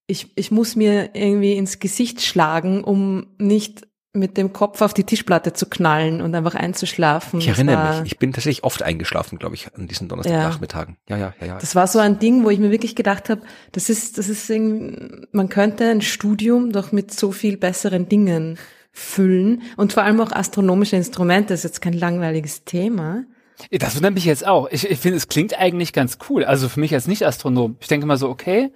[0.06, 5.04] ich, ich muss mir irgendwie ins Gesicht schlagen, um nicht mit dem Kopf auf die
[5.04, 7.40] Tischplatte zu knallen und einfach einzuschlafen.
[7.40, 10.98] Ich erinnere mich, ich bin tatsächlich oft eingeschlafen, glaube ich, an diesen Donnerstagnachmittagen.
[11.08, 11.16] Ja.
[11.16, 13.40] ja, ja, ja, Das war so ein Ding, wo ich mir wirklich gedacht habe,
[13.72, 18.58] das ist, das ist irgendwie, man könnte ein Studium doch mit so viel besseren Dingen
[18.92, 23.24] füllen und vor allem auch astronomische Instrumente, das ist jetzt kein langweiliges Thema.
[23.70, 24.68] Das wundert mich jetzt auch.
[24.70, 26.44] Ich, ich finde, es klingt eigentlich ganz cool.
[26.44, 27.76] Also für mich als Nicht-Astronom.
[27.80, 28.72] Ich denke mal so, okay,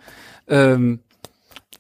[0.49, 1.01] ähm,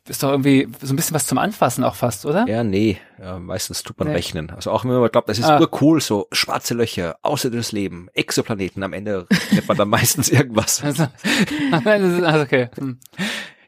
[0.08, 2.46] ist doch irgendwie so ein bisschen was zum Anfassen auch fast, oder?
[2.48, 2.98] Ja, nee.
[3.18, 4.14] Ja, meistens tut man nee.
[4.14, 4.50] rechnen.
[4.50, 5.66] Also auch wenn man glaubt, das ist ah.
[5.80, 10.82] cool, so schwarze Löcher, außerirdisches Leben, Exoplaneten, am Ende nennt man dann meistens irgendwas.
[10.82, 11.06] Also,
[11.72, 12.68] also okay.
[12.76, 12.98] Hm.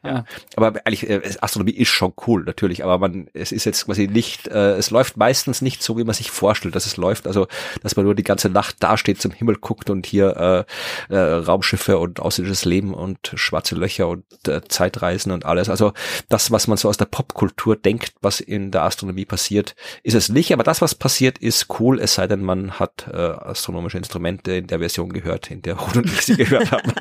[0.03, 0.25] Ja.
[0.55, 4.47] Aber eigentlich, äh, Astronomie ist schon cool, natürlich, aber man, es ist jetzt quasi nicht,
[4.47, 7.27] äh, es läuft meistens nicht so, wie man sich vorstellt, dass es läuft.
[7.27, 7.47] Also,
[7.83, 10.65] dass man nur die ganze Nacht dasteht, zum Himmel guckt und hier
[11.09, 15.69] äh, äh, Raumschiffe und außerirdisches Leben und schwarze Löcher und äh, Zeitreisen und alles.
[15.69, 15.93] Also
[16.29, 20.29] das, was man so aus der Popkultur denkt, was in der Astronomie passiert, ist es
[20.29, 20.53] nicht.
[20.53, 24.67] Aber das, was passiert, ist cool, es sei denn, man hat äh, astronomische Instrumente in
[24.67, 26.93] der Version gehört, in der Rot und ich sie gehört haben.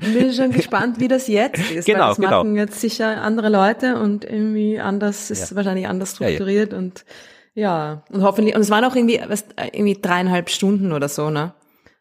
[0.00, 1.84] Bin schon gespannt, wie das jetzt ist.
[1.84, 5.56] Genau, genau machen jetzt sicher andere Leute und irgendwie anders ist ja.
[5.56, 6.84] wahrscheinlich anders strukturiert ja, ja.
[6.84, 7.04] und
[7.54, 11.54] ja, und hoffentlich, und es waren auch irgendwie, was, irgendwie dreieinhalb Stunden oder so, ne?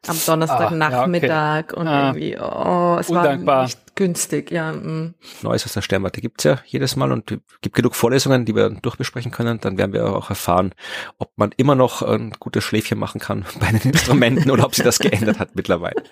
[0.06, 1.80] Am Donnerstagnachmittag ah, okay.
[1.80, 3.56] und ah, irgendwie, oh, es undankbar.
[3.56, 4.74] war nicht günstig, ja.
[4.74, 5.16] Mm.
[5.42, 9.32] Neues aus der Sternwarte gibt's ja jedes Mal und gibt genug Vorlesungen, die wir durchbesprechen
[9.32, 9.60] können.
[9.62, 10.74] Dann werden wir auch erfahren,
[11.18, 14.84] ob man immer noch ein gutes Schläfchen machen kann bei den Instrumenten oder ob sich
[14.84, 16.04] das geändert hat mittlerweile.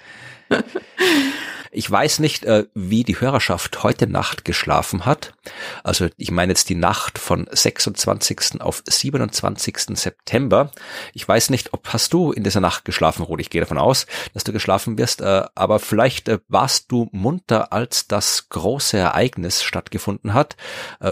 [1.76, 5.34] Ich weiß nicht, äh, wie die Hörerschaft heute Nacht geschlafen hat.
[5.84, 8.62] Also ich meine jetzt die Nacht von 26.
[8.62, 9.98] auf 27.
[9.98, 10.72] September.
[11.14, 13.42] Ich weiß nicht, ob hast du in dieser Nacht geschlafen, Rudi?
[13.42, 17.74] Ich gehe davon aus, dass du geschlafen wirst, äh, aber vielleicht äh, warst du munter,
[17.74, 20.56] als das große Ereignis stattgefunden hat,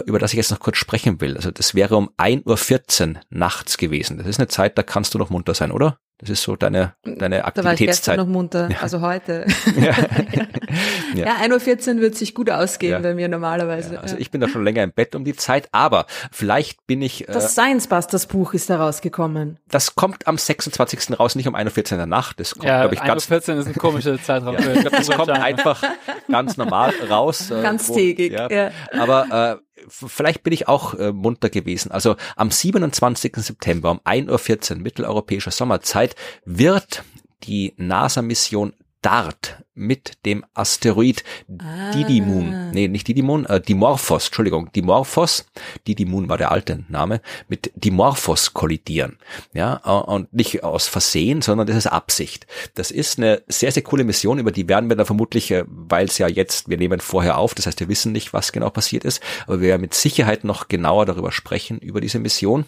[0.06, 1.36] über das ich jetzt noch kurz sprechen will.
[1.36, 4.18] Also das wäre um 1.14 Uhr nachts gewesen.
[4.18, 5.98] Das ist eine Zeit, da kannst du noch munter sein, oder?
[6.22, 7.56] Das ist so deine, deine Aktivitätszeit.
[7.56, 8.76] Da war ich gestern noch munter, ja.
[8.80, 9.44] also heute.
[9.74, 9.82] Ja,
[11.14, 11.26] ja.
[11.26, 12.98] ja 1.14 Uhr wird sich gut ausgehen ja.
[13.00, 13.94] bei mir normalerweise.
[13.94, 17.02] Ja, also ich bin da schon länger im Bett um die Zeit, aber vielleicht bin
[17.02, 17.24] ich...
[17.26, 19.58] Das äh, Science Busters Buch ist da rausgekommen.
[19.68, 21.18] Das kommt am 26.
[21.18, 22.38] raus, nicht um 1.14 Uhr in der Nacht.
[22.38, 23.28] Das kommt, ja, glaube ich, ganz...
[23.28, 24.54] 1.14 Uhr ist ein komischer Zeitraum.
[24.54, 25.82] ja, ich glaube, das kommt einfach
[26.30, 27.50] ganz normal raus.
[27.50, 28.70] Äh, Ganztägig, wo, ja.
[28.92, 31.90] Aber äh, vielleicht bin ich auch äh, munter gewesen.
[31.90, 33.36] Also am 27.
[33.36, 37.04] September um 1.14 Uhr mitteleuropäischer Sommerzeit wird
[37.44, 38.72] die NASA-Mission
[39.02, 41.24] DART mit dem Asteroid
[41.58, 41.90] ah.
[41.92, 45.46] Didymun, nee, nicht Didymun, äh, Dimorphos, Entschuldigung, Dimorphos,
[45.86, 49.18] Didymun war der alte Name, mit Dimorphos kollidieren.
[49.52, 52.46] Ja, und nicht aus Versehen, sondern das ist Absicht.
[52.74, 56.06] Das ist eine sehr, sehr coole Mission, über die werden wir dann vermutlich, äh, weil
[56.06, 59.04] es ja jetzt, wir nehmen vorher auf, das heißt, wir wissen nicht, was genau passiert
[59.04, 62.66] ist, aber wir werden mit Sicherheit noch genauer darüber sprechen, über diese Mission.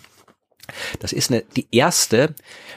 [0.99, 2.35] Das ist eine, die erste,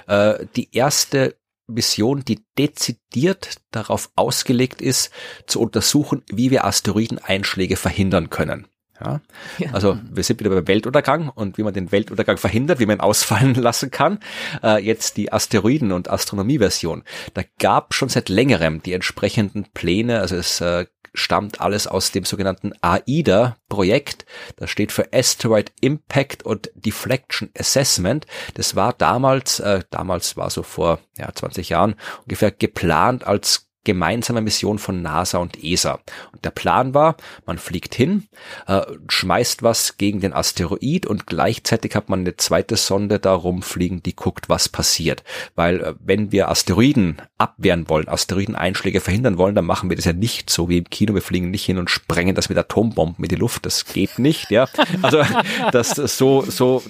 [0.08, 1.36] äh, die erste
[1.68, 5.12] Mission, die dezidiert darauf ausgelegt ist,
[5.46, 8.68] zu untersuchen, wie wir Asteroideneinschläge verhindern können.
[9.00, 9.22] Ja?
[9.58, 9.74] ja?
[9.74, 13.02] Also wir sind wieder beim Weltuntergang und wie man den Weltuntergang verhindert, wie man ihn
[13.02, 14.20] ausfallen lassen kann.
[14.64, 17.04] Äh, jetzt die Asteroiden- und Astronomieversion.
[17.34, 20.20] Da gab schon seit längerem die entsprechenden Pläne.
[20.20, 20.86] Also es äh,
[21.18, 24.26] stammt alles aus dem sogenannten AIDA-Projekt.
[24.56, 28.26] Das steht für Asteroid Impact und Deflection Assessment.
[28.54, 34.42] Das war damals, äh, damals war so vor ja, 20 Jahren ungefähr geplant als gemeinsame
[34.42, 36.00] Mission von NASA und ESA.
[36.34, 37.16] Und der Plan war,
[37.46, 38.28] man fliegt hin,
[38.68, 44.04] äh, schmeißt was gegen den Asteroid und gleichzeitig hat man eine zweite Sonde da rumfliegen,
[44.04, 45.24] die guckt, was passiert.
[45.56, 50.14] Weil äh, wenn wir Asteroiden abwehren wollen, Asteroideneinschläge verhindern wollen, dann machen wir das ja
[50.14, 51.14] nicht so wie im Kino.
[51.14, 53.66] Wir fliegen nicht hin und sprengen das mit Atombomben in die Luft.
[53.66, 54.68] Das geht nicht, ja.
[55.02, 55.24] Also
[55.72, 56.84] das so so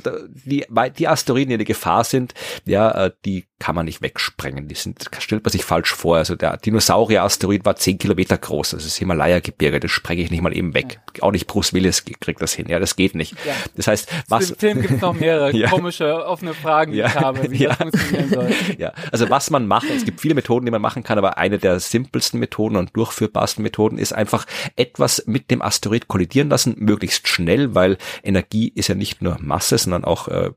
[0.45, 0.65] die
[0.97, 2.33] die Asteroiden, die in Gefahr sind,
[2.65, 4.67] ja, äh, die kann man nicht wegsprengen.
[4.67, 6.17] Die sind stellt man sich falsch vor.
[6.17, 8.71] Also der Dinosaurier-Asteroid war zehn Kilometer groß.
[8.71, 9.79] Das ist Himalaya-Gebirge.
[9.79, 10.99] Das sprenge ich nicht mal eben weg.
[11.15, 11.23] Ja.
[11.23, 12.67] Auch nicht Bruce Willis kriegt das hin.
[12.69, 13.33] Ja, das geht nicht.
[13.45, 13.53] Ja.
[13.75, 14.51] Das heißt, was.
[14.51, 15.69] Im Film gibt es noch mehrere ja.
[15.69, 18.47] komische, offene Fragen, die ich habe, wie das funktionieren soll.
[18.77, 21.57] Ja, also was man macht, es gibt viele Methoden, die man machen kann, aber eine
[21.57, 27.27] der simpelsten Methoden und durchführbarsten Methoden ist einfach etwas mit dem Asteroid kollidieren lassen, möglichst
[27.27, 30.51] schnell, weil Energie ist ja nicht nur Masse, sondern auch äh,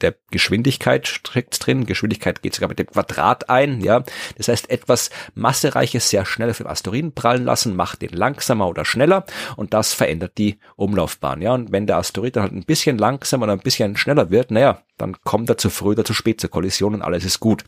[0.00, 1.86] der Geschwindigkeit steckt drin.
[1.86, 4.04] Geschwindigkeit geht sogar mit dem Quadrat ein, ja.
[4.36, 8.84] Das heißt, etwas Massereiches sehr schnell auf dem Asteroiden prallen lassen, macht den langsamer oder
[8.84, 9.24] schneller
[9.56, 11.54] und das verändert die Umlaufbahn, ja.
[11.54, 14.82] Und wenn der Asteroid dann halt ein bisschen langsamer oder ein bisschen schneller wird, naja,
[14.96, 17.64] dann kommt er zu früh oder zu spät zur Kollision und alles ist gut.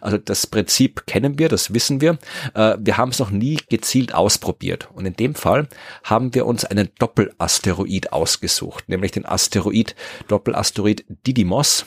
[0.00, 2.18] Also das Prinzip kennen wir, das wissen wir.
[2.54, 4.88] Äh, wir haben es noch nie gezielt ausprobiert.
[4.92, 5.68] Und in dem Fall
[6.04, 9.94] haben wir uns einen Doppelasteroid ausgesucht, nämlich den Asteroid,
[10.28, 11.86] Doppelasteroid Didymos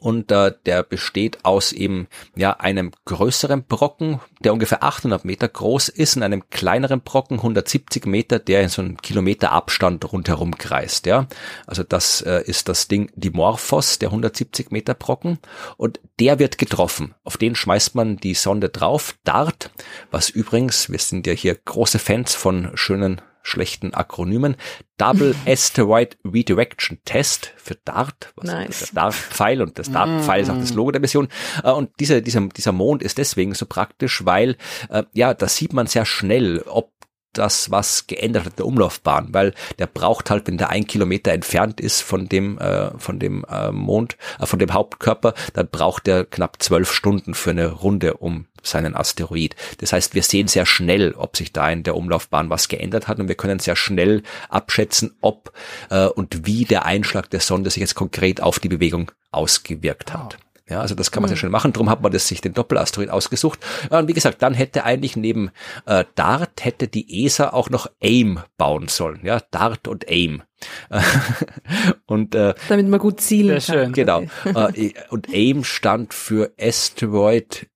[0.00, 5.88] und äh, der besteht aus eben ja einem größeren Brocken, der ungefähr 800 Meter groß
[5.88, 11.06] ist, und einem kleineren Brocken 170 Meter, der in so einem Kilometer Abstand rundherum kreist.
[11.06, 11.26] Ja,
[11.66, 15.38] also das äh, ist das Ding Dimorphos, der 170 Meter Brocken,
[15.76, 17.14] und der wird getroffen.
[17.24, 19.70] Auf den schmeißt man die Sonde drauf, DART,
[20.10, 24.56] was übrigens, wir sind ja hier große Fans von schönen schlechten Akronymen.
[24.96, 28.78] Double Asteroid Redirection Test für DART, was nice.
[28.80, 30.74] der DART-Pfeil und das DART-Pfeil ist auch das.
[30.74, 31.28] Logo der Mission.
[31.64, 34.56] Äh, und dieser, dieser, dieser Mond ist deswegen so praktisch, weil,
[34.88, 36.92] äh, ja, da sieht man sehr schnell, ob
[37.32, 41.80] das was geändert hat der Umlaufbahn, weil der braucht halt, wenn der ein Kilometer entfernt
[41.80, 46.24] ist von dem äh, von dem äh, Mond, äh, von dem Hauptkörper, dann braucht er
[46.24, 49.56] knapp zwölf Stunden für eine Runde um seinen Asteroid.
[49.78, 53.18] Das heißt, wir sehen sehr schnell, ob sich da in der Umlaufbahn was geändert hat
[53.18, 55.52] und wir können sehr schnell abschätzen, ob
[55.90, 60.34] äh, und wie der Einschlag der Sonde sich jetzt konkret auf die Bewegung ausgewirkt hat.
[60.34, 60.49] Wow.
[60.70, 61.40] Ja, also das kann man sehr mhm.
[61.40, 61.72] schnell machen.
[61.72, 63.58] Drum hat man das sich den Doppelasteroid ausgesucht.
[63.90, 65.50] Und wie gesagt, dann hätte eigentlich neben
[65.84, 69.20] äh, DART hätte die ESA auch noch AIM bauen sollen.
[69.24, 70.42] Ja, DART und AIM.
[72.06, 73.60] und äh, damit man gut zielen kann.
[73.60, 73.92] Schön.
[73.92, 74.22] Genau.
[74.44, 77.66] äh, und AIM stand für Asteroid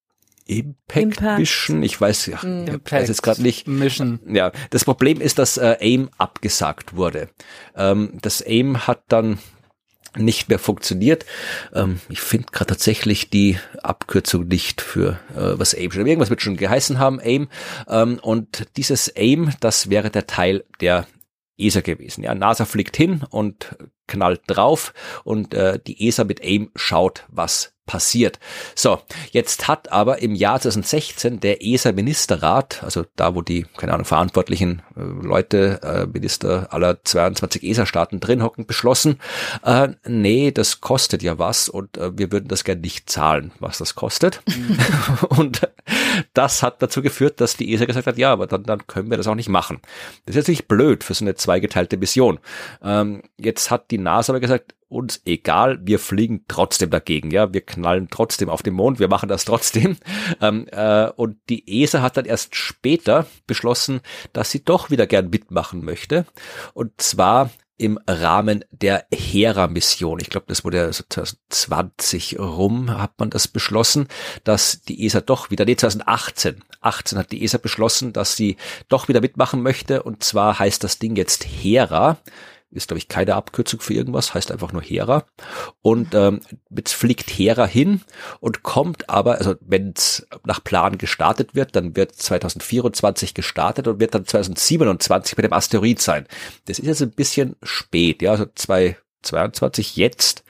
[0.47, 1.39] Impact, Impact.
[1.39, 1.83] Mission.
[1.83, 2.66] Ich weiß, ja, mm.
[2.66, 3.66] Impact weiß jetzt gerade nicht.
[3.66, 4.21] Mission.
[4.27, 7.31] Ja, das Problem ist, dass äh, AIM abgesagt wurde.
[7.75, 9.39] Ähm, das AIM hat dann
[10.16, 11.24] nicht mehr funktioniert.
[11.74, 16.43] Ähm, ich finde gerade tatsächlich die Abkürzung nicht für äh, was AIM schon irgendwas wird
[16.43, 17.49] schon geheißen haben AIM
[17.89, 21.07] ähm, und dieses AIM, das wäre der Teil der
[21.59, 22.24] ESA gewesen.
[22.24, 23.77] Ja, NASA fliegt hin und
[24.07, 24.93] knallt drauf
[25.24, 28.39] und äh, die ESA mit AIM schaut, was passiert.
[28.74, 29.01] So,
[29.31, 34.82] jetzt hat aber im Jahr 2016 der ESA-Ministerrat, also da, wo die, keine Ahnung, verantwortlichen
[34.97, 39.20] äh, Leute, äh, Minister aller 22 ESA-Staaten drin hocken, beschlossen,
[39.65, 43.78] äh, nee, das kostet ja was und äh, wir würden das gerne nicht zahlen, was
[43.78, 44.40] das kostet.
[44.47, 44.78] Mhm.
[45.28, 45.61] und
[46.32, 49.16] das hat dazu geführt, dass die ESA gesagt hat, ja, aber dann, dann können wir
[49.16, 49.81] das auch nicht machen.
[50.27, 52.39] Das ist natürlich blöd für so eine zweigeteilte Mission.
[52.82, 57.62] Ähm, jetzt hat die NASA aber gesagt, uns egal, wir fliegen trotzdem dagegen, ja, wir
[57.62, 59.97] knallen trotzdem auf den Mond, wir machen das trotzdem.
[60.41, 64.01] Ähm, äh, und die ESA hat dann erst später beschlossen,
[64.32, 66.27] dass sie doch wieder gern mitmachen möchte.
[66.74, 70.20] Und zwar im Rahmen der Hera-Mission.
[70.20, 74.09] Ich glaube, das wurde 2020 rum, hat man das beschlossen,
[74.44, 78.56] dass die ESA doch wieder, nee, 2018, 18 hat die ESA beschlossen, dass sie
[78.88, 80.02] doch wieder mitmachen möchte.
[80.02, 82.18] Und zwar heißt das Ding jetzt Hera
[82.74, 85.24] ist, glaube ich, keine Abkürzung für irgendwas, heißt einfach nur Hera.
[85.82, 86.40] Und ähm,
[86.70, 88.02] jetzt fliegt Hera hin
[88.40, 94.01] und kommt aber, also wenn es nach Plan gestartet wird, dann wird 2024 gestartet und
[94.01, 96.26] wird dann 2027 mit dem Asteroid sein.
[96.66, 100.44] Das ist jetzt ein bisschen spät, ja, also 2022 jetzt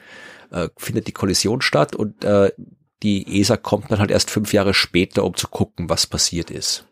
[0.50, 2.52] äh, findet die Kollision statt und äh,
[3.02, 6.86] die ESA kommt dann halt erst fünf Jahre später, um zu gucken, was passiert ist.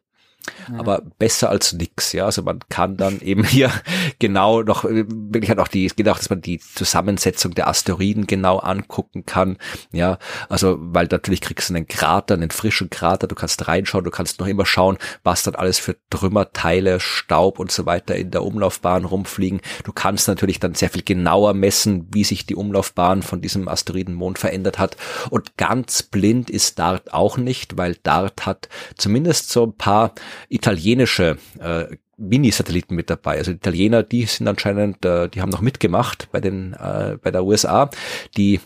[0.77, 2.27] Aber besser als nix, ja.
[2.27, 3.71] Also man kann dann eben hier
[4.19, 8.27] genau noch, wirklich hat auch die, es geht auch, dass man die Zusammensetzung der Asteroiden
[8.27, 9.59] genau angucken kann,
[9.93, 10.19] ja.
[10.49, 14.41] Also, weil natürlich kriegst du einen Krater, einen frischen Krater, du kannst reinschauen, du kannst
[14.41, 19.05] noch immer schauen, was dann alles für Trümmerteile, Staub und so weiter in der Umlaufbahn
[19.05, 19.61] rumfliegen.
[19.85, 24.39] Du kannst natürlich dann sehr viel genauer messen, wie sich die Umlaufbahn von diesem Asteroidenmond
[24.39, 24.97] verändert hat.
[25.31, 30.13] Und ganz blind ist DART auch nicht, weil DART hat zumindest so ein paar
[30.49, 31.87] italienische äh,
[32.17, 33.39] Mini-Satelliten mit dabei.
[33.39, 37.31] Also die Italiener, die sind anscheinend, äh, die haben noch mitgemacht bei den äh, bei
[37.31, 37.91] der USA.
[38.37, 38.61] Die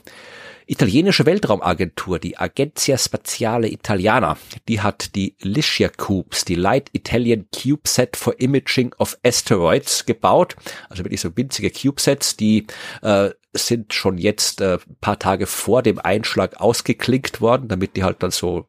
[0.67, 4.37] italienische Weltraumagentur, die Agenzia Spaziale Italiana,
[4.69, 10.57] die hat die Licia Cubes, die Light Italian CubeSat for Imaging of Asteroids gebaut.
[10.89, 12.67] Also wirklich so winzige CubeSats, die
[13.03, 18.23] äh, sind schon jetzt äh, paar Tage vor dem Einschlag ausgeklinkt worden, damit die halt
[18.23, 18.67] dann so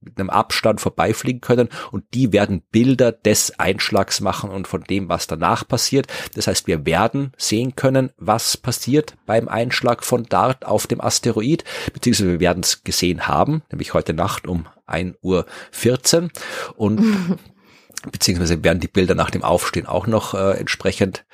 [0.00, 5.08] mit einem Abstand vorbeifliegen können und die werden Bilder des Einschlags machen und von dem,
[5.08, 6.06] was danach passiert.
[6.34, 11.64] Das heißt, wir werden sehen können, was passiert beim Einschlag von DART auf dem Asteroid,
[11.92, 16.30] beziehungsweise wir werden es gesehen haben, nämlich heute Nacht um 1.14 Uhr
[16.76, 17.38] und
[18.10, 21.24] beziehungsweise werden die Bilder nach dem Aufstehen auch noch äh, entsprechend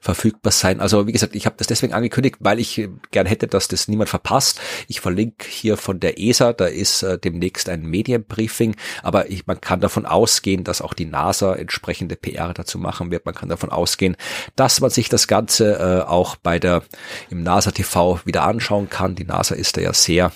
[0.00, 0.80] verfügbar sein.
[0.80, 3.88] Also wie gesagt, ich habe das deswegen angekündigt, weil ich äh, gern hätte, dass das
[3.88, 4.60] niemand verpasst.
[4.88, 9.60] Ich verlinke hier von der ESA, da ist äh, demnächst ein Medienbriefing, aber ich, man
[9.60, 13.26] kann davon ausgehen, dass auch die NASA entsprechende PR dazu machen wird.
[13.26, 14.16] Man kann davon ausgehen,
[14.56, 16.82] dass man sich das Ganze äh, auch bei der
[17.30, 19.14] im NASA TV wieder anschauen kann.
[19.14, 20.32] Die NASA ist da ja sehr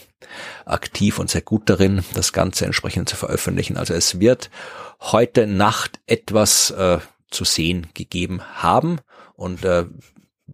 [0.65, 3.77] aktiv und sehr gut darin, das Ganze entsprechend zu veröffentlichen.
[3.77, 4.51] Also es wird
[5.01, 6.99] heute Nacht etwas äh,
[7.31, 8.99] zu sehen gegeben haben.
[9.35, 9.87] Und äh,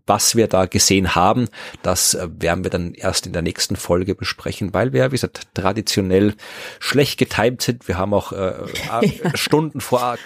[0.06, 1.48] was wir da gesehen haben,
[1.82, 5.48] das äh, werden wir dann erst in der nächsten Folge besprechen, weil wir, wie gesagt,
[5.54, 6.34] traditionell
[6.78, 7.88] schlecht getimt sind.
[7.88, 8.52] Wir haben auch äh,
[8.88, 9.00] ja.
[9.34, 10.16] Stunden vor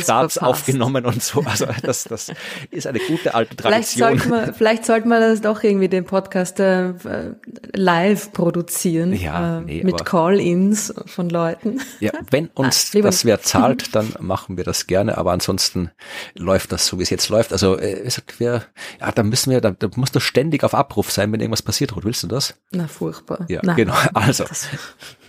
[0.00, 1.42] Starts aufgenommen und so.
[1.42, 2.32] Also das, das
[2.70, 4.18] ist eine gute alte Tradition.
[4.18, 6.92] Vielleicht sollte man, vielleicht sollte man das doch irgendwie den Podcast äh,
[7.74, 9.12] live produzieren.
[9.12, 11.80] Ja, äh, nee, mit Call-ins von Leuten.
[12.00, 15.18] Ja, wenn uns ah, das wer zahlt, dann machen wir das gerne.
[15.18, 15.90] Aber ansonsten
[16.34, 17.52] läuft das so, wie es jetzt läuft.
[17.52, 18.08] Also äh,
[18.38, 18.62] wir,
[19.00, 21.94] ja, da müssen wir, da, da musst du ständig auf Abruf sein, wenn irgendwas passiert.
[21.94, 22.54] Ruth, willst du das?
[22.72, 23.46] Na, furchtbar.
[23.48, 23.76] Ja, Nein.
[23.76, 23.94] genau.
[24.14, 24.44] Also.
[24.44, 24.68] Das,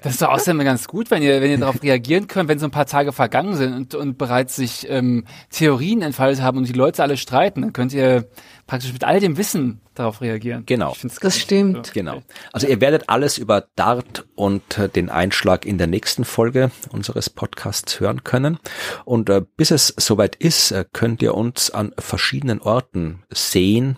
[0.01, 2.65] das ist doch außerdem ganz gut, wenn ihr, wenn ihr darauf reagieren könnt, wenn so
[2.65, 6.73] ein paar Tage vergangen sind und, und bereits sich ähm, Theorien entfaltet haben und die
[6.73, 8.25] Leute alle streiten, dann könnt ihr
[8.67, 10.63] praktisch mit all dem Wissen darauf reagieren.
[10.65, 10.95] Genau.
[11.21, 11.87] Das stimmt.
[11.87, 11.93] So.
[11.93, 12.23] Genau.
[12.51, 17.29] Also ihr werdet alles über Dart und äh, den Einschlag in der nächsten Folge unseres
[17.29, 18.57] Podcasts hören können.
[19.05, 23.97] Und äh, bis es soweit ist, äh, könnt ihr uns an verschiedenen Orten sehen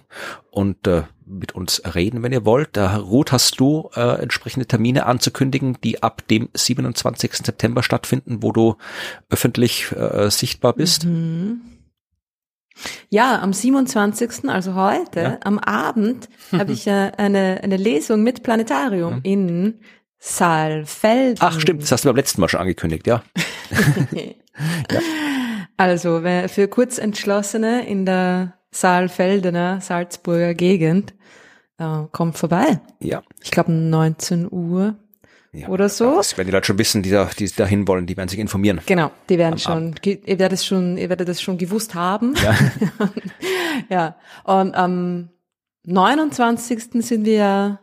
[0.52, 2.70] und äh, mit uns reden, wenn ihr wollt.
[2.74, 7.34] Da, Ruth, hast du äh, entsprechende Termine anzukündigen, die ab dem 27.
[7.34, 8.76] September stattfinden, wo du
[9.30, 11.06] öffentlich äh, sichtbar bist?
[11.06, 11.62] Mhm.
[13.10, 15.40] Ja, am 27., also heute, ja.
[15.44, 19.22] am Abend, habe ich äh, eine, eine Lesung mit Planetarium mhm.
[19.24, 19.80] in
[20.20, 21.38] Saalfelden.
[21.40, 23.24] Ach stimmt, das hast du beim letzten Mal schon angekündigt, ja.
[24.12, 25.00] ja.
[25.78, 31.14] Also für Kurzentschlossene in der Saalfeldener, Salzburger Gegend,
[31.78, 32.80] äh, kommt vorbei.
[33.00, 33.22] Ja.
[33.44, 34.96] Ich glaube 19 Uhr
[35.56, 36.18] ja, oder so.
[36.18, 38.82] Das werden die Leute schon wissen, die da, die da hinwollen, die werden sich informieren.
[38.86, 42.34] Genau, die werden schon, ihr werdet es schon, ihr werdet es schon gewusst haben.
[42.44, 42.56] Ja.
[43.90, 44.16] ja.
[44.44, 45.30] Und am
[45.86, 47.06] 29.
[47.06, 47.80] sind wir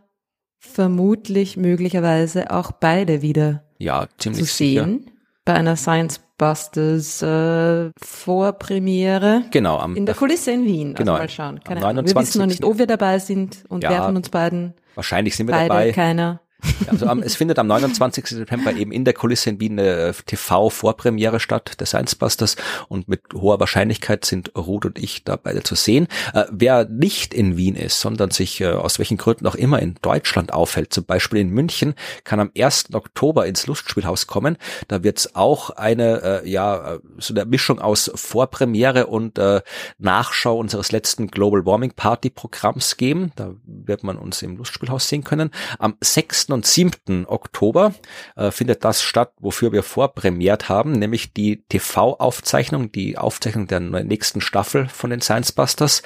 [0.59, 5.01] vermutlich möglicherweise auch beide wieder ja, ziemlich zu sehen.
[5.01, 5.12] Sicher.
[5.44, 9.44] Bei einer Science Busters äh, Vorpremiere.
[9.51, 9.78] Genau.
[9.78, 10.89] Am, in der Kulisse in Wien.
[10.89, 11.12] Also genau.
[11.12, 11.61] Also mal schauen.
[11.65, 12.07] Keine Ahnung.
[12.07, 14.74] Wir wissen noch nicht, ob wir dabei sind und ja, wer von uns beiden.
[14.94, 15.93] Wahrscheinlich sind wir beide, dabei.
[15.93, 16.40] Keiner.
[16.86, 18.26] Also am, es findet am 29.
[18.26, 22.56] September eben in der Kulisse in Wien eine äh, TV-Vorpremiere statt, der Science Busters
[22.89, 26.06] und mit hoher Wahrscheinlichkeit sind Ruth und ich da beide zu sehen.
[26.34, 29.97] Äh, wer nicht in Wien ist, sondern sich äh, aus welchen Gründen auch immer in
[30.02, 31.94] Deutschland aufhält, zum Beispiel in München,
[32.24, 32.94] kann am 1.
[32.94, 34.56] Oktober ins Lustspielhaus kommen.
[34.89, 39.62] Da wird es auch eine, äh, ja, so eine Mischung aus Vorpremiere und äh,
[39.98, 43.32] Nachschau unseres letzten Global Warming Party Programms geben.
[43.36, 45.51] Da wird man uns im Lustspielhaus sehen können.
[45.78, 47.27] Am 6 und 7.
[47.27, 47.95] Oktober
[48.37, 54.41] äh, findet das statt, wofür wir vorpremiert haben, nämlich die TV-Aufzeichnung, die Aufzeichnung der nächsten
[54.41, 56.03] Staffel von den Science Busters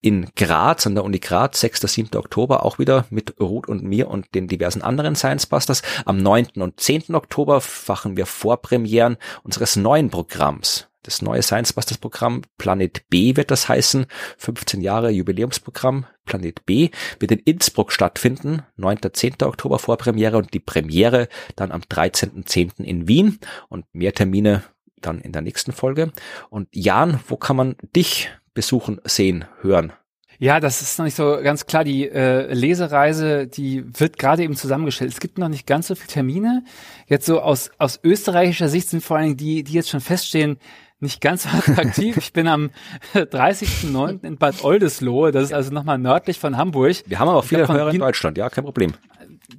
[0.00, 1.80] in Graz, an der Uni Graz, 6.
[1.80, 2.16] 7.
[2.16, 5.82] Oktober, auch wieder mit Ruth und mir und den diversen anderen Science Busters.
[6.04, 6.48] Am 9.
[6.56, 7.14] und 10.
[7.14, 13.50] Oktober fachen wir Vorpremieren unseres neuen Programms das neue Science Busters Programm Planet B wird
[13.50, 14.06] das heißen.
[14.38, 16.90] 15 Jahre Jubiläumsprogramm Planet B
[17.20, 18.62] wird in Innsbruck stattfinden.
[18.76, 18.98] 9.
[19.12, 19.34] 10.
[19.42, 22.82] Oktober Vorpremiere und die Premiere dann am 13.10.
[22.82, 23.38] in Wien.
[23.68, 24.64] Und mehr Termine
[25.00, 26.10] dann in der nächsten Folge.
[26.50, 29.92] Und Jan, wo kann man dich besuchen, sehen, hören?
[30.38, 31.84] Ja, das ist noch nicht so ganz klar.
[31.84, 35.12] Die äh, Lesereise, die wird gerade eben zusammengestellt.
[35.12, 36.64] Es gibt noch nicht ganz so viele Termine.
[37.06, 40.58] Jetzt so aus, aus österreichischer Sicht sind vor allen Dingen die, die jetzt schon feststehen,
[41.00, 42.16] nicht ganz so attraktiv.
[42.16, 42.70] Ich bin am
[43.14, 44.24] 30.09.
[44.24, 45.32] in Bad Oldesloe.
[45.32, 46.96] Das ist also nochmal nördlich von Hamburg.
[47.06, 48.38] Wir haben aber auch viele Hörer in Deutschland.
[48.38, 48.94] Ja, kein Problem.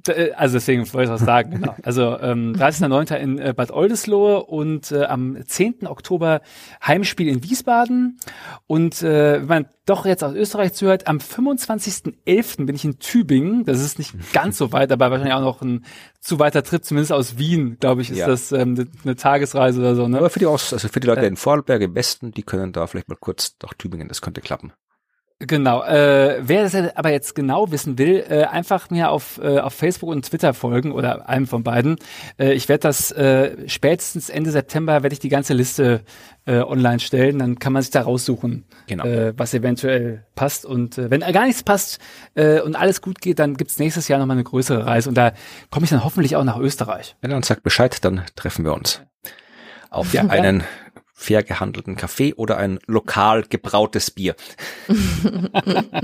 [0.08, 1.74] Äh, also deswegen wollte ich was sagen, genau.
[1.82, 3.16] Also ähm, 30.09.
[3.16, 5.86] in äh, Bad Oldesloe und äh, am 10.
[5.86, 6.40] Oktober
[6.84, 8.18] Heimspiel in Wiesbaden.
[8.66, 12.66] Und äh, wenn man doch jetzt aus Österreich zuhört, am 25.11.
[12.66, 13.64] bin ich in Tübingen.
[13.64, 15.84] Das ist nicht ganz so weit, aber wahrscheinlich auch noch ein
[16.20, 18.26] zu weiter Trip, zumindest aus Wien, glaube ich, ist ja.
[18.26, 20.08] das ähm, eine Tagesreise oder so.
[20.08, 20.18] Ne?
[20.18, 22.72] Aber für die Ost, also für die Leute äh, in Vorarlberg im Westen, die können
[22.72, 24.72] da vielleicht mal kurz nach Tübingen, das könnte klappen.
[25.38, 25.82] Genau.
[25.82, 30.08] Äh, wer das aber jetzt genau wissen will, äh, einfach mir auf, äh, auf Facebook
[30.08, 31.96] und Twitter folgen oder einem von beiden.
[32.38, 36.00] Äh, ich werde das äh, spätestens Ende September werde ich die ganze Liste
[36.46, 37.38] äh, online stellen.
[37.38, 39.04] Dann kann man sich da raussuchen, genau.
[39.04, 40.64] äh, was eventuell passt.
[40.64, 41.98] Und äh, wenn gar nichts passt
[42.34, 45.10] äh, und alles gut geht, dann gibt's nächstes Jahr nochmal eine größere Reise.
[45.10, 45.32] Und da
[45.70, 47.14] komme ich dann hoffentlich auch nach Österreich.
[47.20, 49.02] Wenn er uns sagt Bescheid, dann treffen wir uns
[49.90, 50.64] auf ja, einen
[51.16, 54.36] fair gehandelten Kaffee oder ein lokal gebrautes Bier.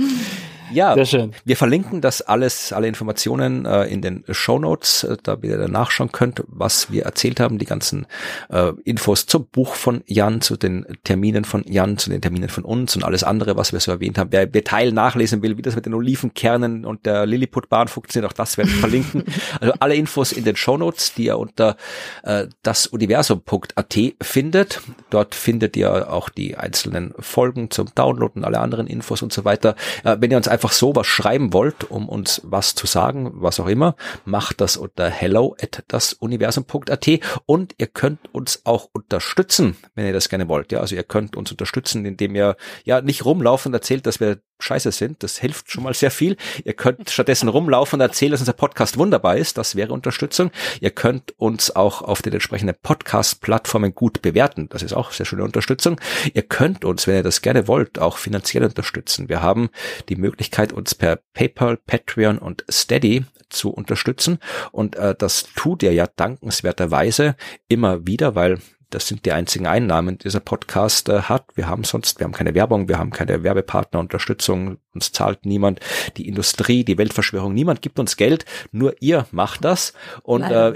[0.73, 1.33] Ja, Sehr schön.
[1.45, 5.73] wir verlinken das alles, alle Informationen äh, in den Show Notes, äh, da ihr dann
[5.73, 8.07] nachschauen könnt, was wir erzählt haben, die ganzen
[8.49, 12.65] äh, Infos zum Buch von Jan, zu den Terminen von Jan, zu den Terminen von
[12.65, 14.33] uns und alles andere, was wir so erwähnt haben.
[14.33, 18.57] Wer Detail nachlesen will, wie das mit den Olivenkernen und der Lilliputbahn funktioniert, auch das
[18.57, 19.25] werden wir verlinken.
[19.61, 21.77] Also alle Infos in den Show Notes, die ihr unter
[22.23, 24.81] äh, dasuniversum.at findet.
[25.13, 29.77] Dort findet ihr auch die einzelnen Folgen zum Downloaden, alle anderen Infos und so weiter.
[30.03, 33.33] Äh, wenn ihr uns einfach einfach so was schreiben wollt, um uns was zu sagen,
[33.35, 37.09] was auch immer, macht das unter hello at dasuniversum.at
[37.47, 40.71] und ihr könnt uns auch unterstützen, wenn ihr das gerne wollt.
[40.71, 44.39] Ja, also ihr könnt uns unterstützen, indem ihr ja nicht rumlaufen und erzählt, dass wir
[44.63, 45.23] scheiße sind.
[45.23, 46.37] Das hilft schon mal sehr viel.
[46.65, 49.59] Ihr könnt stattdessen rumlaufen und erzählen, dass unser Podcast wunderbar ist.
[49.59, 50.51] Das wäre Unterstützung.
[50.81, 54.69] Ihr könnt uns auch auf den entsprechenden Podcast-Plattformen gut bewerten.
[54.71, 56.01] Das ist auch sehr schöne Unterstützung.
[56.33, 59.29] Ihr könnt uns, wenn ihr das gerne wollt, auch finanziell unterstützen.
[59.29, 59.71] Wir haben
[60.09, 64.39] die Möglichkeit, uns per PayPal, Patreon und Steady zu unterstützen.
[64.71, 67.37] Und äh, das tut ihr ja dankenswerterweise
[67.69, 68.59] immer wieder, weil
[68.95, 71.45] das sind die einzigen Einnahmen, die dieser Podcast äh, hat.
[71.55, 75.81] Wir haben sonst, wir haben keine Werbung, wir haben keine Werbepartner, Unterstützung, uns zahlt niemand,
[76.17, 79.95] die Industrie, die Weltverschwörung, niemand gibt uns Geld, nur ihr macht das.
[80.23, 80.75] Und äh,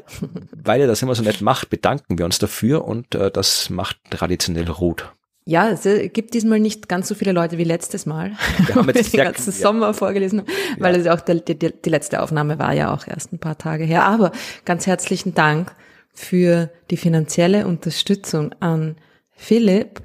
[0.53, 3.99] weil ihr das immer so nett macht, bedanken wir uns dafür und äh, das macht
[4.11, 5.13] traditionell Ruth.
[5.49, 8.33] Ja, es gibt diesmal nicht ganz so viele Leute wie letztes Mal,
[8.67, 9.57] wir haben jetzt den ganzen ja.
[9.57, 10.49] Sommer vorgelesen haben,
[10.79, 11.01] weil ja.
[11.03, 14.05] es auch die, die, die letzte Aufnahme war ja auch erst ein paar Tage her.
[14.05, 14.33] Aber
[14.65, 15.73] ganz herzlichen Dank
[16.19, 18.97] für die finanzielle Unterstützung an
[19.31, 20.03] Philipp,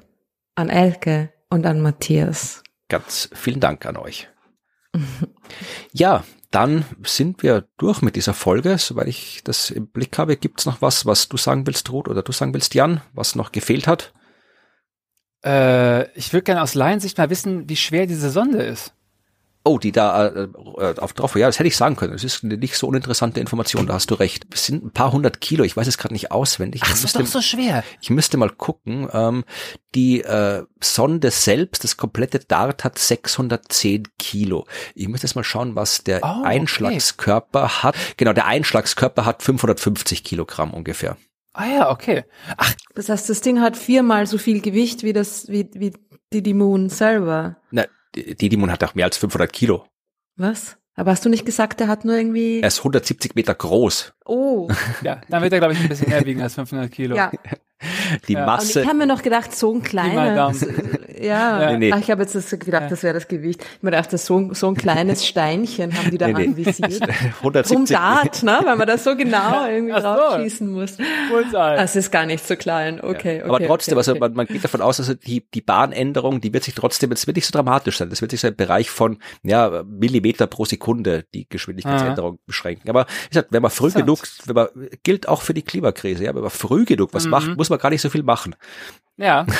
[0.54, 2.62] an Elke und an Matthias.
[2.88, 4.28] Ganz vielen Dank an euch.
[5.92, 8.76] ja, dann sind wir durch mit dieser Folge.
[8.76, 12.22] Soweit ich das im Blick habe, gibt's noch was, was du sagen willst, Ruth, oder
[12.22, 14.12] du sagen willst, Jan, was noch gefehlt hat?
[15.44, 18.94] Äh, ich würde gerne aus Laiensicht mal wissen, wie schwer diese Sonde ist.
[19.64, 20.48] Oh, die da äh,
[20.78, 21.36] äh, auf drauf.
[21.36, 22.12] Ja, das hätte ich sagen können.
[22.12, 24.46] Das ist eine nicht so uninteressante Information, da hast du recht.
[24.52, 26.82] Es sind ein paar hundert Kilo, ich weiß es gerade nicht auswendig.
[26.84, 27.84] Ach, das ist doch so schwer.
[28.00, 29.08] Ich müsste mal gucken.
[29.12, 29.44] Ähm,
[29.94, 34.66] die äh, Sonde selbst, das komplette Dart hat 610 Kilo.
[34.94, 37.82] Ich müsste jetzt mal schauen, was der oh, Einschlagskörper okay.
[37.82, 37.94] hat.
[38.16, 41.16] Genau, der Einschlagskörper hat 550 Kilogramm ungefähr.
[41.52, 42.24] Ah ja, okay.
[42.56, 45.92] Ach, das heißt, das Ding hat viermal so viel Gewicht wie das wie wie
[46.32, 47.56] die, die Moon selber.
[47.70, 47.84] Na,
[48.14, 49.86] Didimon hat auch mehr als 500 Kilo.
[50.36, 50.76] Was?
[50.94, 52.60] Aber hast du nicht gesagt, er hat nur irgendwie...
[52.60, 54.12] Er ist 170 Meter groß.
[54.26, 54.68] Oh.
[55.02, 57.16] ja, dann wird er, glaube ich, ein bisschen mehr wiegen als 500 Kilo.
[57.16, 57.32] Ja.
[58.28, 58.46] Die ja.
[58.46, 58.80] Masse.
[58.80, 60.52] Und ich habe mir noch gedacht, so ein kleiner.
[61.20, 61.70] ja, ja.
[61.72, 61.92] Nee, nee.
[61.92, 63.64] Ach, ich habe jetzt das gedacht, das wäre das Gewicht.
[63.76, 67.02] Ich mir dachte, so, so ein kleines Steinchen haben die da nee, anvisiert.
[67.38, 67.64] 170.
[67.64, 68.60] Zum Dart, ne?
[68.64, 70.42] Weil man das so genau irgendwie Ach drauf so.
[70.42, 70.96] schießen muss.
[71.52, 73.00] Das ist gar nicht so klein.
[73.00, 73.44] Okay, ja.
[73.44, 73.48] okay.
[73.48, 76.64] Aber trotzdem, okay, also man, man geht davon aus, dass die, die Bahnänderung, die wird
[76.64, 78.10] sich trotzdem, es wird nicht so dramatisch sein.
[78.10, 82.42] Das wird sich so im Bereich von, ja, Millimeter pro Sekunde die Geschwindigkeitsänderung ah.
[82.46, 82.88] beschränken.
[82.90, 84.68] Aber wie gesagt, wenn man früh genug, wenn man,
[85.02, 87.30] gilt auch für die Klimakrise, ja, wenn man früh genug was mhm.
[87.30, 88.54] macht, muss man gar nicht so viel machen.
[89.16, 89.46] Ja.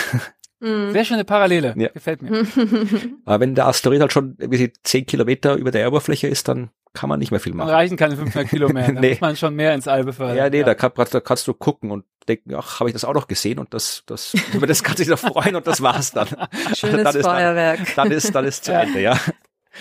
[0.63, 0.93] Mhm.
[0.93, 1.75] Sehr schöne Parallele.
[1.77, 1.89] Ja.
[1.89, 2.47] Gefällt mir.
[3.25, 7.09] Aber wenn der Asteroid halt schon irgendwie zehn Kilometer über der Oberfläche ist, dann kann
[7.09, 7.67] man nicht mehr viel machen.
[7.67, 8.87] Dann reichen keine 500 Kilo mehr.
[8.93, 9.11] Da nee.
[9.11, 10.37] muss man schon mehr ins All befördern.
[10.37, 10.65] Ja, nee, ja.
[10.65, 13.59] Da, kann, da kannst du gucken und denken, ach, habe ich das auch noch gesehen
[13.59, 16.29] und das, das, über das kannst du dich noch freuen und das war's dann.
[16.75, 17.79] Schönes dann Feuerwerk.
[17.97, 18.83] Dann, dann, ist, dann ist zu ja.
[18.83, 19.19] Ende, ja.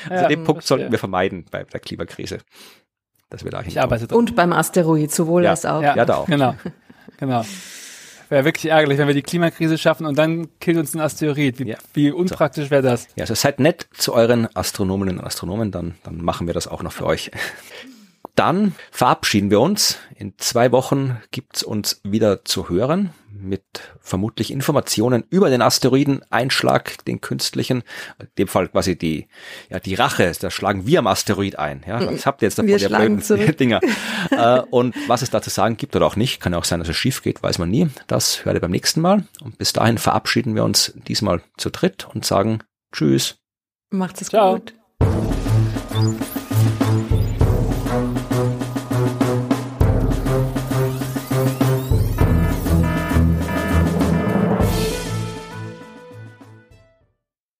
[0.10, 2.40] Also ja, den Punkt sollten wir vermeiden bei der Klimakrise.
[3.30, 3.62] Dass wir da
[4.16, 5.52] Und beim Asteroid, sowohl ja.
[5.52, 5.84] als auch.
[5.84, 6.26] Ja, ja da auch.
[6.26, 6.56] Genau.
[7.18, 7.45] Genau.
[8.32, 11.60] Wäre wirklich ärgerlich, wenn wir die Klimakrise schaffen und dann killt uns ein Asteroid.
[11.60, 11.78] Wie, ja.
[11.94, 13.08] wie unpraktisch wäre das?
[13.16, 16.82] Ja, also seid nett zu euren Astronominnen und Astronomen, dann, dann machen wir das auch
[16.82, 17.30] noch für euch.
[18.36, 19.98] Dann verabschieden wir uns.
[20.16, 23.64] In zwei Wochen gibt's uns wieder zu hören mit
[23.99, 27.84] vermutlich Informationen über den Asteroideneinschlag, den künstlichen,
[28.20, 29.28] in dem Fall quasi die,
[29.70, 31.84] ja, die Rache, da schlagen wir am Asteroid ein.
[31.88, 33.58] Ja, was habt ihr jetzt davon, wir der blöden zurück.
[33.58, 33.80] Dinger?
[34.32, 36.80] äh, und was es da zu sagen gibt oder auch nicht, kann ja auch sein,
[36.80, 37.90] dass es schief geht, weiß man nie.
[38.08, 39.26] Das hört ihr beim nächsten Mal.
[39.41, 42.60] Und bis dahin verabschieden wir uns diesmal zu dritt und sagen
[42.91, 43.38] Tschüss.
[43.90, 44.60] Macht's es Ciao.
[44.60, 44.74] gut.